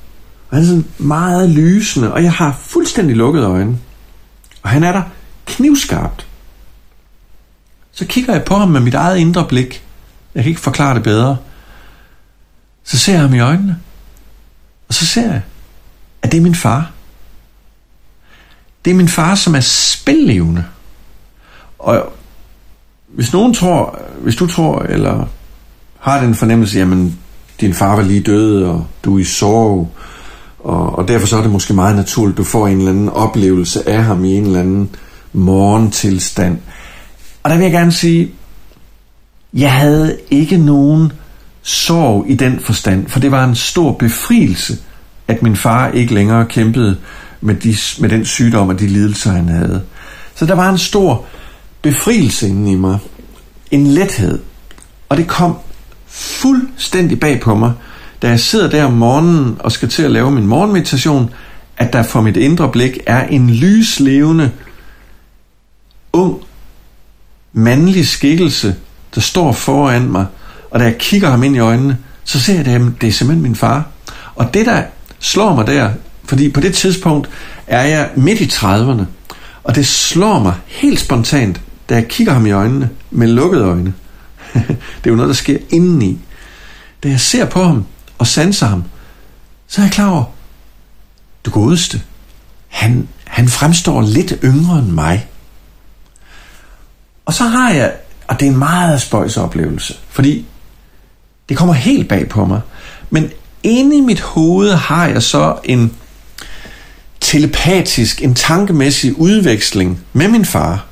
og 0.51 0.57
han 0.57 0.63
er 0.63 0.67
sådan 0.67 0.87
meget 0.97 1.49
lysende, 1.49 2.13
og 2.13 2.23
jeg 2.23 2.33
har 2.33 2.57
fuldstændig 2.61 3.15
lukket 3.15 3.43
øjnene. 3.43 3.77
Og 4.63 4.69
han 4.69 4.83
er 4.83 4.91
der 4.91 5.03
knivskarpt. 5.45 6.27
Så 7.91 8.05
kigger 8.05 8.33
jeg 8.33 8.43
på 8.43 8.55
ham 8.55 8.69
med 8.69 8.79
mit 8.79 8.93
eget 8.93 9.17
indre 9.17 9.47
blik. 9.47 9.83
Jeg 10.35 10.43
kan 10.43 10.49
ikke 10.49 10.61
forklare 10.61 10.95
det 10.95 11.03
bedre. 11.03 11.37
Så 12.83 12.97
ser 12.97 13.13
jeg 13.13 13.21
ham 13.21 13.33
i 13.33 13.39
øjnene. 13.39 13.79
Og 14.87 14.93
så 14.93 15.05
ser 15.05 15.31
jeg, 15.31 15.41
at 16.21 16.31
det 16.31 16.37
er 16.37 16.41
min 16.41 16.55
far. 16.55 16.91
Det 18.85 18.91
er 18.91 18.95
min 18.95 19.09
far, 19.09 19.35
som 19.35 19.55
er 19.55 19.59
spillevende. 19.59 20.65
Og 21.79 22.13
hvis 23.07 23.33
nogen 23.33 23.53
tror, 23.53 23.99
hvis 24.21 24.35
du 24.35 24.47
tror, 24.47 24.81
eller 24.81 25.27
har 25.99 26.21
den 26.21 26.35
fornemmelse, 26.35 26.77
jamen, 26.79 27.19
din 27.61 27.73
far 27.73 27.95
var 27.95 28.03
lige 28.03 28.21
død, 28.21 28.63
og 28.63 28.87
du 29.03 29.15
er 29.15 29.19
i 29.19 29.23
sorg, 29.23 29.91
og, 30.63 30.97
og 30.99 31.07
derfor 31.07 31.27
så 31.27 31.37
er 31.37 31.41
det 31.41 31.51
måske 31.51 31.73
meget 31.73 31.95
naturligt, 31.95 32.37
du 32.37 32.43
får 32.43 32.67
en 32.67 32.77
eller 32.77 32.91
anden 32.91 33.09
oplevelse 33.09 33.89
af 33.89 34.03
ham 34.03 34.25
i 34.25 34.37
en 34.37 34.45
eller 34.45 34.59
anden 34.59 34.89
morgentilstand. 35.33 36.57
Og 37.43 37.49
der 37.49 37.57
vil 37.57 37.63
jeg 37.63 37.71
gerne 37.71 37.91
sige, 37.91 38.31
jeg 39.53 39.73
havde 39.73 40.17
ikke 40.29 40.57
nogen 40.57 41.11
sorg 41.61 42.25
i 42.29 42.35
den 42.35 42.59
forstand, 42.59 43.07
for 43.07 43.19
det 43.19 43.31
var 43.31 43.45
en 43.45 43.55
stor 43.55 43.91
befrielse, 43.93 44.77
at 45.27 45.43
min 45.43 45.55
far 45.55 45.91
ikke 45.91 46.13
længere 46.13 46.45
kæmpede 46.45 46.97
med, 47.41 47.55
de, 47.55 47.75
med 47.99 48.09
den 48.09 48.25
sygdom 48.25 48.69
og 48.69 48.79
de 48.79 48.87
lidelser, 48.87 49.31
han 49.31 49.49
havde. 49.49 49.81
Så 50.35 50.45
der 50.45 50.55
var 50.55 50.69
en 50.69 50.77
stor 50.77 51.25
befrielse 51.81 52.47
inde 52.47 52.71
i 52.71 52.75
mig. 52.75 52.97
En 53.71 53.87
lethed. 53.87 54.39
Og 55.09 55.17
det 55.17 55.27
kom 55.27 55.55
fuldstændig 56.07 57.19
bag 57.19 57.41
på 57.41 57.55
mig, 57.55 57.73
da 58.21 58.29
jeg 58.29 58.39
sidder 58.39 58.69
der 58.69 58.83
om 58.83 58.93
morgenen 58.93 59.57
og 59.59 59.71
skal 59.71 59.89
til 59.89 60.03
at 60.03 60.11
lave 60.11 60.31
min 60.31 60.47
morgenmeditation, 60.47 61.33
at 61.77 61.93
der 61.93 62.03
for 62.03 62.21
mit 62.21 62.37
indre 62.37 62.69
blik 62.69 62.99
er 63.05 63.27
en 63.27 63.49
lyslevende, 63.49 64.51
ung, 66.13 66.41
mandlig 67.53 68.07
skikkelse, 68.07 68.75
der 69.15 69.21
står 69.21 69.51
foran 69.51 70.11
mig, 70.11 70.25
og 70.71 70.79
da 70.79 70.85
jeg 70.85 70.97
kigger 70.97 71.29
ham 71.29 71.43
ind 71.43 71.55
i 71.55 71.59
øjnene, 71.59 71.97
så 72.23 72.39
ser 72.39 72.53
jeg, 72.53 72.67
at 72.67 72.81
det 73.01 73.07
er 73.07 73.11
simpelthen 73.11 73.43
min 73.43 73.55
far. 73.55 73.85
Og 74.35 74.53
det, 74.53 74.65
der 74.65 74.83
slår 75.19 75.55
mig 75.55 75.67
der, 75.67 75.91
fordi 76.25 76.49
på 76.49 76.59
det 76.59 76.73
tidspunkt 76.73 77.29
er 77.67 77.83
jeg 77.83 78.09
midt 78.15 78.41
i 78.41 78.45
30'erne, 78.45 79.03
og 79.63 79.75
det 79.75 79.87
slår 79.87 80.39
mig 80.39 80.53
helt 80.65 80.99
spontant, 80.99 81.61
da 81.89 81.95
jeg 81.95 82.07
kigger 82.07 82.33
ham 82.33 82.45
i 82.45 82.51
øjnene 82.51 82.89
med 83.11 83.27
lukkede 83.27 83.63
øjne. 83.63 83.93
det 84.53 85.05
er 85.05 85.09
jo 85.09 85.15
noget, 85.15 85.29
der 85.29 85.35
sker 85.35 85.57
indeni. 85.69 86.19
Da 87.03 87.09
jeg 87.09 87.19
ser 87.19 87.45
på 87.45 87.63
ham 87.63 87.85
og 88.21 88.27
sanser 88.27 88.67
ham, 88.67 88.83
så 89.67 89.81
er 89.81 89.85
jeg 89.85 89.91
klar 89.91 90.09
over, 90.09 90.23
du 91.45 91.51
godeste, 91.51 92.01
han, 92.67 93.07
han 93.23 93.47
fremstår 93.49 94.01
lidt 94.01 94.33
yngre 94.43 94.79
end 94.79 94.87
mig. 94.87 95.27
Og 97.25 97.33
så 97.33 97.43
har 97.43 97.71
jeg, 97.71 97.93
og 98.27 98.39
det 98.39 98.47
er 98.47 98.51
en 98.51 98.57
meget 98.57 99.01
spøjs 99.01 99.37
oplevelse, 99.37 99.97
fordi 100.09 100.45
det 101.49 101.57
kommer 101.57 101.73
helt 101.73 102.09
bag 102.09 102.29
på 102.29 102.45
mig, 102.45 102.61
men 103.09 103.29
inde 103.63 103.97
i 103.97 104.01
mit 104.01 104.21
hoved 104.21 104.73
har 104.73 105.07
jeg 105.07 105.23
så 105.23 105.59
en 105.63 105.97
telepatisk, 107.19 108.23
en 108.23 108.35
tankemæssig 108.35 109.19
udveksling 109.19 109.99
med 110.13 110.27
min 110.27 110.45
far. 110.45 110.85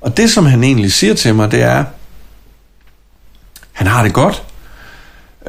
Og 0.00 0.16
det, 0.16 0.30
som 0.30 0.46
han 0.46 0.64
egentlig 0.64 0.92
siger 0.92 1.14
til 1.14 1.34
mig, 1.34 1.50
det 1.50 1.62
er, 1.62 1.84
han 3.72 3.86
har 3.86 4.02
det 4.02 4.12
godt. 4.12 4.42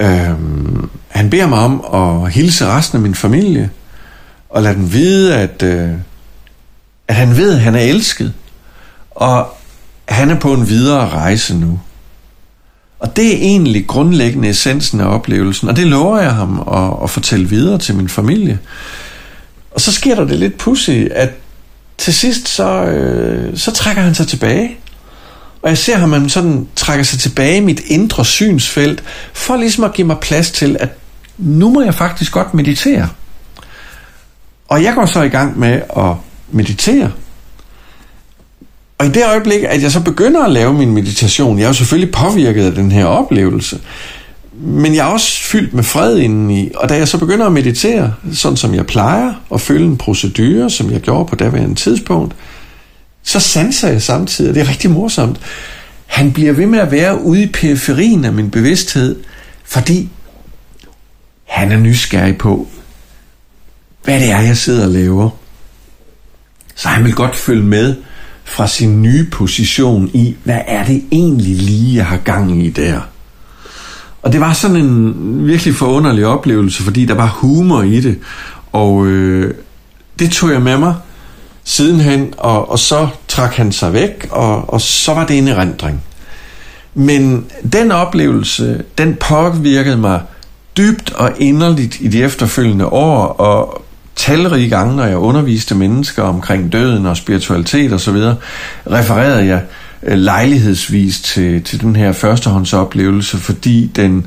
Øhm, 0.02 0.90
han 1.07 1.30
beder 1.30 1.48
mig 1.48 1.60
om 1.60 1.86
at 1.94 2.32
hilse 2.32 2.65
resten 2.65 2.95
af 2.95 3.02
min 3.02 3.15
familie, 3.15 3.69
og 4.49 4.64
lade 4.64 4.76
dem 4.76 4.94
vide, 4.94 5.36
at, 5.36 5.64
øh, 5.64 5.90
at 7.07 7.15
han 7.15 7.38
ved, 7.38 7.53
at 7.53 7.60
han 7.60 7.76
er 7.76 7.80
elsket, 7.80 8.34
og 9.11 9.48
han 10.06 10.30
er 10.30 10.40
på 10.40 10.53
en 10.53 10.68
videre 10.68 11.10
rejse 11.10 11.57
nu. 11.57 11.80
Og 12.99 13.15
det 13.15 13.34
er 13.34 13.38
egentlig 13.38 13.88
grundlæggende 13.88 14.49
essensen 14.49 14.99
af 14.99 15.06
oplevelsen, 15.06 15.69
og 15.69 15.76
det 15.76 15.88
lover 15.88 16.19
jeg 16.19 16.34
ham 16.34 16.60
at, 16.73 17.03
at 17.03 17.10
fortælle 17.10 17.49
videre 17.49 17.78
til 17.78 17.95
min 17.95 18.10
familie. 18.10 18.60
Og 19.72 19.82
så 19.82 19.91
sker 19.91 20.15
der 20.15 20.26
det 20.26 20.40
lidt 20.40 20.57
pussy, 20.57 21.07
at 21.11 21.30
til 21.98 22.14
sidst 22.14 22.49
så, 22.49 22.84
øh, 22.84 23.57
så 23.57 23.72
trækker 23.72 24.02
han 24.02 24.15
sig 24.15 24.28
tilbage. 24.28 24.78
Og 25.61 25.69
jeg 25.69 25.77
ser 25.77 25.97
ham, 25.97 26.11
han 26.11 26.29
sådan 26.29 26.67
trækker 26.75 27.03
sig 27.03 27.19
tilbage 27.19 27.57
i 27.57 27.59
mit 27.59 27.81
indre 27.85 28.25
synsfelt, 28.25 29.03
for 29.33 29.55
ligesom 29.55 29.83
at 29.83 29.93
give 29.93 30.07
mig 30.07 30.17
plads 30.21 30.51
til, 30.51 30.77
at 30.79 30.89
nu 31.38 31.69
må 31.69 31.81
jeg 31.81 31.95
faktisk 31.95 32.31
godt 32.31 32.53
meditere. 32.53 33.09
Og 34.69 34.83
jeg 34.83 34.95
går 34.95 35.05
så 35.05 35.21
i 35.21 35.29
gang 35.29 35.59
med 35.59 35.81
at 35.97 36.13
meditere. 36.51 37.11
Og 38.97 39.05
i 39.05 39.09
det 39.09 39.25
øjeblik, 39.25 39.63
at 39.63 39.81
jeg 39.81 39.91
så 39.91 39.99
begynder 39.99 40.43
at 40.43 40.51
lave 40.51 40.73
min 40.73 40.91
meditation, 40.91 41.57
jeg 41.57 41.63
er 41.63 41.69
jo 41.69 41.73
selvfølgelig 41.73 42.11
påvirket 42.11 42.65
af 42.65 42.71
den 42.71 42.91
her 42.91 43.05
oplevelse, 43.05 43.79
men 44.53 44.95
jeg 44.95 45.07
er 45.07 45.11
også 45.11 45.43
fyldt 45.43 45.73
med 45.73 45.83
fred 45.83 46.17
indeni, 46.17 46.71
og 46.75 46.89
da 46.89 46.95
jeg 46.95 47.07
så 47.07 47.17
begynder 47.17 47.45
at 47.45 47.51
meditere, 47.51 48.13
sådan 48.33 48.57
som 48.57 48.75
jeg 48.75 48.85
plejer, 48.85 49.33
og 49.49 49.61
følge 49.61 49.85
en 49.85 49.97
procedure, 49.97 50.69
som 50.69 50.91
jeg 50.91 51.01
gjorde 51.01 51.25
på 51.25 51.35
daværende 51.35 51.75
tidspunkt, 51.75 52.35
så 53.23 53.39
sanser 53.39 53.88
jeg 53.88 54.02
samtidig, 54.02 54.49
og 54.49 54.56
det 54.56 54.61
er 54.61 54.69
rigtig 54.69 54.91
morsomt. 54.91 55.39
Han 56.06 56.34
bliver 56.34 56.53
ved 56.53 56.65
med 56.65 56.80
at 56.80 56.91
være 56.91 57.22
ude 57.22 57.43
i 57.43 57.48
periferien 57.48 58.26
af 58.26 58.34
min 58.34 58.52
bevidsthed, 58.52 59.15
fordi 59.64 60.10
han 61.48 61.72
er 61.72 61.77
nysgerrig 61.77 62.38
på, 62.38 62.68
hvad 64.03 64.19
det 64.19 64.31
er, 64.31 64.39
jeg 64.39 64.57
sidder 64.57 64.85
og 64.85 64.91
laver. 64.91 65.30
Så 66.76 66.88
han 66.88 67.03
vil 67.03 67.14
godt 67.14 67.35
følge 67.35 67.64
med 67.64 67.95
fra 68.43 68.68
sin 68.68 69.02
nye 69.02 69.27
position 69.31 70.10
i, 70.14 70.35
hvad 70.43 70.60
er 70.68 70.85
det 70.85 71.03
egentlig 71.11 71.56
lige, 71.56 71.95
jeg 71.95 72.06
har 72.06 72.18
gang 72.18 72.65
i 72.65 72.69
der. 72.69 73.02
Og 74.22 74.34
det 74.34 74.39
var 74.39 74.53
sådan 74.53 74.77
en 74.77 75.48
virkelig 75.48 75.76
forunderlig 75.76 76.26
oplevelse, 76.26 76.84
fordi 76.84 77.06
der 77.06 77.14
var 77.14 77.27
humor 77.27 77.81
i 77.81 77.99
det. 77.99 78.19
Og 78.72 79.07
øh, 79.07 79.53
det 80.19 80.31
tog 80.31 80.52
jeg 80.52 80.61
med 80.61 80.77
mig 80.77 80.95
sidenhen, 81.63 82.33
og, 82.38 82.71
og 82.71 82.79
så 82.79 83.07
trak 83.27 83.53
han 83.53 83.71
sig 83.71 83.93
væk, 83.93 84.27
og, 84.31 84.73
og 84.73 84.81
så 84.81 85.13
var 85.13 85.25
det 85.25 85.38
en 85.38 85.47
erindring. 85.47 86.03
Men 86.93 87.45
den 87.73 87.91
oplevelse, 87.91 88.83
den 88.97 89.15
påvirkede 89.15 89.97
mig 89.97 90.21
dybt 90.77 91.11
og 91.13 91.31
inderligt 91.38 91.97
i 91.99 92.07
de 92.07 92.23
efterfølgende 92.23 92.85
år, 92.85 93.27
og 93.27 93.83
talrige 94.15 94.69
gange, 94.69 94.95
når 94.95 95.05
jeg 95.05 95.17
underviste 95.17 95.75
mennesker 95.75 96.23
omkring 96.23 96.71
døden 96.71 97.05
og 97.05 97.17
spiritualitet 97.17 97.93
osv., 97.93 98.17
refererede 98.91 99.45
jeg 99.45 99.61
øh, 100.03 100.17
lejlighedsvis 100.17 101.21
til, 101.21 101.63
til 101.63 101.81
den 101.81 101.95
her 101.95 102.11
førstehåndsoplevelse, 102.11 103.38
fordi 103.38 103.91
den, 103.95 104.25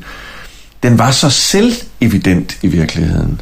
den 0.82 0.98
var 0.98 1.11
så 1.11 1.31
selvevident 1.31 2.59
i 2.62 2.66
virkeligheden. 2.66 3.40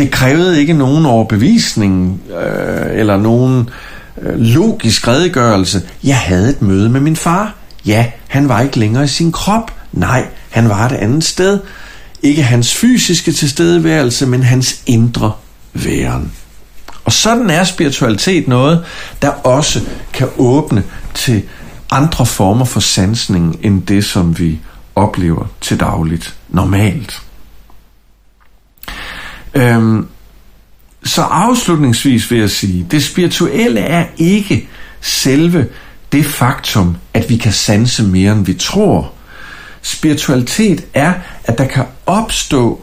Det 0.00 0.10
krævede 0.10 0.60
ikke 0.60 0.72
nogen 0.72 1.06
overbevisning 1.06 2.20
øh, 2.40 2.98
eller 3.00 3.16
nogen 3.16 3.70
øh, 4.22 4.38
logisk 4.38 5.08
redegørelse. 5.08 5.82
Jeg 6.04 6.18
havde 6.18 6.50
et 6.50 6.62
møde 6.62 6.88
med 6.88 7.00
min 7.00 7.16
far. 7.16 7.54
Ja, 7.86 8.06
han 8.28 8.48
var 8.48 8.60
ikke 8.60 8.78
længere 8.78 9.04
i 9.04 9.08
sin 9.08 9.32
krop. 9.32 9.72
Nej, 9.92 10.26
han 10.50 10.68
var 10.68 10.86
et 10.86 10.92
andet 10.92 11.24
sted. 11.24 11.60
Ikke 12.22 12.42
hans 12.42 12.74
fysiske 12.74 13.32
tilstedeværelse, 13.32 14.26
men 14.26 14.42
hans 14.42 14.82
indre 14.86 15.32
væren. 15.72 16.32
Og 17.04 17.12
sådan 17.12 17.50
er 17.50 17.64
spiritualitet 17.64 18.48
noget, 18.48 18.84
der 19.22 19.28
også 19.28 19.80
kan 20.12 20.28
åbne 20.38 20.82
til 21.14 21.42
andre 21.90 22.26
former 22.26 22.64
for 22.64 22.80
sansning 22.80 23.58
end 23.62 23.82
det, 23.82 24.04
som 24.04 24.38
vi 24.38 24.60
oplever 24.96 25.46
til 25.60 25.80
dagligt 25.80 26.34
normalt. 26.48 27.22
Øhm, 29.54 30.06
så 31.04 31.22
afslutningsvis 31.22 32.30
vil 32.30 32.38
jeg 32.38 32.50
sige, 32.50 32.86
det 32.90 33.04
spirituelle 33.04 33.80
er 33.80 34.06
ikke 34.16 34.68
selve 35.00 35.66
det 36.12 36.26
faktum, 36.26 36.96
at 37.14 37.28
vi 37.28 37.36
kan 37.36 37.52
sanse 37.52 38.02
mere 38.02 38.32
end 38.32 38.46
vi 38.46 38.54
tror. 38.54 39.12
spiritualitet 39.82 40.84
er, 40.94 41.12
at 41.44 41.58
der 41.58 41.66
kan 41.66 41.84
opstå 42.06 42.80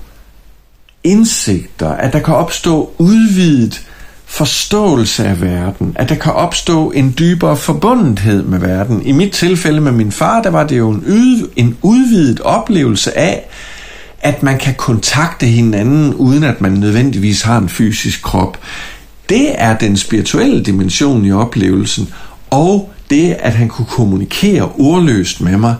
indsigter, 1.03 1.89
at 1.89 2.13
der 2.13 2.19
kan 2.19 2.33
opstå 2.33 2.93
udvidet 2.97 3.83
forståelse 4.25 5.25
af 5.25 5.41
verden, 5.41 5.93
at 5.95 6.09
der 6.09 6.15
kan 6.15 6.33
opstå 6.33 6.91
en 6.91 7.15
dybere 7.19 7.57
forbundethed 7.57 8.43
med 8.43 8.59
verden. 8.59 9.05
I 9.05 9.11
mit 9.11 9.33
tilfælde 9.33 9.81
med 9.81 9.91
min 9.91 10.11
far, 10.11 10.41
der 10.41 10.49
var 10.49 10.63
det 10.63 10.77
jo 10.77 10.89
en, 10.89 11.03
yde, 11.07 11.49
en 11.55 11.77
udvidet 11.81 12.39
oplevelse 12.39 13.17
af, 13.17 13.49
at 14.27 14.43
man 14.43 14.57
kan 14.57 14.75
kontakte 14.75 15.45
hinanden, 15.45 16.13
uden 16.13 16.43
at 16.43 16.61
man 16.61 16.71
nødvendigvis 16.71 17.41
har 17.41 17.57
en 17.57 17.69
fysisk 17.69 18.21
krop. 18.21 18.59
Det 19.29 19.61
er 19.61 19.77
den 19.77 19.97
spirituelle 19.97 20.63
dimension 20.63 21.25
i 21.25 21.31
oplevelsen, 21.31 22.13
og 22.49 22.93
det, 23.09 23.33
at 23.39 23.53
han 23.53 23.67
kunne 23.67 23.85
kommunikere 23.85 24.71
ordløst 24.77 25.41
med 25.41 25.57
mig. 25.57 25.75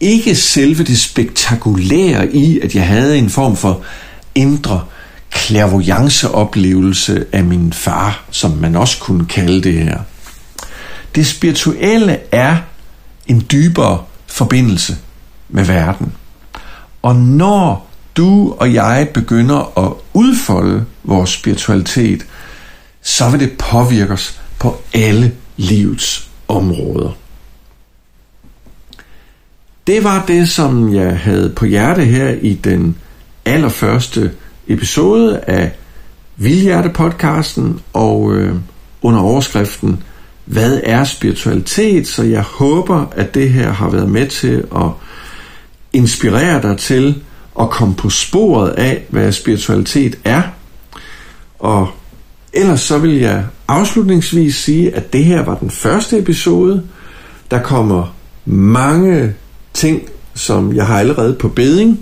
Ikke 0.00 0.34
selve 0.34 0.84
det 0.84 1.00
spektakulære 1.00 2.34
i, 2.34 2.60
at 2.60 2.74
jeg 2.74 2.86
havde 2.86 3.18
en 3.18 3.30
form 3.30 3.56
for 3.56 3.82
indre 4.34 4.84
clairvoyance-oplevelse 5.36 7.24
af 7.32 7.44
min 7.44 7.72
far, 7.72 8.24
som 8.30 8.50
man 8.50 8.76
også 8.76 8.98
kunne 8.98 9.26
kalde 9.26 9.62
det 9.62 9.74
her. 9.74 9.98
Det 11.14 11.26
spirituelle 11.26 12.18
er 12.32 12.56
en 13.26 13.46
dybere 13.52 14.02
forbindelse 14.26 14.96
med 15.48 15.64
verden. 15.64 16.12
Og 17.02 17.16
når 17.16 17.88
du 18.16 18.54
og 18.58 18.74
jeg 18.74 19.08
begynder 19.14 19.78
at 19.78 19.92
udfolde 20.14 20.84
vores 21.04 21.30
spiritualitet, 21.30 22.26
så 23.02 23.30
vil 23.30 23.40
det 23.40 23.52
påvirke 23.58 24.12
os 24.12 24.40
på 24.58 24.76
alle 24.94 25.32
livets 25.56 26.28
områder. 26.48 27.10
Det 29.86 30.04
var 30.04 30.24
det, 30.26 30.48
som 30.48 30.94
jeg 30.94 31.18
havde 31.18 31.52
på 31.56 31.64
hjerte 31.64 32.04
her 32.04 32.28
i 32.28 32.54
den 32.54 32.96
allerførste 33.44 34.32
episode 34.68 35.40
af 35.40 35.72
Vildhjerte-podcasten, 36.36 37.80
og 37.92 38.34
øh, 38.34 38.56
under 39.02 39.20
overskriften 39.20 40.02
Hvad 40.44 40.80
er 40.84 41.04
spiritualitet? 41.04 42.06
Så 42.06 42.22
jeg 42.22 42.42
håber, 42.42 43.06
at 43.16 43.34
det 43.34 43.50
her 43.50 43.70
har 43.72 43.90
været 43.90 44.10
med 44.10 44.26
til 44.26 44.64
at 44.76 44.90
inspirere 45.92 46.62
dig 46.62 46.78
til 46.78 47.22
at 47.60 47.70
komme 47.70 47.94
på 47.94 48.10
sporet 48.10 48.70
af, 48.70 49.04
hvad 49.08 49.32
spiritualitet 49.32 50.18
er. 50.24 50.42
Og 51.58 51.88
ellers 52.52 52.80
så 52.80 52.98
vil 52.98 53.14
jeg 53.14 53.44
afslutningsvis 53.68 54.56
sige, 54.56 54.94
at 54.94 55.12
det 55.12 55.24
her 55.24 55.44
var 55.44 55.54
den 55.54 55.70
første 55.70 56.18
episode. 56.18 56.82
Der 57.50 57.62
kommer 57.62 58.14
mange 58.44 59.34
ting, 59.74 60.02
som 60.34 60.74
jeg 60.76 60.86
har 60.86 60.98
allerede 60.98 61.34
på 61.34 61.48
beding. 61.48 62.00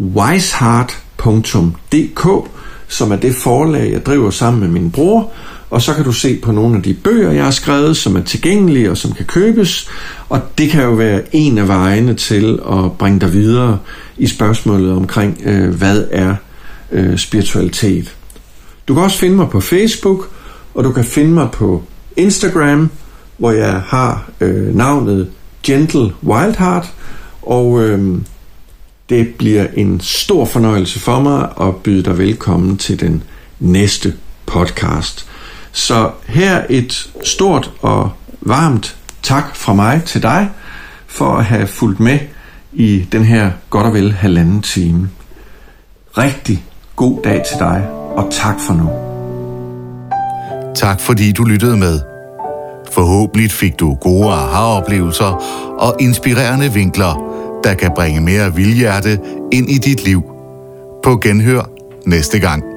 wiseheart.dk, 0.00 2.50
som 2.88 3.12
er 3.12 3.16
det 3.16 3.34
forlag, 3.34 3.92
jeg 3.92 4.06
driver 4.06 4.30
sammen 4.30 4.60
med 4.60 4.68
min 4.68 4.90
bror, 4.90 5.32
og 5.70 5.82
så 5.82 5.94
kan 5.94 6.04
du 6.04 6.12
se 6.12 6.38
på 6.42 6.52
nogle 6.52 6.76
af 6.76 6.82
de 6.82 6.94
bøger, 6.94 7.32
jeg 7.32 7.44
har 7.44 7.50
skrevet, 7.50 7.96
som 7.96 8.16
er 8.16 8.22
tilgængelige 8.22 8.90
og 8.90 8.96
som 8.96 9.12
kan 9.12 9.26
købes, 9.26 9.88
og 10.28 10.40
det 10.58 10.70
kan 10.70 10.84
jo 10.84 10.90
være 10.90 11.22
en 11.32 11.58
af 11.58 11.68
vejene 11.68 12.14
til 12.14 12.58
at 12.72 12.92
bringe 12.98 13.20
dig 13.20 13.32
videre 13.32 13.78
i 14.16 14.26
spørgsmålet 14.26 14.92
omkring, 14.92 15.40
øh, 15.44 15.74
hvad 15.74 16.04
er 16.10 16.34
øh, 16.92 17.18
spiritualitet. 17.18 18.14
Du 18.90 18.94
kan 18.94 19.02
også 19.02 19.18
finde 19.18 19.36
mig 19.36 19.48
på 19.48 19.60
Facebook, 19.60 20.28
og 20.74 20.84
du 20.84 20.92
kan 20.92 21.04
finde 21.04 21.30
mig 21.30 21.50
på 21.50 21.82
Instagram, 22.16 22.90
hvor 23.36 23.50
jeg 23.50 23.82
har 23.86 24.30
øh, 24.40 24.76
navnet 24.76 25.30
Gentle 25.62 26.12
Wildheart, 26.22 26.92
og 27.42 27.82
øh, 27.82 28.18
det 29.08 29.34
bliver 29.38 29.66
en 29.74 30.00
stor 30.00 30.44
fornøjelse 30.44 30.98
for 30.98 31.20
mig 31.20 31.48
at 31.60 31.76
byde 31.76 32.02
dig 32.02 32.18
velkommen 32.18 32.76
til 32.76 33.00
den 33.00 33.22
næste 33.60 34.14
podcast. 34.46 35.26
Så 35.72 36.10
her 36.26 36.64
et 36.70 37.10
stort 37.24 37.72
og 37.80 38.10
varmt 38.40 38.96
tak 39.22 39.56
fra 39.56 39.72
mig 39.72 40.02
til 40.06 40.22
dig 40.22 40.50
for 41.06 41.36
at 41.36 41.44
have 41.44 41.66
fulgt 41.66 42.00
med 42.00 42.18
i 42.72 43.06
den 43.12 43.24
her 43.24 43.50
godt 43.70 43.86
og 43.86 43.94
vel 43.94 44.12
halvanden 44.12 44.62
time. 44.62 45.10
Rigtig 46.18 46.64
god 46.96 47.22
dag 47.22 47.42
til 47.50 47.58
dig, 47.58 47.99
og 48.16 48.28
tak 48.30 48.60
for 48.66 48.74
nu. 48.74 48.90
Tak 50.74 51.00
fordi 51.00 51.32
du 51.32 51.44
lyttede 51.44 51.76
med. 51.76 52.00
Forhåbentlig 52.92 53.50
fik 53.50 53.80
du 53.80 53.94
gode 53.94 54.26
aha-oplevelser 54.26 55.42
og 55.78 55.96
inspirerende 56.00 56.72
vinkler, 56.72 57.30
der 57.64 57.74
kan 57.74 57.90
bringe 57.94 58.20
mere 58.20 58.54
vildhjerte 58.54 59.18
ind 59.52 59.70
i 59.70 59.78
dit 59.78 60.04
liv. 60.04 60.22
På 61.02 61.16
genhør 61.16 61.70
næste 62.06 62.38
gang. 62.38 62.69